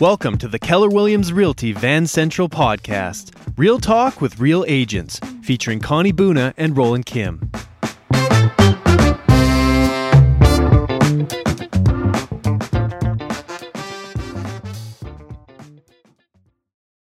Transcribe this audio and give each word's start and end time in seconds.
Welcome 0.00 0.38
to 0.38 0.46
the 0.46 0.60
Keller 0.60 0.88
Williams 0.88 1.32
Realty 1.32 1.72
Van 1.72 2.06
Central 2.06 2.48
podcast. 2.48 3.34
Real 3.58 3.80
talk 3.80 4.20
with 4.20 4.38
real 4.38 4.64
agents, 4.68 5.18
featuring 5.42 5.80
Connie 5.80 6.12
Buna 6.12 6.54
and 6.56 6.76
Roland 6.76 7.04
Kim. 7.04 7.50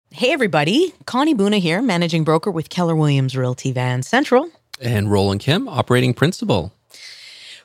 Hey, 0.10 0.34
everybody. 0.34 0.94
Connie 1.06 1.34
Buna 1.34 1.60
here, 1.60 1.82
managing 1.82 2.26
broker 2.26 2.52
with 2.52 2.68
Keller 2.68 2.98
Williams 2.98 3.38
Realty 3.38 3.72
Van 3.72 4.04
Central. 4.04 4.50
And 4.82 5.10
Roland 5.10 5.40
Kim, 5.40 5.70
operating 5.70 6.14
principal. 6.14 6.74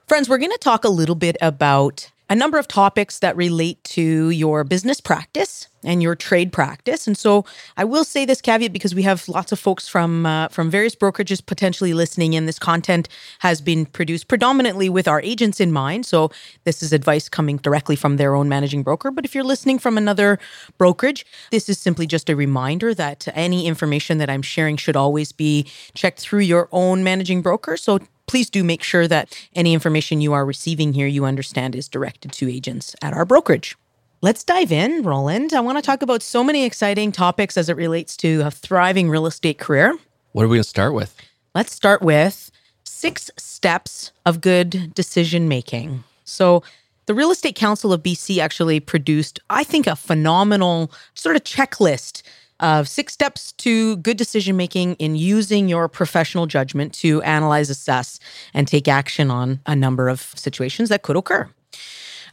Friends, 0.06 0.28
we're 0.28 0.38
going 0.38 0.52
to 0.52 0.58
talk 0.58 0.84
a 0.84 0.88
little 0.88 1.16
bit 1.16 1.36
about 1.40 2.12
a 2.28 2.34
number 2.34 2.58
of 2.58 2.66
topics 2.66 3.20
that 3.20 3.36
relate 3.36 3.82
to 3.84 4.30
your 4.30 4.64
business 4.64 5.00
practice 5.00 5.68
and 5.84 6.02
your 6.02 6.16
trade 6.16 6.52
practice. 6.52 7.06
And 7.06 7.16
so 7.16 7.44
I 7.76 7.84
will 7.84 8.04
say 8.04 8.24
this 8.24 8.40
caveat 8.40 8.72
because 8.72 8.94
we 8.94 9.02
have 9.02 9.28
lots 9.28 9.52
of 9.52 9.60
folks 9.60 9.86
from 9.86 10.26
uh, 10.26 10.48
from 10.48 10.68
various 10.68 10.96
brokerages 10.96 11.44
potentially 11.44 11.94
listening 11.94 12.32
in. 12.32 12.46
This 12.46 12.58
content 12.58 13.08
has 13.38 13.60
been 13.60 13.86
produced 13.86 14.26
predominantly 14.26 14.88
with 14.88 15.06
our 15.06 15.20
agents 15.22 15.60
in 15.60 15.70
mind. 15.70 16.04
So 16.04 16.30
this 16.64 16.82
is 16.82 16.92
advice 16.92 17.28
coming 17.28 17.58
directly 17.58 17.94
from 17.94 18.16
their 18.16 18.34
own 18.34 18.48
managing 18.48 18.82
broker. 18.82 19.12
But 19.12 19.24
if 19.24 19.34
you're 19.34 19.44
listening 19.44 19.78
from 19.78 19.96
another 19.96 20.40
brokerage, 20.76 21.24
this 21.52 21.68
is 21.68 21.78
simply 21.78 22.06
just 22.06 22.28
a 22.28 22.34
reminder 22.34 22.92
that 22.94 23.28
any 23.34 23.66
information 23.66 24.18
that 24.18 24.28
I'm 24.28 24.42
sharing 24.42 24.76
should 24.76 24.96
always 24.96 25.30
be 25.30 25.66
checked 25.94 26.20
through 26.20 26.40
your 26.40 26.68
own 26.72 27.04
managing 27.04 27.42
broker. 27.42 27.76
So 27.76 28.00
please 28.26 28.50
do 28.50 28.62
make 28.64 28.82
sure 28.82 29.08
that 29.08 29.36
any 29.54 29.72
information 29.74 30.20
you 30.20 30.32
are 30.32 30.44
receiving 30.44 30.92
here 30.92 31.06
you 31.06 31.24
understand 31.24 31.74
is 31.74 31.88
directed 31.88 32.32
to 32.32 32.50
agents 32.50 32.94
at 33.02 33.12
our 33.12 33.24
brokerage. 33.24 33.76
Let's 34.22 34.44
dive 34.44 34.72
in, 34.72 35.02
Roland. 35.02 35.52
I 35.52 35.60
want 35.60 35.78
to 35.78 35.82
talk 35.82 36.02
about 36.02 36.22
so 36.22 36.42
many 36.42 36.64
exciting 36.64 37.12
topics 37.12 37.56
as 37.56 37.68
it 37.68 37.76
relates 37.76 38.16
to 38.18 38.40
a 38.40 38.50
thriving 38.50 39.10
real 39.10 39.26
estate 39.26 39.58
career. 39.58 39.96
What 40.32 40.44
are 40.44 40.48
we 40.48 40.56
going 40.56 40.64
to 40.64 40.68
start 40.68 40.94
with? 40.94 41.14
Let's 41.54 41.74
start 41.74 42.02
with 42.02 42.50
six 42.84 43.30
steps 43.36 44.12
of 44.24 44.40
good 44.40 44.94
decision 44.94 45.48
making. 45.48 46.04
So, 46.24 46.62
the 47.06 47.14
Real 47.14 47.30
Estate 47.30 47.54
Council 47.54 47.92
of 47.92 48.02
BC 48.02 48.38
actually 48.38 48.80
produced, 48.80 49.38
I 49.48 49.62
think, 49.62 49.86
a 49.86 49.94
phenomenal 49.94 50.90
sort 51.14 51.36
of 51.36 51.44
checklist 51.44 52.22
of 52.60 52.88
six 52.88 53.12
steps 53.12 53.52
to 53.52 53.96
good 53.98 54.16
decision 54.16 54.56
making 54.56 54.94
in 54.94 55.16
using 55.16 55.68
your 55.68 55.88
professional 55.88 56.46
judgment 56.46 56.92
to 56.94 57.22
analyze, 57.22 57.70
assess, 57.70 58.18
and 58.54 58.66
take 58.66 58.88
action 58.88 59.30
on 59.30 59.60
a 59.66 59.76
number 59.76 60.08
of 60.08 60.20
situations 60.36 60.88
that 60.88 61.02
could 61.02 61.16
occur. 61.16 61.48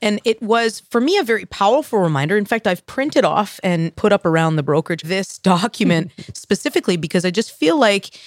And 0.01 0.19
it 0.25 0.41
was, 0.41 0.81
for 0.89 0.99
me, 0.99 1.17
a 1.17 1.23
very 1.23 1.45
powerful 1.45 1.99
reminder. 1.99 2.37
In 2.37 2.45
fact, 2.45 2.67
I've 2.67 2.85
printed 2.87 3.23
off 3.23 3.59
and 3.63 3.95
put 3.95 4.11
up 4.11 4.25
around 4.25 4.57
the 4.57 4.63
brokerage 4.63 5.03
this 5.03 5.37
document 5.39 6.11
specifically 6.33 6.97
because 6.97 7.23
I 7.23 7.31
just 7.31 7.51
feel 7.51 7.79
like 7.79 8.19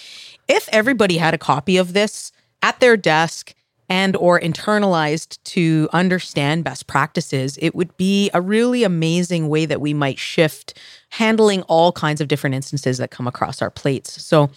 if 0.48 0.69
everybody 0.72 1.19
had 1.19 1.34
a 1.34 1.38
copy 1.38 1.77
of 1.77 1.92
this 1.92 2.33
at 2.62 2.81
their 2.81 2.97
desk 2.97 3.55
and 3.89 4.17
or 4.17 4.41
internalized 4.41 5.39
to 5.45 5.89
understand 5.92 6.65
best 6.65 6.87
practices 6.87 7.59
it 7.61 7.75
would 7.75 7.97
be 7.97 8.31
a 8.34 8.41
really 8.41 8.84
amazing 8.84 9.48
way 9.48 9.67
that 9.67 9.81
we 9.81 9.95
might 9.95 10.19
shift 10.19 10.75
handling 11.11 11.62
all 11.62 11.93
kinds 11.93 12.20
of 12.20 12.28
different 12.28 12.55
instances 12.55 12.98
that 12.98 13.11
come 13.11 13.27
across 13.27 13.62
our 13.62 13.70
plates 13.70 14.23
so 14.23 14.51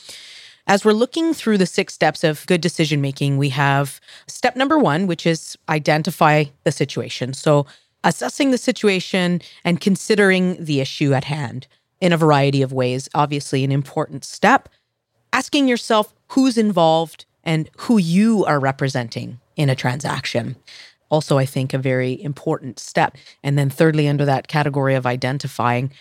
as 0.70 0.86
we're 0.86 0.94
looking 0.94 1.34
through 1.34 1.58
the 1.58 1.66
six 1.66 1.96
steps 1.96 2.24
of 2.24 2.46
good 2.46 2.62
decision 2.62 3.02
making, 3.02 3.40
we 3.40 3.50
have 3.50 4.00
step 4.28 4.56
number 4.56 4.78
one, 4.78 5.08
which 5.08 5.26
is 5.26 5.58
identify 5.68 6.44
the 6.64 6.72
situation. 6.72 7.34
So, 7.34 7.66
assessing 8.04 8.52
the 8.52 8.58
situation 8.58 9.42
and 9.66 9.82
considering 9.82 10.64
the 10.64 10.80
issue 10.80 11.12
at 11.14 11.24
hand 11.24 11.66
in 12.00 12.14
a 12.14 12.18
variety 12.18 12.62
of 12.62 12.72
ways, 12.72 13.10
obviously, 13.16 13.64
an 13.64 13.72
important 13.72 14.24
step. 14.24 14.70
Asking 15.34 15.68
yourself 15.68 16.14
who's 16.30 16.58
involved 16.58 17.26
and 17.44 17.70
who 17.78 17.98
you 17.98 18.46
are 18.46 18.60
representing 18.60 19.40
in 19.56 19.70
a 19.70 19.76
transaction. 19.76 20.56
Also, 21.10 21.38
I 21.38 21.46
think 21.46 21.74
a 21.74 21.78
very 21.78 22.22
important 22.22 22.80
step. 22.80 23.18
And 23.44 23.58
then, 23.58 23.70
thirdly, 23.70 24.08
under 24.08 24.26
that 24.26 24.48
category 24.48 24.96
of 24.96 25.06
identifying, 25.06 25.92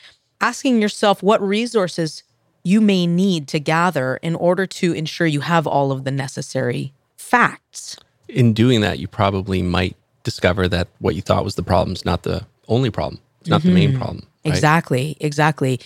asking 0.40 0.82
yourself 0.82 1.22
what 1.22 1.40
resources 1.40 2.22
you 2.62 2.80
may 2.80 3.06
need 3.06 3.48
to 3.48 3.58
gather 3.58 4.16
in 4.16 4.34
order 4.34 4.66
to 4.66 4.92
ensure 4.92 5.26
you 5.26 5.40
have 5.40 5.66
all 5.66 5.90
of 5.90 6.04
the 6.04 6.10
necessary 6.10 6.92
facts. 7.16 7.96
In 8.28 8.52
doing 8.52 8.82
that, 8.82 8.98
you 8.98 9.08
probably 9.08 9.62
might 9.62 9.96
discover 10.22 10.68
that 10.68 10.88
what 10.98 11.14
you 11.14 11.22
thought 11.22 11.44
was 11.44 11.54
the 11.54 11.62
problem 11.62 11.94
is 11.94 12.04
not 12.04 12.24
the 12.24 12.46
only 12.66 12.90
problem, 12.90 13.20
it's 13.40 13.48
not 13.48 13.60
mm-hmm. 13.60 13.68
the 13.68 13.74
main 13.74 13.88
mm-hmm. 13.90 13.98
problem. 13.98 14.26
Right? 14.44 14.54
Exactly, 14.54 15.16
exactly. 15.20 15.80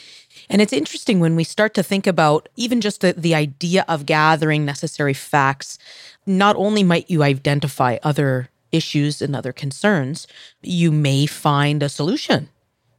And 0.48 0.60
it's 0.60 0.72
interesting 0.72 1.20
when 1.20 1.36
we 1.36 1.44
start 1.44 1.74
to 1.74 1.82
think 1.82 2.06
about 2.06 2.48
even 2.56 2.80
just 2.80 3.00
the, 3.00 3.12
the 3.12 3.34
idea 3.34 3.84
of 3.88 4.06
gathering 4.06 4.64
necessary 4.64 5.14
facts, 5.14 5.78
not 6.26 6.56
only 6.56 6.82
might 6.82 7.10
you 7.10 7.22
identify 7.22 7.98
other 8.02 8.48
issues 8.70 9.20
and 9.22 9.36
other 9.36 9.52
concerns, 9.52 10.26
you 10.62 10.90
may 10.90 11.26
find 11.26 11.82
a 11.82 11.88
solution 11.88 12.48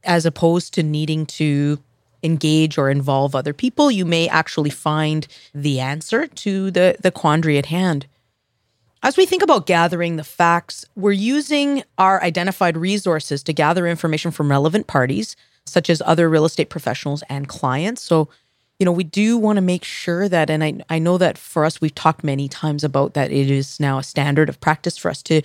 as 0.04 0.26
opposed 0.26 0.74
to 0.74 0.82
needing 0.82 1.26
to 1.26 1.78
engage 2.22 2.78
or 2.78 2.90
involve 2.90 3.34
other 3.34 3.52
people, 3.52 3.90
you 3.90 4.04
may 4.04 4.28
actually 4.28 4.70
find 4.70 5.26
the 5.54 5.78
answer 5.78 6.26
to 6.26 6.70
the, 6.70 6.96
the 7.00 7.10
quandary 7.10 7.58
at 7.58 7.66
hand. 7.66 8.06
As 9.02 9.18
we 9.18 9.26
think 9.26 9.42
about 9.42 9.66
gathering 9.66 10.16
the 10.16 10.24
facts, 10.24 10.86
we're 10.96 11.12
using 11.12 11.82
our 11.98 12.22
identified 12.22 12.78
resources 12.78 13.42
to 13.42 13.52
gather 13.52 13.86
information 13.86 14.30
from 14.30 14.50
relevant 14.50 14.86
parties, 14.86 15.36
such 15.66 15.90
as 15.90 16.02
other 16.04 16.28
real 16.28 16.44
estate 16.44 16.70
professionals 16.70 17.22
and 17.28 17.48
clients. 17.48 18.02
So, 18.02 18.28
you 18.78 18.84
know, 18.84 18.92
we 18.92 19.04
do 19.04 19.38
want 19.38 19.56
to 19.56 19.62
make 19.62 19.84
sure 19.84 20.28
that, 20.28 20.50
and 20.50 20.64
I, 20.64 20.80
I 20.90 20.98
know 20.98 21.16
that 21.18 21.38
for 21.38 21.64
us, 21.64 21.80
we've 21.80 21.94
talked 21.94 22.24
many 22.24 22.48
times 22.48 22.82
about 22.84 23.14
that 23.14 23.30
it 23.30 23.50
is 23.50 23.78
now 23.78 23.98
a 23.98 24.02
standard 24.02 24.48
of 24.48 24.60
practice 24.60 24.98
for 24.98 25.10
us 25.10 25.22
to 25.24 25.42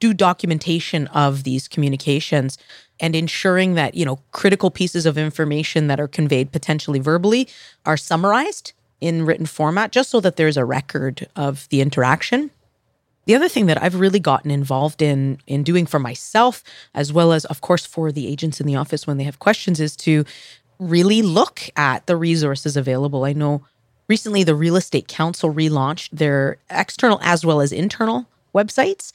do 0.00 0.14
documentation 0.14 1.06
of 1.08 1.44
these 1.44 1.68
communications 1.68 2.56
and 2.98 3.14
ensuring 3.14 3.74
that, 3.74 3.94
you 3.94 4.04
know, 4.04 4.18
critical 4.32 4.70
pieces 4.70 5.06
of 5.06 5.18
information 5.18 5.86
that 5.88 6.00
are 6.00 6.08
conveyed 6.08 6.52
potentially 6.52 6.98
verbally 6.98 7.48
are 7.84 7.96
summarized 7.96 8.72
in 9.00 9.24
written 9.24 9.46
format 9.46 9.92
just 9.92 10.10
so 10.10 10.20
that 10.20 10.36
there's 10.36 10.56
a 10.56 10.64
record 10.64 11.28
of 11.36 11.68
the 11.68 11.80
interaction. 11.80 12.50
The 13.30 13.36
other 13.36 13.48
thing 13.48 13.66
that 13.66 13.80
I've 13.80 13.94
really 13.94 14.18
gotten 14.18 14.50
involved 14.50 15.00
in 15.00 15.38
in 15.46 15.62
doing 15.62 15.86
for 15.86 16.00
myself 16.00 16.64
as 16.96 17.12
well 17.12 17.32
as 17.32 17.44
of 17.44 17.60
course 17.60 17.86
for 17.86 18.10
the 18.10 18.26
agents 18.26 18.60
in 18.60 18.66
the 18.66 18.74
office 18.74 19.06
when 19.06 19.18
they 19.18 19.22
have 19.22 19.38
questions 19.38 19.78
is 19.78 19.94
to 19.98 20.24
really 20.80 21.22
look 21.22 21.70
at 21.76 22.08
the 22.08 22.16
resources 22.16 22.76
available. 22.76 23.22
I 23.22 23.32
know 23.32 23.62
recently 24.08 24.42
the 24.42 24.56
Real 24.56 24.74
Estate 24.74 25.06
Council 25.06 25.54
relaunched 25.54 26.08
their 26.10 26.56
external 26.70 27.20
as 27.22 27.46
well 27.46 27.60
as 27.60 27.70
internal 27.70 28.26
websites 28.52 29.12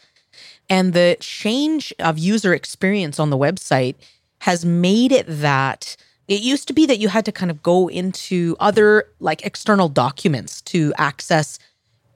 and 0.70 0.94
the 0.94 1.18
change 1.20 1.94
of 2.00 2.18
user 2.18 2.54
experience 2.54 3.20
on 3.20 3.32
the 3.32 3.38
website 3.38 3.96
has 4.40 4.64
made 4.64 5.12
it 5.12 5.26
that 5.28 5.98
it 6.30 6.40
used 6.40 6.70
to 6.70 6.74
be 6.74 6.86
that 6.86 7.00
you 7.00 7.10
had 7.10 7.26
to 7.26 7.34
kind 7.34 7.52
of 7.52 7.62
go 7.62 7.90
into 7.90 8.56
other 8.62 9.10
like 9.20 9.46
external 9.46 9.90
documents 9.90 10.62
to 10.62 10.94
access. 10.98 11.60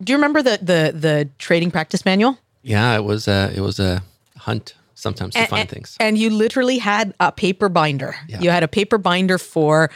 Do 0.04 0.14
you 0.14 0.18
remember 0.18 0.42
the 0.42 0.60
the 0.62 0.92
the 0.96 1.30
trading 1.38 1.72
practice 1.72 2.06
manual? 2.06 2.38
Yeah, 2.62 2.96
it 2.96 3.04
was 3.04 3.28
a 3.28 3.52
it 3.56 3.62
was 3.62 3.80
a 3.80 4.02
hunt 4.38 4.76
sometimes 4.96 5.34
to 5.34 5.42
and, 5.42 5.50
find 5.50 5.62
and, 5.62 5.70
things. 5.70 5.96
And 6.00 6.18
you 6.18 6.30
literally 6.30 6.78
had 6.78 7.14
a 7.20 7.32
paper 7.32 7.70
binder. 7.70 8.16
Yeah. 8.28 8.42
You 8.42 8.50
had 8.50 8.64
a 8.64 8.68
paper 8.68 8.98
binder 8.98 9.38
for 9.38 9.90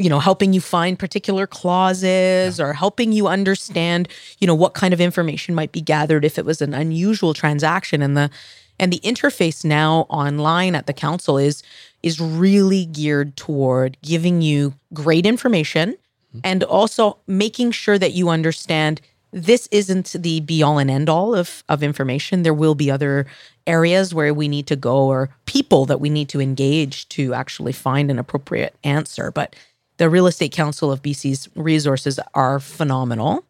you 0.00 0.08
know, 0.08 0.18
helping 0.18 0.54
you 0.54 0.62
find 0.62 0.98
particular 0.98 1.46
clauses 1.46 2.58
yeah. 2.58 2.64
or 2.64 2.72
helping 2.72 3.12
you 3.12 3.28
understand, 3.28 4.08
you 4.38 4.46
know, 4.46 4.54
what 4.54 4.72
kind 4.72 4.94
of 4.94 5.00
information 5.00 5.54
might 5.54 5.72
be 5.72 5.82
gathered 5.82 6.24
if 6.24 6.38
it 6.38 6.46
was 6.46 6.62
an 6.62 6.72
unusual 6.72 7.34
transaction 7.34 8.00
and 8.00 8.16
the 8.16 8.30
and 8.78 8.90
the 8.90 9.00
interface 9.00 9.62
now 9.62 10.06
online 10.08 10.74
at 10.74 10.86
the 10.86 10.94
council 10.94 11.36
is 11.36 11.62
is 12.02 12.18
really 12.18 12.86
geared 12.86 13.36
toward 13.36 13.98
giving 14.00 14.40
you 14.40 14.72
great 14.94 15.26
information 15.26 15.90
mm-hmm. 15.90 16.40
and 16.44 16.64
also 16.64 17.18
making 17.26 17.70
sure 17.70 17.98
that 17.98 18.12
you 18.12 18.30
understand 18.30 19.02
this 19.32 19.68
isn't 19.70 20.12
the 20.12 20.40
be 20.40 20.62
all 20.62 20.78
and 20.78 20.90
end 20.90 21.08
all 21.08 21.34
of, 21.34 21.62
of 21.68 21.82
information. 21.82 22.42
There 22.42 22.54
will 22.54 22.74
be 22.74 22.90
other 22.90 23.26
areas 23.66 24.12
where 24.14 24.34
we 24.34 24.48
need 24.48 24.66
to 24.68 24.76
go 24.76 25.06
or 25.06 25.30
people 25.46 25.86
that 25.86 26.00
we 26.00 26.10
need 26.10 26.28
to 26.30 26.40
engage 26.40 27.08
to 27.10 27.34
actually 27.34 27.72
find 27.72 28.10
an 28.10 28.18
appropriate 28.18 28.74
answer. 28.82 29.30
But 29.30 29.54
the 29.98 30.10
Real 30.10 30.26
Estate 30.26 30.52
Council 30.52 30.90
of 30.90 31.02
BC's 31.02 31.48
resources 31.54 32.18
are 32.34 32.58
phenomenal. 32.58 33.44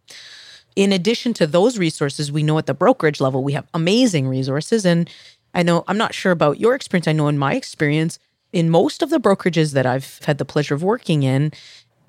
In 0.77 0.93
addition 0.93 1.32
to 1.35 1.47
those 1.47 1.79
resources, 1.79 2.31
we 2.31 2.43
know 2.43 2.59
at 2.59 2.67
the 2.67 2.75
brokerage 2.75 3.21
level, 3.21 3.43
we 3.43 3.53
have 3.53 3.67
amazing 3.73 4.29
resources. 4.29 4.85
And 4.85 5.09
I 5.55 5.62
know, 5.62 5.85
I'm 5.88 5.99
not 5.99 6.15
sure 6.15 6.33
about 6.33 6.61
your 6.61 6.75
experience. 6.75 7.09
I 7.09 7.12
know 7.12 7.29
in 7.29 7.38
my 7.38 7.55
experience, 7.55 8.19
in 8.53 8.71
most 8.71 9.03
of 9.03 9.11
the 9.11 9.21
brokerages 9.21 9.73
that 9.73 9.87
I've 9.87 10.19
had 10.25 10.38
the 10.38 10.44
pleasure 10.44 10.75
of 10.75 10.83
working 10.83 11.23
in, 11.23 11.53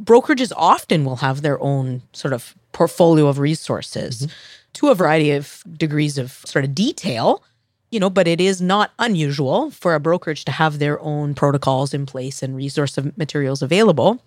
brokerages 0.04 0.52
often 0.56 1.06
will 1.06 1.18
have 1.18 1.42
their 1.42 1.62
own 1.62 2.02
sort 2.14 2.34
of 2.34 2.56
portfolio 2.72 3.28
of 3.28 3.40
resources 3.40 4.22
mm-hmm. 4.22 4.32
to 4.74 4.90
a 4.90 4.96
variety 4.96 5.32
of 5.32 5.64
degrees 5.78 6.18
of 6.18 6.32
sort 6.46 6.66
of 6.66 6.74
detail. 6.74 7.44
you 7.92 8.00
know, 8.00 8.10
but 8.10 8.28
it 8.28 8.42
is 8.42 8.62
not 8.62 8.92
unusual 9.00 9.70
for 9.70 9.94
a 9.94 10.00
brokerage 10.00 10.46
to 10.46 10.52
have 10.52 10.80
their 10.80 11.00
own 11.02 11.36
protocols 11.36 11.94
in 11.94 12.06
place 12.06 12.42
and 12.42 12.56
resource 12.56 12.98
of 12.98 13.16
materials 13.18 13.62
available. 13.62 14.22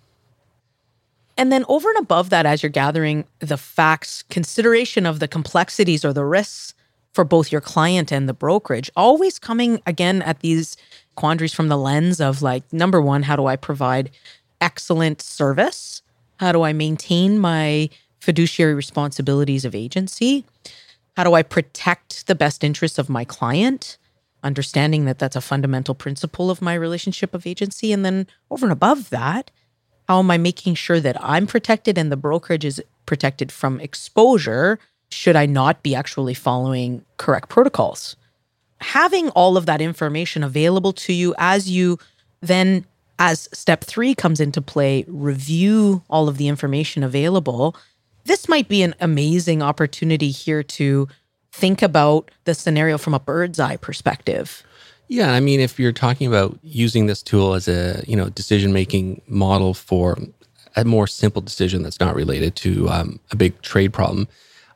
And 1.37 1.51
then 1.51 1.65
over 1.67 1.89
and 1.89 1.97
above 1.97 2.29
that, 2.29 2.45
as 2.45 2.63
you're 2.63 2.69
gathering 2.69 3.25
the 3.39 3.57
facts, 3.57 4.23
consideration 4.29 5.05
of 5.05 5.19
the 5.19 5.27
complexities 5.27 6.05
or 6.05 6.13
the 6.13 6.23
risks 6.23 6.73
for 7.13 7.25
both 7.25 7.51
your 7.51 7.59
client 7.61 8.11
and 8.11 8.29
the 8.29 8.33
brokerage, 8.33 8.89
always 8.95 9.39
coming 9.39 9.81
again 9.85 10.21
at 10.21 10.39
these 10.39 10.77
quandaries 11.15 11.53
from 11.53 11.67
the 11.67 11.77
lens 11.77 12.21
of 12.21 12.41
like, 12.41 12.71
number 12.71 13.01
one, 13.01 13.23
how 13.23 13.35
do 13.35 13.47
I 13.47 13.55
provide 13.55 14.11
excellent 14.61 15.21
service? 15.21 16.01
How 16.39 16.51
do 16.51 16.63
I 16.63 16.73
maintain 16.73 17.39
my 17.39 17.89
fiduciary 18.19 18.73
responsibilities 18.73 19.65
of 19.65 19.75
agency? 19.75 20.45
How 21.15 21.23
do 21.23 21.33
I 21.33 21.43
protect 21.43 22.27
the 22.27 22.35
best 22.35 22.63
interests 22.63 22.97
of 22.97 23.09
my 23.09 23.23
client? 23.23 23.97
Understanding 24.43 25.05
that 25.05 25.19
that's 25.19 25.35
a 25.35 25.41
fundamental 25.41 25.95
principle 25.95 26.51
of 26.51 26.61
my 26.61 26.73
relationship 26.73 27.33
of 27.33 27.47
agency. 27.47 27.91
And 27.91 28.03
then 28.05 28.27
over 28.51 28.65
and 28.65 28.73
above 28.73 29.09
that, 29.09 29.51
how 30.07 30.19
am 30.19 30.29
I 30.29 30.37
making 30.37 30.75
sure 30.75 30.99
that 30.99 31.17
I'm 31.23 31.47
protected 31.47 31.97
and 31.97 32.11
the 32.11 32.17
brokerage 32.17 32.65
is 32.65 32.81
protected 33.05 33.51
from 33.51 33.79
exposure 33.79 34.79
should 35.09 35.35
I 35.35 35.45
not 35.45 35.83
be 35.83 35.95
actually 35.95 36.33
following 36.33 37.05
correct 37.17 37.49
protocols? 37.49 38.15
Having 38.81 39.29
all 39.29 39.55
of 39.57 39.65
that 39.65 39.81
information 39.81 40.43
available 40.43 40.93
to 40.93 41.13
you 41.13 41.33
as 41.37 41.69
you 41.69 41.97
then, 42.41 42.85
as 43.19 43.49
step 43.53 43.83
three 43.83 44.13
comes 44.15 44.39
into 44.39 44.61
play, 44.61 45.05
review 45.07 46.03
all 46.09 46.27
of 46.27 46.37
the 46.37 46.47
information 46.47 47.03
available. 47.03 47.75
This 48.25 48.49
might 48.49 48.67
be 48.67 48.81
an 48.81 48.95
amazing 48.99 49.61
opportunity 49.61 50.31
here 50.31 50.63
to 50.63 51.07
think 51.51 51.81
about 51.81 52.31
the 52.43 52.53
scenario 52.53 52.97
from 52.97 53.13
a 53.13 53.19
bird's 53.19 53.59
eye 53.59 53.77
perspective. 53.77 54.63
Yeah, 55.07 55.33
I 55.33 55.39
mean, 55.39 55.59
if 55.59 55.79
you're 55.79 55.91
talking 55.91 56.27
about 56.27 56.57
using 56.63 57.05
this 57.05 57.21
tool 57.21 57.53
as 57.53 57.67
a 57.67 58.03
you 58.07 58.15
know 58.15 58.29
decision 58.29 58.73
making 58.73 59.21
model 59.27 59.73
for 59.73 60.17
a 60.75 60.83
more 60.83 61.07
simple 61.07 61.41
decision 61.41 61.83
that's 61.83 61.99
not 61.99 62.15
related 62.15 62.55
to 62.57 62.89
um, 62.89 63.19
a 63.31 63.35
big 63.35 63.61
trade 63.61 63.93
problem, 63.93 64.27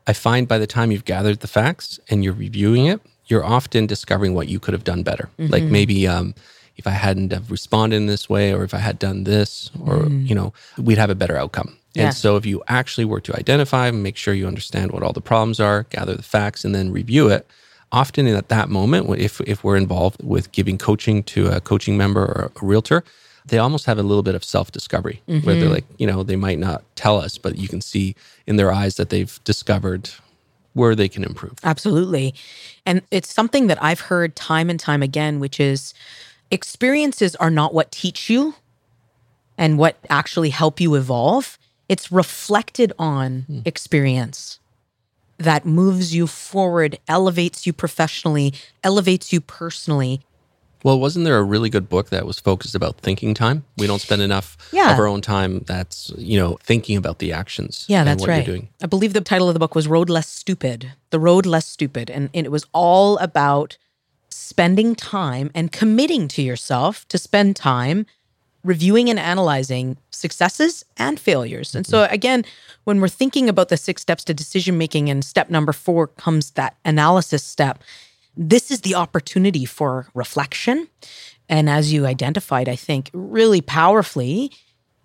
I 0.07 0.13
find 0.13 0.47
by 0.47 0.57
the 0.57 0.67
time 0.67 0.91
you've 0.91 1.05
gathered 1.05 1.39
the 1.41 1.47
facts 1.47 1.99
and 2.09 2.23
you're 2.23 2.33
reviewing 2.33 2.85
it, 2.85 3.01
you're 3.25 3.43
often 3.43 3.85
discovering 3.85 4.33
what 4.33 4.47
you 4.47 4.59
could 4.59 4.73
have 4.73 4.83
done 4.83 5.03
better. 5.03 5.29
Mm-hmm. 5.39 5.51
Like 5.51 5.63
maybe 5.63 6.07
um, 6.07 6.35
if 6.79 6.87
I 6.87 6.91
hadn't 6.91 7.31
have 7.31 7.51
responded 7.51 7.97
in 7.97 8.07
this 8.07 8.27
way, 8.27 8.51
or 8.53 8.63
if 8.63 8.73
I 8.73 8.79
had 8.79 8.97
done 8.97 9.25
this, 9.25 9.69
or 9.85 9.99
mm. 9.99 10.27
you 10.27 10.33
know, 10.33 10.53
we'd 10.77 10.97
have 10.97 11.11
a 11.11 11.15
better 11.15 11.37
outcome. 11.37 11.77
Yeah. 11.93 12.05
And 12.05 12.13
so 12.15 12.35
if 12.35 12.45
you 12.45 12.63
actually 12.67 13.05
were 13.05 13.21
to 13.21 13.35
identify, 13.37 13.87
and 13.87 14.01
make 14.01 14.17
sure 14.17 14.33
you 14.33 14.47
understand 14.47 14.91
what 14.91 15.03
all 15.03 15.13
the 15.13 15.21
problems 15.21 15.59
are, 15.59 15.83
gather 15.83 16.15
the 16.15 16.23
facts, 16.23 16.65
and 16.65 16.73
then 16.73 16.91
review 16.91 17.29
it 17.29 17.47
often 17.91 18.27
at 18.27 18.49
that 18.49 18.69
moment, 18.69 19.09
if, 19.17 19.41
if 19.41 19.63
we're 19.63 19.77
involved 19.77 20.23
with 20.23 20.51
giving 20.51 20.77
coaching 20.77 21.23
to 21.23 21.47
a 21.47 21.59
coaching 21.59 21.97
member 21.97 22.21
or 22.21 22.51
a 22.55 22.65
realtor, 22.65 23.03
they 23.45 23.57
almost 23.57 23.85
have 23.85 23.97
a 23.97 24.03
little 24.03 24.23
bit 24.23 24.35
of 24.35 24.43
self 24.43 24.71
discovery 24.71 25.21
mm-hmm. 25.27 25.45
where 25.45 25.55
they're 25.55 25.65
mm-hmm. 25.65 25.73
like, 25.73 25.85
you 25.97 26.05
know, 26.05 26.23
they 26.23 26.35
might 26.35 26.59
not 26.59 26.83
tell 26.95 27.17
us, 27.17 27.37
but 27.37 27.57
you 27.57 27.67
can 27.67 27.81
see 27.81 28.15
in 28.45 28.57
their 28.57 28.71
eyes 28.71 28.95
that 28.95 29.09
they've 29.09 29.39
discovered 29.43 30.09
where 30.73 30.93
they 30.93 31.09
can 31.09 31.23
improve. 31.23 31.57
Absolutely. 31.63 32.35
And 32.85 33.01
it's 33.09 33.33
something 33.33 33.67
that 33.67 33.81
I've 33.83 34.01
heard 34.01 34.35
time 34.35 34.69
and 34.69 34.79
time 34.79 35.01
again, 35.01 35.39
which 35.39 35.59
is 35.59 35.93
experiences 36.51 37.35
are 37.35 37.49
not 37.49 37.73
what 37.73 37.91
teach 37.91 38.29
you 38.29 38.55
and 39.57 39.77
what 39.77 39.97
actually 40.09 40.49
help 40.49 40.79
you 40.79 40.95
evolve. 40.95 41.57
It's 41.87 42.11
reflected 42.11 42.93
on 42.99 43.45
mm. 43.49 43.67
experience 43.67 44.59
that 45.37 45.65
moves 45.65 46.13
you 46.13 46.27
forward, 46.27 46.99
elevates 47.07 47.65
you 47.65 47.73
professionally, 47.73 48.53
elevates 48.83 49.31
you 49.33 49.41
personally. 49.41 50.21
Well, 50.83 50.99
wasn't 50.99 51.25
there 51.25 51.37
a 51.37 51.43
really 51.43 51.69
good 51.69 51.89
book 51.89 52.09
that 52.09 52.25
was 52.25 52.39
focused 52.39 52.73
about 52.73 52.97
thinking 52.97 53.33
time? 53.33 53.65
We 53.77 53.87
don't 53.87 53.99
spend 53.99 54.21
enough 54.21 54.55
yeah. 54.71 54.93
of 54.93 54.99
our 54.99 55.07
own 55.07 55.21
time 55.21 55.59
that's, 55.65 56.11
you 56.17 56.39
know, 56.39 56.57
thinking 56.61 56.95
about 56.95 57.19
the 57.19 57.33
actions. 57.33 57.85
Yeah, 57.89 58.05
that's 58.05 58.25
right. 58.25 58.67
I 58.81 58.85
believe 58.85 59.13
the 59.13 59.21
title 59.21 59.49
of 59.49 59.55
the 59.55 59.59
book 59.59 59.75
was 59.75 59.87
Road 59.89 60.09
Less 60.09 60.29
Stupid. 60.29 60.93
The 61.09 61.19
Road 61.19 61.45
Less 61.45 61.67
Stupid. 61.67 62.09
And, 62.09 62.29
and 62.33 62.45
it 62.45 62.49
was 62.49 62.65
all 62.73 63.17
about 63.17 63.77
spending 64.31 64.95
time 64.95 65.51
and 65.53 65.71
committing 65.71 66.27
to 66.29 66.41
yourself 66.41 67.07
to 67.07 67.17
spend 67.17 67.55
time 67.55 68.05
reviewing 68.63 69.09
and 69.09 69.19
analyzing 69.19 69.97
successes 70.11 70.83
and 70.97 71.19
failures. 71.19 71.75
And 71.75 71.87
so, 71.87 72.03
mm-hmm. 72.03 72.13
again, 72.13 72.45
when 72.83 72.99
we're 72.99 73.07
thinking 73.07 73.47
about 73.47 73.69
the 73.69 73.77
six 73.77 74.01
steps 74.01 74.23
to 74.25 74.33
decision 74.33 74.77
making, 74.77 75.09
and 75.09 75.23
step 75.23 75.49
number 75.49 75.71
four 75.71 76.07
comes 76.07 76.51
that 76.51 76.75
analysis 76.83 77.43
step, 77.43 77.83
this 78.35 78.71
is 78.71 78.81
the 78.81 78.95
opportunity 78.95 79.65
for 79.65 80.07
reflection. 80.13 80.87
And 81.47 81.69
as 81.69 81.91
you 81.91 82.05
identified, 82.05 82.69
I 82.69 82.75
think 82.75 83.09
really 83.13 83.61
powerfully, 83.61 84.51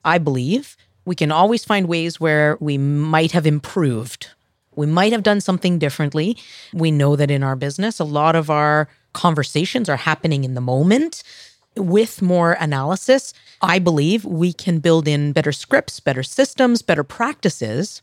I 0.05 0.19
believe 0.19 0.77
we 1.05 1.15
can 1.15 1.33
always 1.33 1.65
find 1.65 1.87
ways 1.87 2.21
where 2.21 2.57
we 2.61 2.79
might 2.79 3.33
have 3.33 3.47
improved. 3.47 4.29
We 4.77 4.87
might 4.87 5.13
have 5.13 5.23
done 5.23 5.41
something 5.41 5.79
differently. 5.79 6.37
We 6.73 6.91
know 6.91 7.17
that 7.17 7.31
in 7.31 7.43
our 7.43 7.57
business, 7.57 7.99
a 7.99 8.05
lot 8.05 8.37
of 8.37 8.51
our 8.51 8.89
conversations 9.13 9.89
are 9.89 9.97
happening 9.97 10.45
in 10.45 10.55
the 10.55 10.61
moment 10.61 11.23
with 11.77 12.23
more 12.23 12.53
analysis, 12.53 13.35
I 13.61 13.79
believe 13.79 14.25
we 14.25 14.53
can 14.53 14.79
build 14.79 15.09
in 15.09 15.33
better 15.33 15.53
scripts, 15.53 16.01
better 16.01 16.23
systems, 16.23 16.83
better 16.83 17.05
practices 17.05 18.03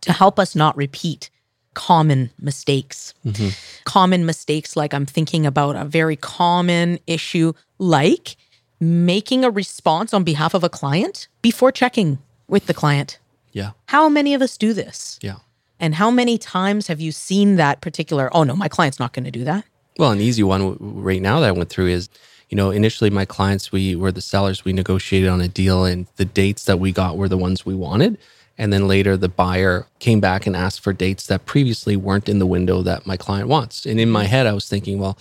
to 0.00 0.12
help 0.12 0.38
us 0.38 0.54
not 0.54 0.76
repeat 0.76 1.30
common 1.74 2.30
mistakes. 2.40 3.14
Mm-hmm. 3.24 3.50
Common 3.84 4.26
mistakes, 4.26 4.76
like 4.76 4.92
I'm 4.92 5.06
thinking 5.06 5.46
about 5.46 5.76
a 5.76 5.84
very 5.84 6.16
common 6.16 6.98
issue, 7.06 7.52
like 7.78 8.36
making 8.80 9.44
a 9.44 9.50
response 9.50 10.12
on 10.12 10.24
behalf 10.24 10.54
of 10.54 10.64
a 10.64 10.68
client 10.68 11.28
before 11.42 11.72
checking 11.72 12.18
with 12.48 12.66
the 12.66 12.74
client. 12.74 13.18
Yeah. 13.52 13.72
How 13.86 14.08
many 14.08 14.34
of 14.34 14.42
us 14.42 14.56
do 14.56 14.72
this? 14.72 15.18
Yeah. 15.22 15.36
And 15.80 15.94
how 15.94 16.10
many 16.10 16.38
times 16.38 16.88
have 16.88 17.00
you 17.00 17.12
seen 17.12 17.56
that 17.56 17.80
particular, 17.80 18.28
oh 18.34 18.44
no, 18.44 18.56
my 18.56 18.68
client's 18.68 18.98
not 18.98 19.12
going 19.12 19.24
to 19.24 19.30
do 19.30 19.44
that? 19.44 19.64
Well, 19.98 20.12
an 20.12 20.20
easy 20.20 20.42
one 20.42 20.76
right 20.80 21.22
now 21.22 21.40
that 21.40 21.48
I 21.48 21.52
went 21.52 21.70
through 21.70 21.88
is 21.88 22.08
you 22.48 22.56
know, 22.56 22.70
initially 22.70 23.10
my 23.10 23.24
clients, 23.24 23.70
we 23.70 23.94
were 23.94 24.12
the 24.12 24.20
sellers, 24.20 24.64
we 24.64 24.72
negotiated 24.72 25.28
on 25.28 25.40
a 25.40 25.48
deal 25.48 25.84
and 25.84 26.06
the 26.16 26.24
dates 26.24 26.64
that 26.64 26.80
we 26.80 26.92
got 26.92 27.16
were 27.16 27.28
the 27.28 27.36
ones 27.36 27.66
we 27.66 27.74
wanted. 27.74 28.18
And 28.56 28.72
then 28.72 28.88
later 28.88 29.16
the 29.16 29.28
buyer 29.28 29.86
came 29.98 30.18
back 30.18 30.46
and 30.46 30.56
asked 30.56 30.80
for 30.80 30.92
dates 30.92 31.26
that 31.26 31.46
previously 31.46 31.94
weren't 31.94 32.28
in 32.28 32.38
the 32.38 32.46
window 32.46 32.82
that 32.82 33.06
my 33.06 33.16
client 33.16 33.48
wants. 33.48 33.86
And 33.86 34.00
in 34.00 34.10
my 34.10 34.24
head, 34.24 34.46
I 34.46 34.52
was 34.52 34.68
thinking, 34.68 34.98
well, 34.98 35.18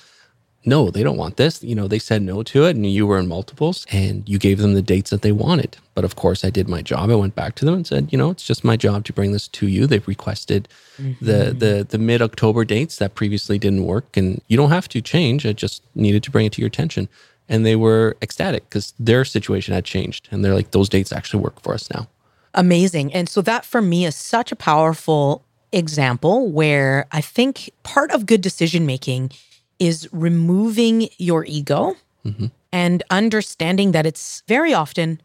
no, 0.68 0.92
they 0.92 1.02
don't 1.02 1.16
want 1.16 1.38
this. 1.38 1.64
You 1.64 1.76
know, 1.76 1.88
they 1.88 1.98
said 1.98 2.22
no 2.22 2.44
to 2.44 2.66
it 2.66 2.76
and 2.76 2.86
you 2.86 3.08
were 3.08 3.18
in 3.18 3.28
multiples 3.28 3.86
and 3.90 4.28
you 4.28 4.38
gave 4.38 4.60
them 4.60 4.74
the 4.74 4.82
dates 4.82 5.12
that 5.12 5.22
they 5.22 5.32
wanted. 5.32 5.78
But 5.96 6.04
of 6.04 6.18
course, 6.18 6.44
I 6.44 6.50
did 6.50 6.68
my 6.68 6.82
job. 6.82 7.10
I 7.10 7.16
went 7.16 7.36
back 7.36 7.56
to 7.56 7.66
them 7.66 7.74
and 7.74 7.88
said, 7.88 8.10
you 8.12 8.18
know, 8.18 8.32
it's 8.32 8.44
just 8.44 8.66
my 8.66 8.76
job 8.76 9.06
to 9.06 9.14
bring 9.14 9.32
this 9.32 9.48
to 9.48 9.68
you. 9.68 9.88
They've 9.88 10.08
requested 10.08 10.68
mm-hmm. 11.02 11.26
the 11.26 11.54
the 11.54 11.88
the 11.90 11.98
mid-October 11.98 12.66
dates 12.66 12.98
that 12.98 13.16
previously 13.16 13.58
didn't 13.58 13.86
work 13.86 14.18
and 14.18 14.42
you 14.50 14.58
don't 14.58 14.70
have 14.70 14.90
to 14.90 15.02
change. 15.02 15.46
I 15.46 15.54
just 15.54 15.84
needed 15.96 16.22
to 16.24 16.32
bring 16.32 16.46
it 16.46 16.52
to 16.54 16.62
your 16.62 16.68
attention. 16.68 17.08
And 17.48 17.66
they 17.66 17.78
were 17.78 18.18
ecstatic 18.22 18.70
because 18.70 18.94
their 19.00 19.24
situation 19.24 19.74
had 19.74 19.86
changed 19.86 20.28
and 20.32 20.44
they're 20.44 20.54
like 20.54 20.72
those 20.72 20.90
dates 20.90 21.14
actually 21.14 21.42
work 21.44 21.62
for 21.62 21.74
us 21.74 21.90
now. 21.90 22.10
Amazing. 22.54 23.14
And 23.14 23.30
so 23.30 23.42
that 23.44 23.64
for 23.64 23.82
me 23.82 24.06
is 24.06 24.16
such 24.16 24.52
a 24.52 24.56
powerful 24.56 25.46
example 25.72 26.50
where 26.50 27.08
I 27.12 27.22
think 27.22 27.70
part 27.84 28.12
of 28.12 28.26
good 28.26 28.42
decision 28.42 28.86
making 28.86 29.32
is 29.80 30.08
removing 30.12 31.10
your 31.18 31.46
ego 31.46 31.96
mm-hmm. 32.26 32.48
and 32.72 33.04
understanding 33.10 33.92
that 33.92 34.06
it's 34.06 34.44
very 34.48 34.74
often 34.74 35.22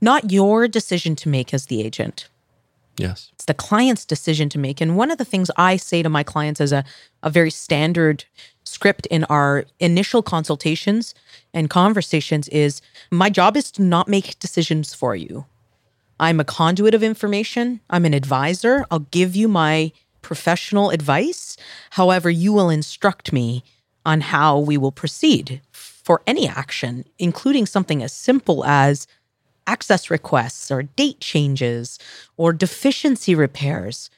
not 0.00 0.30
your 0.30 0.66
decision 0.66 1.14
to 1.16 1.28
make 1.28 1.52
as 1.52 1.66
the 1.66 1.82
agent. 1.82 2.28
Yes. 2.96 3.30
It's 3.34 3.44
the 3.46 3.54
client's 3.54 4.04
decision 4.04 4.48
to 4.50 4.58
make. 4.58 4.80
And 4.80 4.96
one 4.96 5.10
of 5.10 5.18
the 5.18 5.24
things 5.24 5.50
I 5.56 5.76
say 5.76 6.02
to 6.02 6.08
my 6.08 6.22
clients 6.22 6.60
as 6.60 6.72
a, 6.72 6.84
a 7.22 7.30
very 7.30 7.50
standard 7.50 8.24
script 8.64 9.06
in 9.06 9.24
our 9.24 9.64
initial 9.78 10.22
consultations 10.22 11.14
and 11.54 11.70
conversations 11.70 12.48
is 12.48 12.82
my 13.10 13.30
job 13.30 13.56
is 13.56 13.70
to 13.72 13.82
not 13.82 14.08
make 14.08 14.38
decisions 14.38 14.92
for 14.94 15.16
you. 15.16 15.46
I'm 16.18 16.40
a 16.40 16.44
conduit 16.44 16.94
of 16.94 17.02
information, 17.02 17.80
I'm 17.88 18.04
an 18.04 18.12
advisor. 18.12 18.84
I'll 18.90 19.06
give 19.10 19.34
you 19.34 19.48
my 19.48 19.92
professional 20.20 20.90
advice. 20.90 21.56
However, 21.90 22.28
you 22.28 22.52
will 22.52 22.68
instruct 22.68 23.32
me 23.32 23.64
on 24.04 24.20
how 24.20 24.58
we 24.58 24.76
will 24.76 24.92
proceed 24.92 25.60
for 25.72 26.22
any 26.26 26.48
action, 26.48 27.04
including 27.18 27.66
something 27.66 28.02
as 28.02 28.12
simple 28.12 28.64
as 28.64 29.06
access 29.66 30.10
requests 30.10 30.70
or 30.70 30.82
date 30.82 31.20
changes 31.20 31.98
or 32.36 32.52
deficiency 32.52 33.34
repairs. 33.34 34.10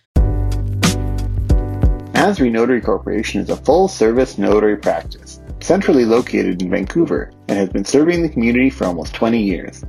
Masry 2.15 2.51
Notary 2.51 2.81
Corporation 2.81 3.41
is 3.41 3.51
a 3.51 3.57
full 3.57 3.89
service 3.89 4.39
notary 4.39 4.77
practice, 4.77 5.41
centrally 5.61 6.05
located 6.05 6.63
in 6.63 6.71
Vancouver, 6.71 7.33
and 7.49 7.59
has 7.59 7.69
been 7.69 7.85
serving 7.85 8.23
the 8.23 8.29
community 8.29 8.71
for 8.71 8.85
almost 8.85 9.13
20 9.13 9.43
years. 9.43 9.85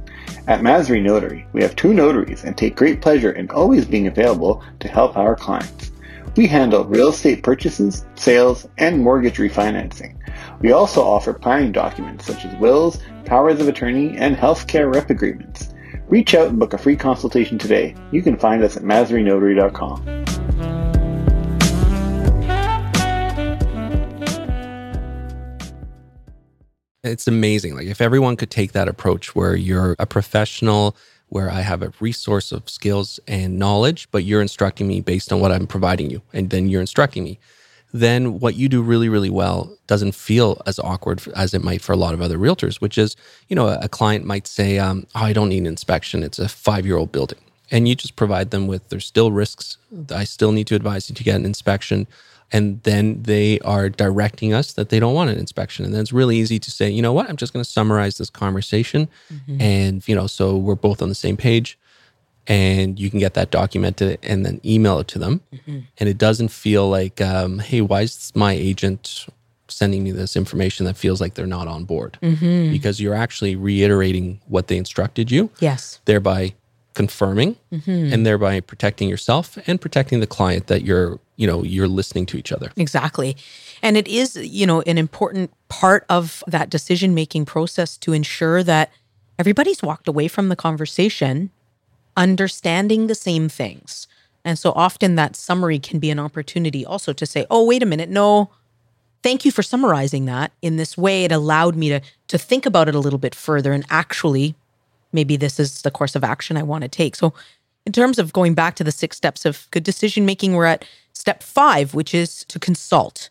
At 0.48 0.62
Masry 0.62 1.00
Notary, 1.00 1.46
we 1.54 1.62
have 1.62 1.76
two 1.76 1.94
notaries 1.94 2.44
and 2.44 2.58
take 2.58 2.76
great 2.76 3.02
pleasure 3.02 3.32
in 3.32 3.50
always 3.52 3.86
being 3.86 4.08
available 4.08 4.64
to 4.80 4.88
help 4.88 5.16
our 5.16 5.36
clients. 5.36 5.93
We 6.36 6.48
handle 6.48 6.86
real 6.86 7.10
estate 7.10 7.44
purchases, 7.44 8.06
sales, 8.16 8.68
and 8.78 9.02
mortgage 9.02 9.38
refinancing. 9.38 10.16
We 10.62 10.72
also 10.72 11.02
offer 11.02 11.34
planning 11.34 11.72
documents 11.72 12.26
such 12.26 12.46
as 12.46 12.56
wills, 12.60 13.00
powers 13.26 13.60
of 13.60 13.68
attorney, 13.68 14.18
and 14.18 14.36
healthcare 14.36 14.94
rep 14.94 15.10
agreements. 15.10 15.74
Reach 16.08 16.36
out 16.36 16.48
and 16.48 16.60
book 16.60 16.74
a 16.74 16.78
free 16.78 16.96
consultation 16.96 17.58
today. 17.58 17.96
You 18.12 18.22
can 18.22 18.38
find 18.38 18.64
us 18.64 18.78
at 18.78 18.84
maserynotary.com. 18.84 20.24
It's 27.04 27.28
amazing. 27.28 27.76
Like 27.76 27.88
if 27.88 28.00
everyone 28.00 28.38
could 28.38 28.50
take 28.50 28.72
that 28.72 28.88
approach 28.88 29.36
where 29.36 29.56
you're 29.56 29.96
a 30.00 30.06
professional, 30.06 30.96
where 31.34 31.50
I 31.50 31.62
have 31.62 31.82
a 31.82 31.92
resource 32.00 32.52
of 32.52 32.70
skills 32.70 33.20
and 33.28 33.58
knowledge, 33.58 34.08
but 34.12 34.24
you're 34.24 34.40
instructing 34.40 34.88
me 34.88 35.02
based 35.02 35.34
on 35.34 35.40
what 35.40 35.52
I'm 35.52 35.66
providing 35.66 36.12
you, 36.12 36.22
and 36.32 36.52
then 36.52 36.70
you're 36.70 36.80
instructing 36.80 37.24
me, 37.24 37.40
then 37.92 38.40
what 38.40 38.54
you 38.54 38.70
do 38.70 38.84
really, 38.84 39.10
really 39.10 39.32
well 39.32 39.76
doesn't 39.88 40.14
feel 40.14 40.62
as 40.68 40.78
awkward 40.78 41.24
as 41.36 41.56
it 41.56 41.64
might 41.64 41.82
for 41.82 41.92
a 41.92 41.96
lot 41.98 42.14
of 42.14 42.22
other 42.22 42.38
realtors, 42.38 42.76
which 42.82 43.00
is, 43.00 43.16
you 43.50 43.56
know, 43.56 43.68
a 43.68 43.90
client 43.90 44.26
might 44.26 44.46
say, 44.46 44.78
um, 44.78 45.08
oh, 45.16 45.22
I 45.22 45.34
don't 45.34 45.50
need 45.50 45.60
an 45.60 45.66
inspection. 45.66 46.22
It's 46.22 46.38
a 46.38 46.48
five 46.48 46.86
year 46.86 46.98
old 46.98 47.12
building. 47.12 47.40
And 47.72 47.88
you 47.88 47.96
just 47.96 48.16
provide 48.16 48.52
them 48.52 48.68
with, 48.68 48.90
there's 48.90 49.06
still 49.06 49.32
risks. 49.32 49.78
I 50.12 50.26
still 50.26 50.52
need 50.52 50.68
to 50.68 50.76
advise 50.76 51.10
you 51.10 51.16
to 51.16 51.24
get 51.24 51.36
an 51.36 51.46
inspection 51.46 52.06
and 52.54 52.82
then 52.84 53.22
they 53.24 53.60
are 53.62 53.90
directing 53.90 54.54
us 54.54 54.74
that 54.74 54.90
they 54.90 55.00
don't 55.00 55.16
want 55.16 55.30
an 55.30 55.38
inspection 55.38 55.84
and 55.84 55.94
then 55.94 56.00
it's 56.00 56.14
really 56.14 56.38
easy 56.38 56.60
to 56.60 56.72
say 56.72 56.90
you 56.90 57.02
know 57.02 57.12
what 57.12 57.30
i'm 57.30 57.36
just 57.36 57.52
going 57.52 57.64
to 57.64 57.70
summarize 57.70 58.18
this 58.18 58.30
conversation 58.30 59.10
mm-hmm. 59.34 59.60
and 59.60 60.08
you 60.08 60.16
know 60.16 60.28
so 60.28 60.56
we're 60.56 60.76
both 60.76 61.02
on 61.02 61.10
the 61.10 61.16
same 61.16 61.36
page 61.36 61.78
and 62.46 63.00
you 63.00 63.10
can 63.10 63.20
get 63.20 63.34
that 63.34 63.52
documented 63.52 64.20
and 64.22 64.46
then 64.46 64.62
email 64.64 65.00
it 65.00 65.08
to 65.08 65.20
them 65.20 65.42
mm-hmm. 65.54 65.80
and 65.98 66.10
it 66.10 66.18
doesn't 66.18 66.50
feel 66.50 66.88
like 66.88 67.20
um, 67.20 67.60
hey 67.60 67.82
why 67.82 68.02
is 68.02 68.32
my 68.36 68.54
agent 68.54 69.26
sending 69.68 70.04
me 70.04 70.12
this 70.12 70.36
information 70.36 70.86
that 70.86 70.96
feels 70.96 71.20
like 71.20 71.34
they're 71.34 71.48
not 71.48 71.68
on 71.68 71.84
board 71.84 72.20
mm-hmm. 72.22 72.72
because 72.72 73.02
you're 73.02 73.16
actually 73.16 73.56
reiterating 73.56 74.40
what 74.48 74.68
they 74.68 74.78
instructed 74.78 75.32
you 75.32 75.50
yes 75.60 76.00
thereby 76.06 76.54
confirming 76.94 77.56
mm-hmm. 77.72 78.14
and 78.14 78.26
thereby 78.26 78.60
protecting 78.60 79.10
yourself 79.10 79.58
and 79.66 79.82
protecting 79.82 80.20
the 80.20 80.28
client 80.28 80.68
that 80.68 80.84
you're 80.84 81.20
you 81.44 81.48
know 81.48 81.62
you're 81.62 81.90
listening 81.90 82.26
to 82.28 82.38
each 82.38 82.54
other. 82.54 82.72
Exactly. 82.78 83.36
And 83.82 83.98
it 83.98 84.08
is 84.08 84.38
you 84.38 84.66
know 84.66 84.82
an 84.84 84.98
important 84.98 85.52
part 85.68 86.06
of 86.08 86.42
that 86.48 86.70
decision 86.70 87.14
making 87.14 87.44
process 87.44 87.98
to 87.98 88.14
ensure 88.14 88.64
that 88.64 88.90
everybody's 89.38 89.84
walked 89.84 90.08
away 90.08 90.30
from 90.30 90.48
the 90.48 90.56
conversation 90.56 91.52
understanding 92.16 93.08
the 93.08 93.16
same 93.16 93.50
things. 93.50 94.08
And 94.46 94.58
so 94.58 94.72
often 94.72 95.16
that 95.16 95.36
summary 95.36 95.80
can 95.80 96.00
be 96.00 96.12
an 96.12 96.20
opportunity 96.20 96.86
also 96.86 97.12
to 97.12 97.26
say 97.26 97.46
oh 97.52 97.66
wait 97.66 97.84
a 97.84 97.86
minute. 97.86 98.10
No. 98.10 98.50
Thank 99.22 99.44
you 99.44 99.52
for 99.52 99.64
summarizing 99.64 100.26
that 100.26 100.54
in 100.62 100.78
this 100.78 100.98
way. 100.98 101.26
It 101.26 101.34
allowed 101.34 101.76
me 101.76 101.90
to 101.90 102.00
to 102.30 102.38
think 102.38 102.66
about 102.66 102.88
it 102.88 102.96
a 102.96 103.00
little 103.00 103.20
bit 103.20 103.36
further 103.36 103.74
and 103.74 103.86
actually 103.90 104.56
maybe 105.12 105.36
this 105.36 105.60
is 105.60 105.82
the 105.82 105.92
course 105.92 106.16
of 106.16 106.24
action 106.24 106.56
I 106.56 106.64
want 106.64 106.84
to 106.84 106.88
take. 106.88 107.18
So, 107.18 107.34
in 107.86 107.92
terms 107.92 108.18
of 108.18 108.32
going 108.32 108.54
back 108.54 108.76
to 108.76 108.84
the 108.86 108.94
six 108.94 109.18
steps 109.18 109.44
of 109.44 109.68
good 109.72 109.84
decision 109.84 110.26
making, 110.26 110.54
we're 110.54 110.68
at 110.68 110.86
step 111.24 111.42
five, 111.42 111.94
which 111.94 112.14
is 112.14 112.44
to 112.50 112.60
consult. 112.60 113.30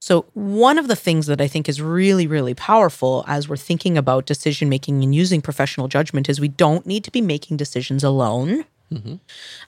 So, 0.00 0.26
one 0.34 0.76
of 0.76 0.88
the 0.88 0.96
things 0.96 1.26
that 1.26 1.40
I 1.40 1.46
think 1.46 1.68
is 1.68 1.80
really, 1.80 2.26
really 2.26 2.52
powerful 2.52 3.24
as 3.28 3.48
we're 3.48 3.56
thinking 3.56 3.96
about 3.96 4.26
decision 4.26 4.68
making 4.68 5.04
and 5.04 5.14
using 5.14 5.40
professional 5.40 5.86
judgment 5.86 6.28
is 6.28 6.40
we 6.40 6.48
don't 6.48 6.84
need 6.84 7.04
to 7.04 7.12
be 7.12 7.20
making 7.20 7.56
decisions 7.56 8.02
alone. 8.02 8.64
Mm-hmm. 8.92 9.16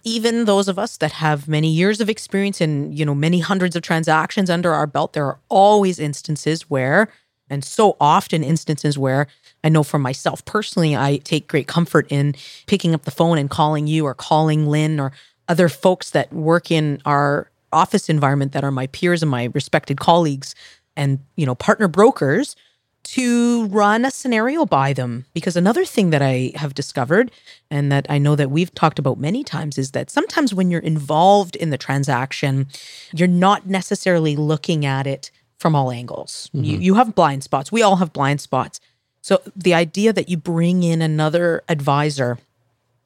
Even 0.03 0.47
those 0.47 0.67
of 0.67 0.81
us 0.81 0.97
that 0.97 1.13
have 1.13 1.47
many 1.47 1.71
years 1.71 2.01
of 2.01 2.09
experience 2.11 2.61
and 2.61 2.99
you 2.99 3.05
know 3.05 3.15
many 3.15 3.39
hundreds 3.39 3.77
of 3.77 3.83
transactions 3.83 4.51
under 4.51 4.73
our 4.75 4.89
belt, 4.89 5.13
there 5.13 5.27
are 5.27 5.39
always 5.49 6.01
instances 6.01 6.69
where, 6.69 7.09
and 7.49 7.63
so 7.63 7.97
often 8.01 8.43
instances 8.43 8.99
where 8.99 9.29
I 9.63 9.69
know 9.69 9.85
for 9.85 10.01
myself 10.01 10.45
personally, 10.45 10.97
I 10.97 11.19
take 11.19 11.47
great 11.47 11.69
comfort 11.69 12.09
in 12.11 12.35
picking 12.67 12.95
up 12.95 13.05
the 13.05 13.13
phone 13.13 13.39
and 13.39 13.49
calling 13.49 13.87
you 13.87 14.07
or 14.07 14.15
calling 14.15 14.67
Lynn 14.67 14.99
or 14.99 15.13
other 15.49 15.69
folks 15.69 16.11
that 16.11 16.33
work 16.33 16.71
in 16.71 17.03
our 17.05 17.51
office 17.73 18.09
environment 18.09 18.53
that 18.53 18.65
are 18.65 18.71
my 18.71 18.87
peers 18.89 19.23
and 19.23 19.31
my 19.31 19.51
respected 19.55 19.99
colleagues 19.99 20.55
and, 20.97 21.21
you 21.37 21.47
know, 21.47 21.55
partner 21.55 21.89
brokers 21.89 22.57
to 23.03 23.67
run 23.67 24.05
a 24.05 24.11
scenario 24.11 24.67
by 24.67 24.93
them. 24.93 25.25
Because 25.33 25.57
another 25.57 25.85
thing 25.85 26.11
that 26.11 26.23
I 26.23 26.53
have 26.57 26.75
discovered 26.75 27.31
and 27.71 27.91
that 27.91 28.07
I 28.11 28.19
know 28.19 28.37
that 28.37 28.51
we've 28.51 28.75
talked 28.75 28.99
about 28.99 29.19
many 29.19 29.43
times 29.43 29.79
is 29.79 29.93
that 29.93 30.11
sometimes 30.11 30.53
when 30.53 30.71
you're 30.71 30.81
involved 30.81 31.57
in 31.57 31.71
the 31.71 31.79
transaction, 31.79 32.67
you're 33.15 33.29
not 33.29 33.67
necessarily 33.67 34.37
looking 34.37 34.85
at 34.85 35.07
it 35.07 35.31
from 35.59 35.75
all 35.75 35.91
angles. 35.91 36.51
Mm-hmm. 36.55 36.65
You, 36.65 36.79
you 36.79 36.95
have 36.95 37.15
blind 37.15 37.43
spots. 37.43 37.73
We 37.73 37.83
all 37.83 37.97
have 37.97 38.13
blind 38.13 38.41
spots. 38.41 38.81
So 39.23 39.41
the 39.55 39.75
idea 39.75 40.13
that 40.13 40.29
you 40.29 40.37
bring 40.37 40.83
in 40.83 41.03
another 41.03 41.63
advisor, 41.69 42.39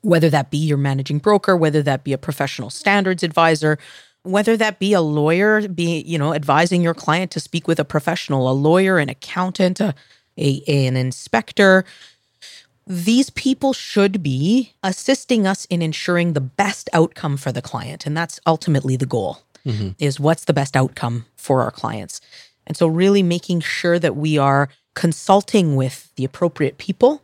whether 0.02 0.30
that 0.30 0.50
be 0.50 0.58
your 0.58 0.78
managing 0.78 1.18
broker, 1.18 1.56
whether 1.56 1.82
that 1.82 2.04
be 2.04 2.12
a 2.12 2.18
professional 2.18 2.70
standards 2.70 3.22
advisor, 3.22 3.78
whether 4.24 4.56
that 4.56 4.78
be 4.78 4.92
a 4.92 5.00
lawyer, 5.00 5.68
be 5.68 6.00
you 6.00 6.18
know 6.18 6.34
advising 6.34 6.82
your 6.82 6.94
client 6.94 7.30
to 7.32 7.40
speak 7.40 7.68
with 7.68 7.78
a 7.78 7.84
professional, 7.84 8.50
a 8.50 8.52
lawyer, 8.52 8.98
an 8.98 9.08
accountant, 9.08 9.80
a, 9.80 9.94
a 10.36 10.62
an 10.66 10.96
inspector, 10.96 11.84
these 12.86 13.30
people 13.30 13.72
should 13.72 14.22
be 14.22 14.72
assisting 14.82 15.46
us 15.46 15.64
in 15.66 15.80
ensuring 15.80 16.32
the 16.32 16.40
best 16.40 16.90
outcome 16.92 17.36
for 17.36 17.52
the 17.52 17.62
client, 17.62 18.06
and 18.06 18.16
that's 18.16 18.40
ultimately 18.46 18.96
the 18.96 19.06
goal. 19.06 19.38
Mm-hmm. 19.64 19.90
Is 19.98 20.20
what's 20.20 20.44
the 20.44 20.52
best 20.52 20.76
outcome 20.76 21.24
for 21.36 21.62
our 21.62 21.70
clients. 21.70 22.20
And 22.66 22.76
so, 22.76 22.86
really 22.86 23.22
making 23.22 23.60
sure 23.60 23.98
that 23.98 24.16
we 24.16 24.36
are 24.36 24.68
consulting 24.94 25.74
with 25.74 26.10
the 26.16 26.24
appropriate 26.24 26.76
people 26.78 27.22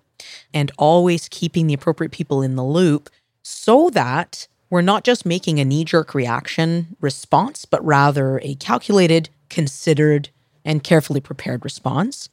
and 0.52 0.70
always 0.78 1.28
keeping 1.28 1.66
the 1.66 1.74
appropriate 1.74 2.12
people 2.12 2.42
in 2.42 2.56
the 2.56 2.64
loop 2.64 3.10
so 3.42 3.90
that 3.90 4.48
we're 4.70 4.80
not 4.80 5.04
just 5.04 5.26
making 5.26 5.58
a 5.58 5.64
knee 5.64 5.84
jerk 5.84 6.14
reaction 6.14 6.96
response, 7.00 7.64
but 7.64 7.84
rather 7.84 8.40
a 8.42 8.54
calculated, 8.54 9.28
considered, 9.48 10.30
and 10.64 10.82
carefully 10.82 11.20
prepared 11.20 11.64
response. 11.64 12.28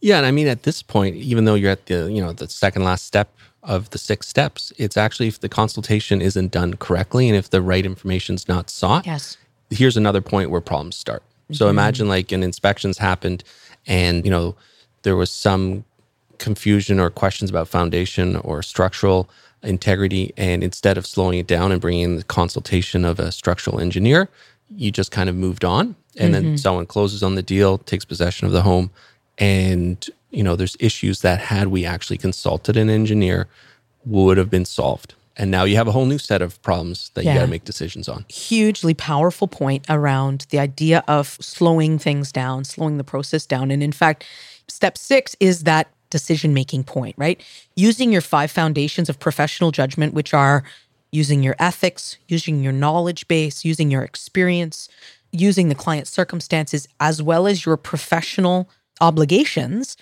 Yeah, 0.00 0.16
and 0.16 0.26
I 0.26 0.30
mean 0.30 0.46
at 0.46 0.62
this 0.62 0.82
point, 0.82 1.16
even 1.16 1.44
though 1.44 1.54
you're 1.54 1.70
at 1.70 1.86
the 1.86 2.10
you 2.10 2.22
know 2.22 2.32
the 2.32 2.48
second 2.48 2.84
last 2.84 3.04
step 3.04 3.34
of 3.62 3.90
the 3.90 3.98
six 3.98 4.28
steps, 4.28 4.72
it's 4.78 4.96
actually 4.96 5.28
if 5.28 5.40
the 5.40 5.48
consultation 5.48 6.22
isn't 6.22 6.50
done 6.52 6.74
correctly 6.74 7.28
and 7.28 7.36
if 7.36 7.50
the 7.50 7.60
right 7.60 7.84
information 7.84 8.36
is 8.36 8.48
not 8.48 8.70
sought. 8.70 9.04
Yes. 9.04 9.36
Here's 9.68 9.96
another 9.96 10.20
point 10.20 10.50
where 10.50 10.60
problems 10.60 10.96
start. 10.96 11.22
Mm-hmm. 11.22 11.54
So 11.54 11.68
imagine 11.68 12.08
like 12.08 12.32
an 12.32 12.42
inspections 12.42 12.98
happened, 12.98 13.44
and 13.86 14.24
you 14.24 14.30
know 14.30 14.54
there 15.02 15.16
was 15.16 15.30
some 15.30 15.84
confusion 16.38 16.98
or 16.98 17.10
questions 17.10 17.50
about 17.50 17.68
foundation 17.68 18.36
or 18.36 18.62
structural 18.62 19.28
integrity. 19.62 20.32
And 20.36 20.62
instead 20.62 20.98
of 20.98 21.06
slowing 21.06 21.38
it 21.38 21.46
down 21.46 21.72
and 21.72 21.80
bringing 21.80 22.02
in 22.02 22.16
the 22.16 22.24
consultation 22.24 23.04
of 23.04 23.18
a 23.18 23.32
structural 23.32 23.80
engineer, 23.80 24.28
you 24.74 24.90
just 24.90 25.10
kind 25.10 25.28
of 25.28 25.36
moved 25.36 25.64
on. 25.64 25.96
And 26.16 26.34
mm-hmm. 26.34 26.44
then 26.44 26.58
someone 26.58 26.86
closes 26.86 27.22
on 27.22 27.34
the 27.34 27.42
deal, 27.42 27.78
takes 27.78 28.04
possession 28.04 28.46
of 28.46 28.52
the 28.52 28.62
home. 28.62 28.90
And, 29.38 30.04
you 30.30 30.42
know, 30.42 30.56
there's 30.56 30.76
issues 30.80 31.22
that 31.22 31.40
had 31.40 31.68
we 31.68 31.84
actually 31.84 32.18
consulted 32.18 32.76
an 32.76 32.90
engineer 32.90 33.48
would 34.04 34.36
have 34.36 34.50
been 34.50 34.64
solved. 34.64 35.14
And 35.36 35.50
now 35.50 35.64
you 35.64 35.76
have 35.76 35.88
a 35.88 35.92
whole 35.92 36.06
new 36.06 36.18
set 36.18 36.42
of 36.42 36.60
problems 36.62 37.10
that 37.14 37.24
yeah. 37.24 37.32
you 37.32 37.38
got 37.38 37.44
to 37.46 37.50
make 37.50 37.64
decisions 37.64 38.08
on. 38.08 38.26
Hugely 38.28 38.92
powerful 38.92 39.48
point 39.48 39.86
around 39.88 40.46
the 40.50 40.58
idea 40.58 41.02
of 41.08 41.38
slowing 41.40 41.98
things 41.98 42.30
down, 42.30 42.64
slowing 42.64 42.98
the 42.98 43.04
process 43.04 43.46
down. 43.46 43.70
And 43.70 43.82
in 43.82 43.92
fact, 43.92 44.26
step 44.68 44.98
six 44.98 45.36
is 45.40 45.62
that 45.62 45.88
decision 46.10 46.52
making 46.52 46.84
point, 46.84 47.14
right? 47.16 47.42
Using 47.76 48.12
your 48.12 48.20
five 48.20 48.50
foundations 48.50 49.08
of 49.08 49.18
professional 49.18 49.70
judgment, 49.70 50.14
which 50.14 50.34
are 50.34 50.62
using 51.12 51.42
your 51.42 51.56
ethics, 51.58 52.18
using 52.28 52.62
your 52.62 52.72
knowledge 52.72 53.26
base, 53.28 53.64
using 53.64 53.90
your 53.90 54.02
experience, 54.02 54.88
using 55.32 55.68
the 55.68 55.74
client's 55.74 56.10
circumstances, 56.10 56.88
as 56.98 57.22
well 57.22 57.46
as 57.46 57.64
your 57.64 57.76
professional 57.76 58.68
obligations, 59.00 59.96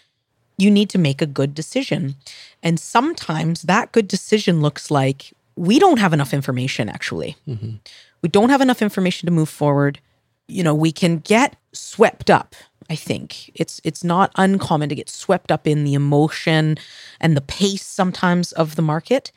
you 0.57 0.71
need 0.71 0.91
to 0.91 0.99
make 0.99 1.23
a 1.23 1.27
good 1.27 1.55
decision. 1.55 2.17
And 2.63 2.81
sometimes 2.81 3.63
that 3.63 3.93
good 3.93 4.09
decision 4.09 4.61
looks 4.61 4.91
like 4.91 5.33
we 5.57 5.79
don't 5.79 5.99
have 5.99 6.13
enough 6.13 6.35
information, 6.35 6.89
actually. 6.89 7.37
Mm-hmm. 7.47 7.77
We 8.23 8.29
don't 8.29 8.51
have 8.51 8.61
enough 8.61 8.83
information 8.83 9.27
to 9.27 9.33
move 9.33 9.49
forward. 9.49 10.01
You 10.49 10.63
know, 10.63 10.75
we 10.75 10.93
can 10.93 11.19
get 11.19 11.57
swept 11.73 12.31
up 12.31 12.55
I 12.91 12.97
think 12.97 13.51
it's 13.55 13.81
it's 13.85 14.03
not 14.03 14.33
uncommon 14.37 14.89
to 14.89 14.95
get 14.95 15.09
swept 15.09 15.53
up 15.53 15.67
in 15.67 15.85
the 15.85 15.95
emotion 15.95 16.77
and 17.21 17.37
the 17.37 17.43
pace 17.43 17.85
sometimes 17.85 18.53
of 18.53 18.77
the 18.77 18.83
market. 18.83 19.31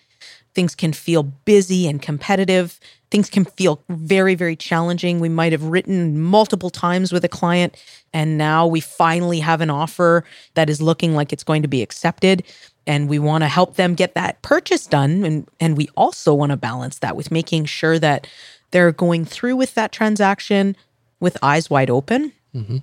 Things 0.53 0.75
can 0.75 0.91
feel 0.91 1.24
busy 1.24 1.88
and 1.88 2.01
competitive. 2.01 2.79
Things 3.10 3.29
can 3.29 3.46
feel 3.46 3.84
very, 3.89 4.36
very 4.36 4.55
challenging. 4.55 5.20
We 5.20 5.29
might 5.29 5.53
have 5.53 5.63
written 5.63 6.20
multiple 6.20 6.70
times 6.70 7.13
with 7.13 7.24
a 7.24 7.29
client, 7.29 7.81
and 8.13 8.38
now 8.38 8.67
we 8.67 8.81
finally 8.81 9.39
have 9.39 9.62
an 9.62 9.70
offer 9.70 10.25
that 10.55 10.70
is 10.70 10.81
looking 10.81 11.13
like 11.15 11.31
it's 11.31 11.43
going 11.43 11.62
to 11.62 11.67
be 11.70 11.81
accepted. 11.81 12.43
And 12.88 13.08
we 13.08 13.20
want 13.20 13.43
to 13.43 13.48
help 13.48 13.75
them 13.75 13.96
get 13.96 14.15
that 14.15 14.41
purchase 14.41 14.88
done. 14.88 15.24
And, 15.24 15.48
and 15.60 15.77
we 15.77 15.88
also 15.96 16.34
want 16.34 16.50
to 16.50 16.58
balance 16.58 17.00
that 17.00 17.15
with 17.15 17.31
making 17.31 17.65
sure 17.65 18.00
that 18.00 18.27
they're 18.72 18.91
going 18.91 19.24
through 19.24 19.55
with 19.55 19.75
that 19.75 19.91
transaction 19.91 20.75
with 21.20 21.38
eyes 21.41 21.70
wide 21.70 21.89
open. 21.89 22.34
Mm-hmm. 22.55 22.77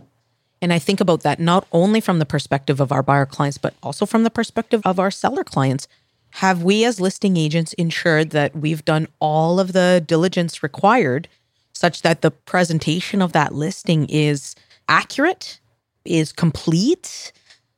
And 0.61 0.73
I 0.73 0.79
think 0.79 1.01
about 1.01 1.23
that 1.23 1.39
not 1.39 1.67
only 1.73 2.01
from 2.01 2.19
the 2.19 2.27
perspective 2.27 2.81
of 2.81 2.91
our 2.91 3.03
buyer 3.03 3.27
clients, 3.27 3.59
but 3.59 3.75
also 3.83 4.07
from 4.07 4.25
the 4.25 4.31
perspective 4.31 4.83
of 4.85 4.99
our 4.99 5.11
seller 5.11 5.45
clients. 5.45 5.87
Have 6.31 6.63
we, 6.63 6.85
as 6.85 7.01
listing 7.01 7.37
agents, 7.37 7.73
ensured 7.75 8.31
that 8.31 8.55
we've 8.55 8.85
done 8.85 9.09
all 9.19 9.59
of 9.61 9.73
the 9.73 10.03
diligence 10.05 10.63
required 10.63 11.29
such 11.73 12.03
that 12.03 12.23
the 12.23 12.31
presentation 12.31 13.23
of 13.23 13.33
that 13.33 13.55
listing 13.55 14.07
is 14.09 14.55
accurate, 14.89 15.61
is 16.05 16.33
complete? 16.33 17.33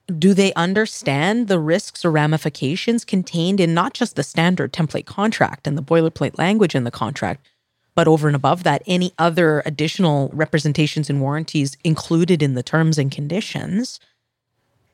Do 0.06 0.34
they 0.34 0.52
understand 0.54 1.46
the 1.46 1.60
risks 1.60 2.04
or 2.04 2.10
ramifications 2.10 3.04
contained 3.04 3.60
in 3.60 3.74
not 3.74 3.94
just 3.94 4.16
the 4.16 4.22
standard 4.22 4.72
template 4.72 5.06
contract 5.06 5.66
and 5.66 5.78
the 5.78 5.82
boilerplate 5.82 6.38
language 6.38 6.74
in 6.74 6.84
the 6.84 6.90
contract, 6.90 7.46
but 7.94 8.08
over 8.08 8.28
and 8.28 8.36
above 8.36 8.62
that, 8.62 8.82
any 8.86 9.12
other 9.18 9.62
additional 9.66 10.30
representations 10.32 11.10
and 11.10 11.20
warranties 11.20 11.76
included 11.84 12.42
in 12.42 12.54
the 12.54 12.62
terms 12.62 12.98
and 12.98 13.10
conditions? 13.10 14.00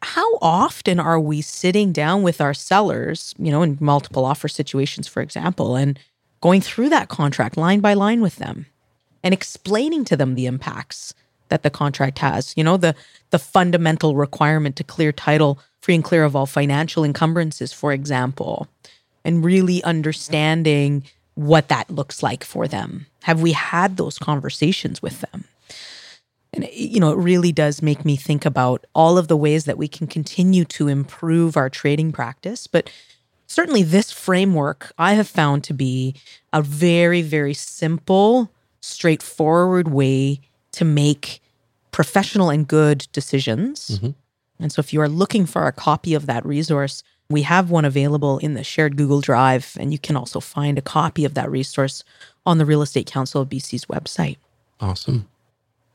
How 0.02 0.38
often 0.40 1.00
are 1.00 1.20
we 1.20 1.40
sitting 1.40 1.92
down 1.92 2.22
with 2.22 2.40
our 2.40 2.54
sellers, 2.54 3.34
you 3.38 3.50
know, 3.50 3.62
in 3.62 3.78
multiple 3.80 4.24
offer 4.24 4.48
situations, 4.48 5.08
for 5.08 5.20
example, 5.20 5.76
and 5.76 5.98
going 6.40 6.60
through 6.60 6.90
that 6.90 7.08
contract 7.08 7.56
line 7.56 7.80
by 7.80 7.94
line 7.94 8.20
with 8.20 8.36
them 8.36 8.66
and 9.22 9.32
explaining 9.34 10.04
to 10.04 10.16
them 10.16 10.34
the 10.34 10.46
impacts 10.46 11.14
that 11.48 11.62
the 11.62 11.70
contract 11.70 12.18
has, 12.18 12.54
you 12.56 12.64
know, 12.64 12.76
the 12.76 12.94
the 13.30 13.38
fundamental 13.38 14.16
requirement 14.16 14.76
to 14.76 14.84
clear 14.84 15.12
title 15.12 15.58
free 15.80 15.94
and 15.94 16.04
clear 16.04 16.24
of 16.24 16.34
all 16.34 16.46
financial 16.46 17.04
encumbrances, 17.04 17.72
for 17.72 17.92
example, 17.92 18.68
and 19.24 19.44
really 19.44 19.82
understanding 19.84 21.04
what 21.36 21.68
that 21.68 21.90
looks 21.90 22.22
like 22.22 22.42
for 22.42 22.66
them. 22.66 23.06
Have 23.22 23.40
we 23.40 23.52
had 23.52 23.96
those 23.96 24.18
conversations 24.18 25.00
with 25.00 25.20
them? 25.20 25.44
And, 26.52 26.64
it- 26.64 26.72
you 26.74 26.98
know, 26.98 27.12
it 27.12 27.18
really 27.18 27.52
does 27.52 27.82
make 27.82 28.04
me 28.04 28.16
think 28.16 28.44
about 28.44 28.84
all 28.94 29.18
of 29.18 29.28
the 29.28 29.36
ways 29.36 29.64
that 29.66 29.78
we 29.78 29.86
can 29.86 30.06
continue 30.06 30.64
to 30.64 30.88
improve 30.88 31.56
our 31.56 31.68
trading 31.70 32.10
practice. 32.10 32.66
But 32.66 32.90
certainly, 33.46 33.82
this 33.82 34.10
framework 34.10 34.92
I 34.98 35.12
have 35.14 35.28
found 35.28 35.62
to 35.64 35.74
be 35.74 36.14
a 36.52 36.62
very, 36.62 37.20
very 37.22 37.54
simple, 37.54 38.50
straightforward 38.80 39.88
way 39.88 40.40
to 40.72 40.84
make 40.84 41.42
professional 41.92 42.48
and 42.50 42.66
good 42.66 43.06
decisions. 43.12 43.98
Mm-hmm. 43.98 44.10
And 44.58 44.72
so, 44.72 44.80
if 44.80 44.92
you 44.94 45.02
are 45.02 45.08
looking 45.08 45.44
for 45.44 45.66
a 45.66 45.72
copy 45.72 46.14
of 46.14 46.24
that 46.26 46.46
resource, 46.46 47.02
we 47.28 47.42
have 47.42 47.70
one 47.70 47.84
available 47.84 48.38
in 48.38 48.54
the 48.54 48.64
shared 48.64 48.96
Google 48.96 49.20
Drive, 49.20 49.76
and 49.80 49.92
you 49.92 49.98
can 49.98 50.16
also 50.16 50.40
find 50.40 50.78
a 50.78 50.82
copy 50.82 51.24
of 51.24 51.34
that 51.34 51.50
resource 51.50 52.04
on 52.44 52.58
the 52.58 52.66
Real 52.66 52.82
Estate 52.82 53.06
Council 53.06 53.42
of 53.42 53.48
BC's 53.48 53.86
website. 53.86 54.36
Awesome. 54.80 55.28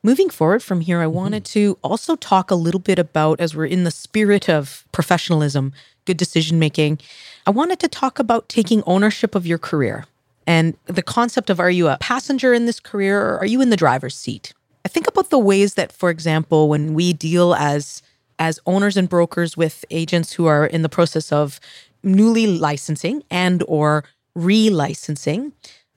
Moving 0.04 0.30
forward 0.30 0.64
from 0.64 0.82
here, 0.82 1.00
I 1.00 1.06
mm-hmm. 1.06 1.16
wanted 1.16 1.46
to 1.46 1.78
also 1.84 2.16
talk 2.16 2.52
a 2.52 2.56
little 2.56 2.80
bit 2.80 3.00
about, 3.00 3.40
as 3.40 3.56
we're 3.56 3.66
in 3.66 3.84
the 3.84 3.92
spirit 3.92 4.50
of 4.50 4.84
professionalism, 4.92 5.74
good 6.06 6.18
decision 6.18 6.60
making, 6.60 7.00
I 7.46 7.52
wanted 7.52 7.80
to 7.80 7.88
talk 7.88 8.20
about 8.20 8.50
taking 8.50 8.84
ownership 8.86 9.36
of 9.36 9.46
your 9.46 9.58
career 9.58 10.06
and 10.48 10.76
the 10.86 11.04
concept 11.04 11.50
of 11.50 11.60
are 11.60 11.70
you 11.70 11.88
a 11.88 11.98
passenger 12.00 12.54
in 12.54 12.66
this 12.66 12.80
career 12.80 13.22
or 13.22 13.40
are 13.40 13.46
you 13.46 13.62
in 13.62 13.70
the 13.70 13.78
driver's 13.78 14.16
seat? 14.16 14.54
I 14.84 14.90
think 14.90 15.08
about 15.08 15.30
the 15.30 15.40
ways 15.40 15.76
that, 15.76 15.92
for 15.92 16.10
example, 16.10 16.68
when 16.68 16.94
we 16.94 17.14
deal 17.14 17.54
as 17.54 18.02
as 18.42 18.60
owners 18.66 18.98
and 18.98 19.08
brokers 19.08 19.56
with 19.56 19.86
agents 19.92 20.34
who 20.34 20.48
are 20.48 20.66
in 20.66 20.82
the 20.82 20.90
process 20.90 21.32
of 21.32 21.60
newly 22.02 22.48
licensing 22.48 23.24
and 23.30 23.64
or 23.68 24.04
relicensing, 24.36 25.52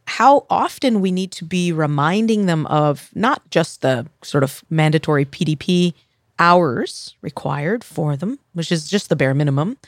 how 0.07 0.45
often 0.51 1.01
we 1.01 1.11
need 1.11 1.33
to 1.33 1.45
be 1.47 1.73
reminding 1.73 2.45
them 2.45 2.67
of 2.67 3.09
not 3.15 3.49
just 3.49 3.81
the 3.81 4.07
sort 4.23 4.45
of 4.45 4.63
mandatory 4.69 5.25
PDP 5.25 5.95
hours 6.39 7.17
required 7.23 7.83
for 7.83 8.15
them, 8.15 8.39
which 8.53 8.71
is 8.71 8.91
just 8.91 9.09
the 9.09 9.17
bare 9.17 9.33
minimum, 9.33 9.79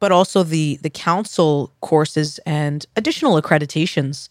but 0.00 0.10
also 0.10 0.42
the 0.42 0.80
the 0.82 0.90
council 0.90 1.70
courses 1.80 2.40
and 2.44 2.86
additional 2.96 3.40
accreditations 3.40 4.28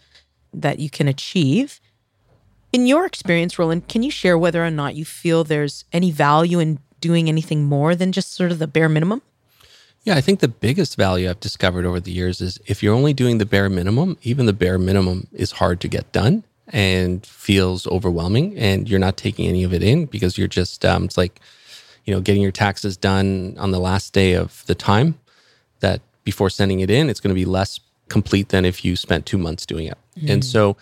that 0.53 0.79
you 0.79 0.89
can 0.89 1.07
achieve. 1.07 1.79
In 2.73 2.87
your 2.87 3.05
experience, 3.05 3.57
Roland, 3.57 3.87
can 3.87 4.03
you 4.03 4.11
share 4.11 4.37
whether 4.37 4.65
or 4.65 4.69
not 4.69 4.95
you 4.95 5.05
feel 5.05 5.45
there's 5.45 5.85
any 5.93 6.11
value 6.11 6.59
in 6.59 6.79
doing 6.99 7.29
anything 7.29 7.65
more 7.65 7.95
than 7.95 8.11
just 8.11 8.33
sort 8.33 8.51
of 8.51 8.59
the 8.59 8.67
bare 8.67 8.89
minimum? 8.89 9.21
Yeah, 10.03 10.15
I 10.15 10.21
think 10.21 10.39
the 10.39 10.47
biggest 10.47 10.95
value 10.95 11.29
I've 11.29 11.39
discovered 11.39 11.85
over 11.85 11.99
the 11.99 12.11
years 12.11 12.41
is 12.41 12.59
if 12.65 12.81
you're 12.81 12.95
only 12.95 13.13
doing 13.13 13.37
the 13.37 13.45
bare 13.45 13.69
minimum, 13.69 14.17
even 14.23 14.45
the 14.45 14.53
bare 14.53 14.77
minimum 14.77 15.27
is 15.33 15.51
hard 15.51 15.81
to 15.81 15.87
get 15.87 16.11
done 16.11 16.43
and 16.69 17.25
feels 17.25 17.85
overwhelming, 17.87 18.57
and 18.57 18.89
you're 18.89 18.99
not 18.99 19.17
taking 19.17 19.47
any 19.47 19.63
of 19.63 19.73
it 19.73 19.83
in 19.83 20.05
because 20.05 20.37
you're 20.37 20.47
just 20.47 20.85
um, 20.85 21.05
it's 21.05 21.17
like 21.17 21.39
you 22.05 22.13
know 22.13 22.21
getting 22.21 22.41
your 22.41 22.51
taxes 22.51 22.95
done 22.95 23.55
on 23.59 23.71
the 23.71 23.79
last 23.79 24.13
day 24.13 24.33
of 24.33 24.65
the 24.67 24.75
time 24.75 25.19
that 25.81 26.01
before 26.23 26.49
sending 26.49 26.79
it 26.79 26.89
in, 26.89 27.09
it's 27.09 27.19
going 27.19 27.33
to 27.33 27.39
be 27.39 27.45
less 27.45 27.79
complete 28.07 28.49
than 28.49 28.65
if 28.65 28.85
you 28.85 28.95
spent 28.95 29.25
two 29.25 29.37
months 29.37 29.65
doing 29.65 29.87
it. 29.87 29.97
And 30.29 30.43
so 30.45 30.77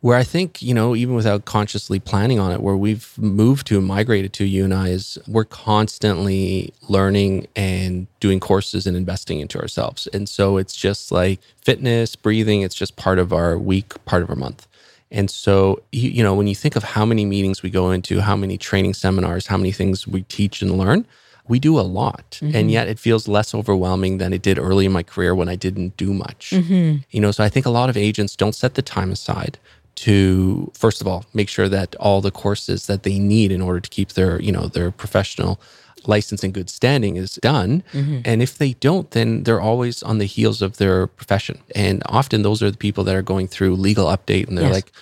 where 0.00 0.16
I 0.16 0.24
think, 0.24 0.60
you 0.60 0.74
know, 0.74 0.94
even 0.94 1.14
without 1.14 1.46
consciously 1.46 1.98
planning 1.98 2.38
on 2.38 2.52
it, 2.52 2.60
where 2.60 2.76
we've 2.76 3.16
moved 3.18 3.66
to 3.68 3.78
and 3.78 3.86
migrated 3.86 4.32
to 4.34 4.44
you 4.44 4.64
and 4.64 4.74
I 4.74 4.88
is 4.90 5.18
we're 5.26 5.44
constantly 5.44 6.72
learning 6.88 7.48
and 7.56 8.06
doing 8.20 8.38
courses 8.38 8.86
and 8.86 8.96
investing 8.96 9.40
into 9.40 9.58
ourselves. 9.58 10.06
And 10.12 10.28
so 10.28 10.58
it's 10.58 10.76
just 10.76 11.10
like 11.10 11.40
fitness, 11.62 12.14
breathing, 12.14 12.62
it's 12.62 12.74
just 12.74 12.96
part 12.96 13.18
of 13.18 13.32
our 13.32 13.58
week, 13.58 13.92
part 14.04 14.22
of 14.22 14.30
our 14.30 14.36
month. 14.36 14.68
And 15.10 15.30
so, 15.30 15.82
you, 15.92 16.10
you 16.10 16.22
know, 16.22 16.34
when 16.34 16.46
you 16.46 16.54
think 16.54 16.76
of 16.76 16.82
how 16.82 17.06
many 17.06 17.24
meetings 17.24 17.62
we 17.62 17.70
go 17.70 17.90
into, 17.90 18.20
how 18.20 18.36
many 18.36 18.58
training 18.58 18.94
seminars, 18.94 19.46
how 19.46 19.56
many 19.56 19.72
things 19.72 20.06
we 20.06 20.22
teach 20.24 20.62
and 20.62 20.76
learn, 20.76 21.06
we 21.48 21.58
do 21.58 21.78
a 21.78 21.82
lot. 21.82 22.38
And 22.42 22.52
mm-hmm. 22.52 22.68
yet 22.70 22.88
it 22.88 22.98
feels 22.98 23.28
less 23.28 23.54
overwhelming 23.54 24.18
than 24.18 24.32
it 24.32 24.42
did 24.42 24.58
early 24.58 24.84
in 24.84 24.92
my 24.92 25.02
career 25.02 25.34
when 25.34 25.48
I 25.48 25.56
didn't 25.56 25.96
do 25.96 26.12
much. 26.12 26.50
Mm-hmm. 26.50 26.98
You 27.10 27.20
know, 27.20 27.30
so 27.30 27.44
I 27.44 27.48
think 27.48 27.66
a 27.66 27.70
lot 27.70 27.88
of 27.88 27.96
agents 27.96 28.36
don't 28.36 28.54
set 28.54 28.74
the 28.74 28.82
time 28.82 29.12
aside 29.12 29.58
to 29.96 30.70
first 30.74 31.00
of 31.00 31.06
all 31.06 31.24
make 31.34 31.48
sure 31.48 31.68
that 31.68 31.94
all 31.96 32.20
the 32.20 32.30
courses 32.30 32.86
that 32.86 33.02
they 33.02 33.18
need 33.18 33.50
in 33.50 33.60
order 33.62 33.80
to 33.80 33.90
keep 33.90 34.10
their, 34.12 34.40
you 34.40 34.52
know, 34.52 34.68
their 34.68 34.90
professional 34.90 35.58
license 36.06 36.44
and 36.44 36.54
good 36.54 36.70
standing 36.70 37.16
is 37.16 37.34
done. 37.36 37.82
Mm-hmm. 37.92 38.20
And 38.24 38.42
if 38.42 38.58
they 38.58 38.74
don't, 38.74 39.10
then 39.10 39.42
they're 39.42 39.60
always 39.60 40.02
on 40.02 40.18
the 40.18 40.24
heels 40.26 40.62
of 40.62 40.76
their 40.76 41.06
profession. 41.08 41.58
And 41.74 42.02
often 42.06 42.42
those 42.42 42.62
are 42.62 42.70
the 42.70 42.76
people 42.78 43.02
that 43.04 43.16
are 43.16 43.22
going 43.22 43.48
through 43.48 43.74
legal 43.76 44.06
update 44.06 44.46
and 44.48 44.56
they're 44.56 44.66
Yes. 44.66 44.74
like, 44.74 44.92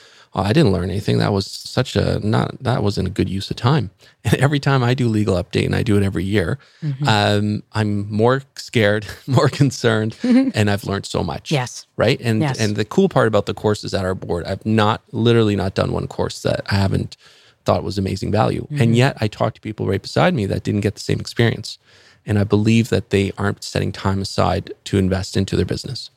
I 0.43 0.53
didn't 0.53 0.73
learn 0.73 0.91
anything. 0.91 1.19
That 1.19 1.33
was 1.33 1.47
such 1.47 1.95
a 1.97 2.19
not 2.27 2.63
that 2.63 2.83
wasn't 2.83 3.09
a 3.09 3.11
good 3.11 3.29
use 3.29 3.51
of 3.51 3.57
time. 3.57 3.91
And 4.27 4.35
every 4.37 4.59
time 4.59 4.83
I 4.83 4.95
do 4.95 5.07
legal 5.07 5.35
update, 5.37 5.67
and 5.67 5.75
I 5.77 5.83
do 5.83 5.99
it 5.99 6.03
every 6.03 6.25
year, 6.25 6.59
um, 7.07 7.63
I'm 7.73 8.11
more 8.11 8.41
scared, 8.57 9.05
more 9.27 9.51
concerned, 9.51 10.17
and 10.23 10.71
I've 10.71 10.85
learned 10.85 11.05
so 11.05 11.23
much. 11.23 11.51
Yes. 11.53 11.87
Right. 11.99 12.19
And 12.23 12.41
Yes. 12.41 12.59
and 12.59 12.75
the 12.75 12.87
cool 12.87 13.11
part 13.11 13.29
about 13.29 13.45
the 13.45 13.53
courses 13.53 13.93
at 13.93 14.05
our 14.05 14.15
board, 14.15 14.47
I've 14.47 14.65
not 14.65 15.03
literally 15.13 15.57
not 15.57 15.75
done 15.75 15.93
one 15.93 16.07
course 16.07 16.41
that 16.41 16.63
I 16.71 16.77
haven't 16.77 17.19
thought 17.67 17.85
was 17.85 17.99
amazing 17.99 18.31
value. 18.33 18.67
And 18.79 18.97
yet 18.97 19.17
I 19.21 19.29
talk 19.29 19.55
to 19.55 19.61
people 19.61 19.87
right 19.87 20.01
beside 20.03 20.33
me 20.35 20.47
that 20.47 20.63
didn't 20.65 20.81
get 20.83 20.95
the 20.95 21.01
same 21.01 21.21
experience. 21.21 21.79
And 22.27 22.39
I 22.39 22.45
believe 22.45 22.89
that 22.89 23.11
they 23.11 23.33
aren't 23.37 23.63
setting 23.63 23.93
time 23.93 24.23
aside 24.23 24.73
to 24.85 24.97
invest 24.97 25.37
into 25.37 25.55
their 25.57 25.67
business. 25.67 26.09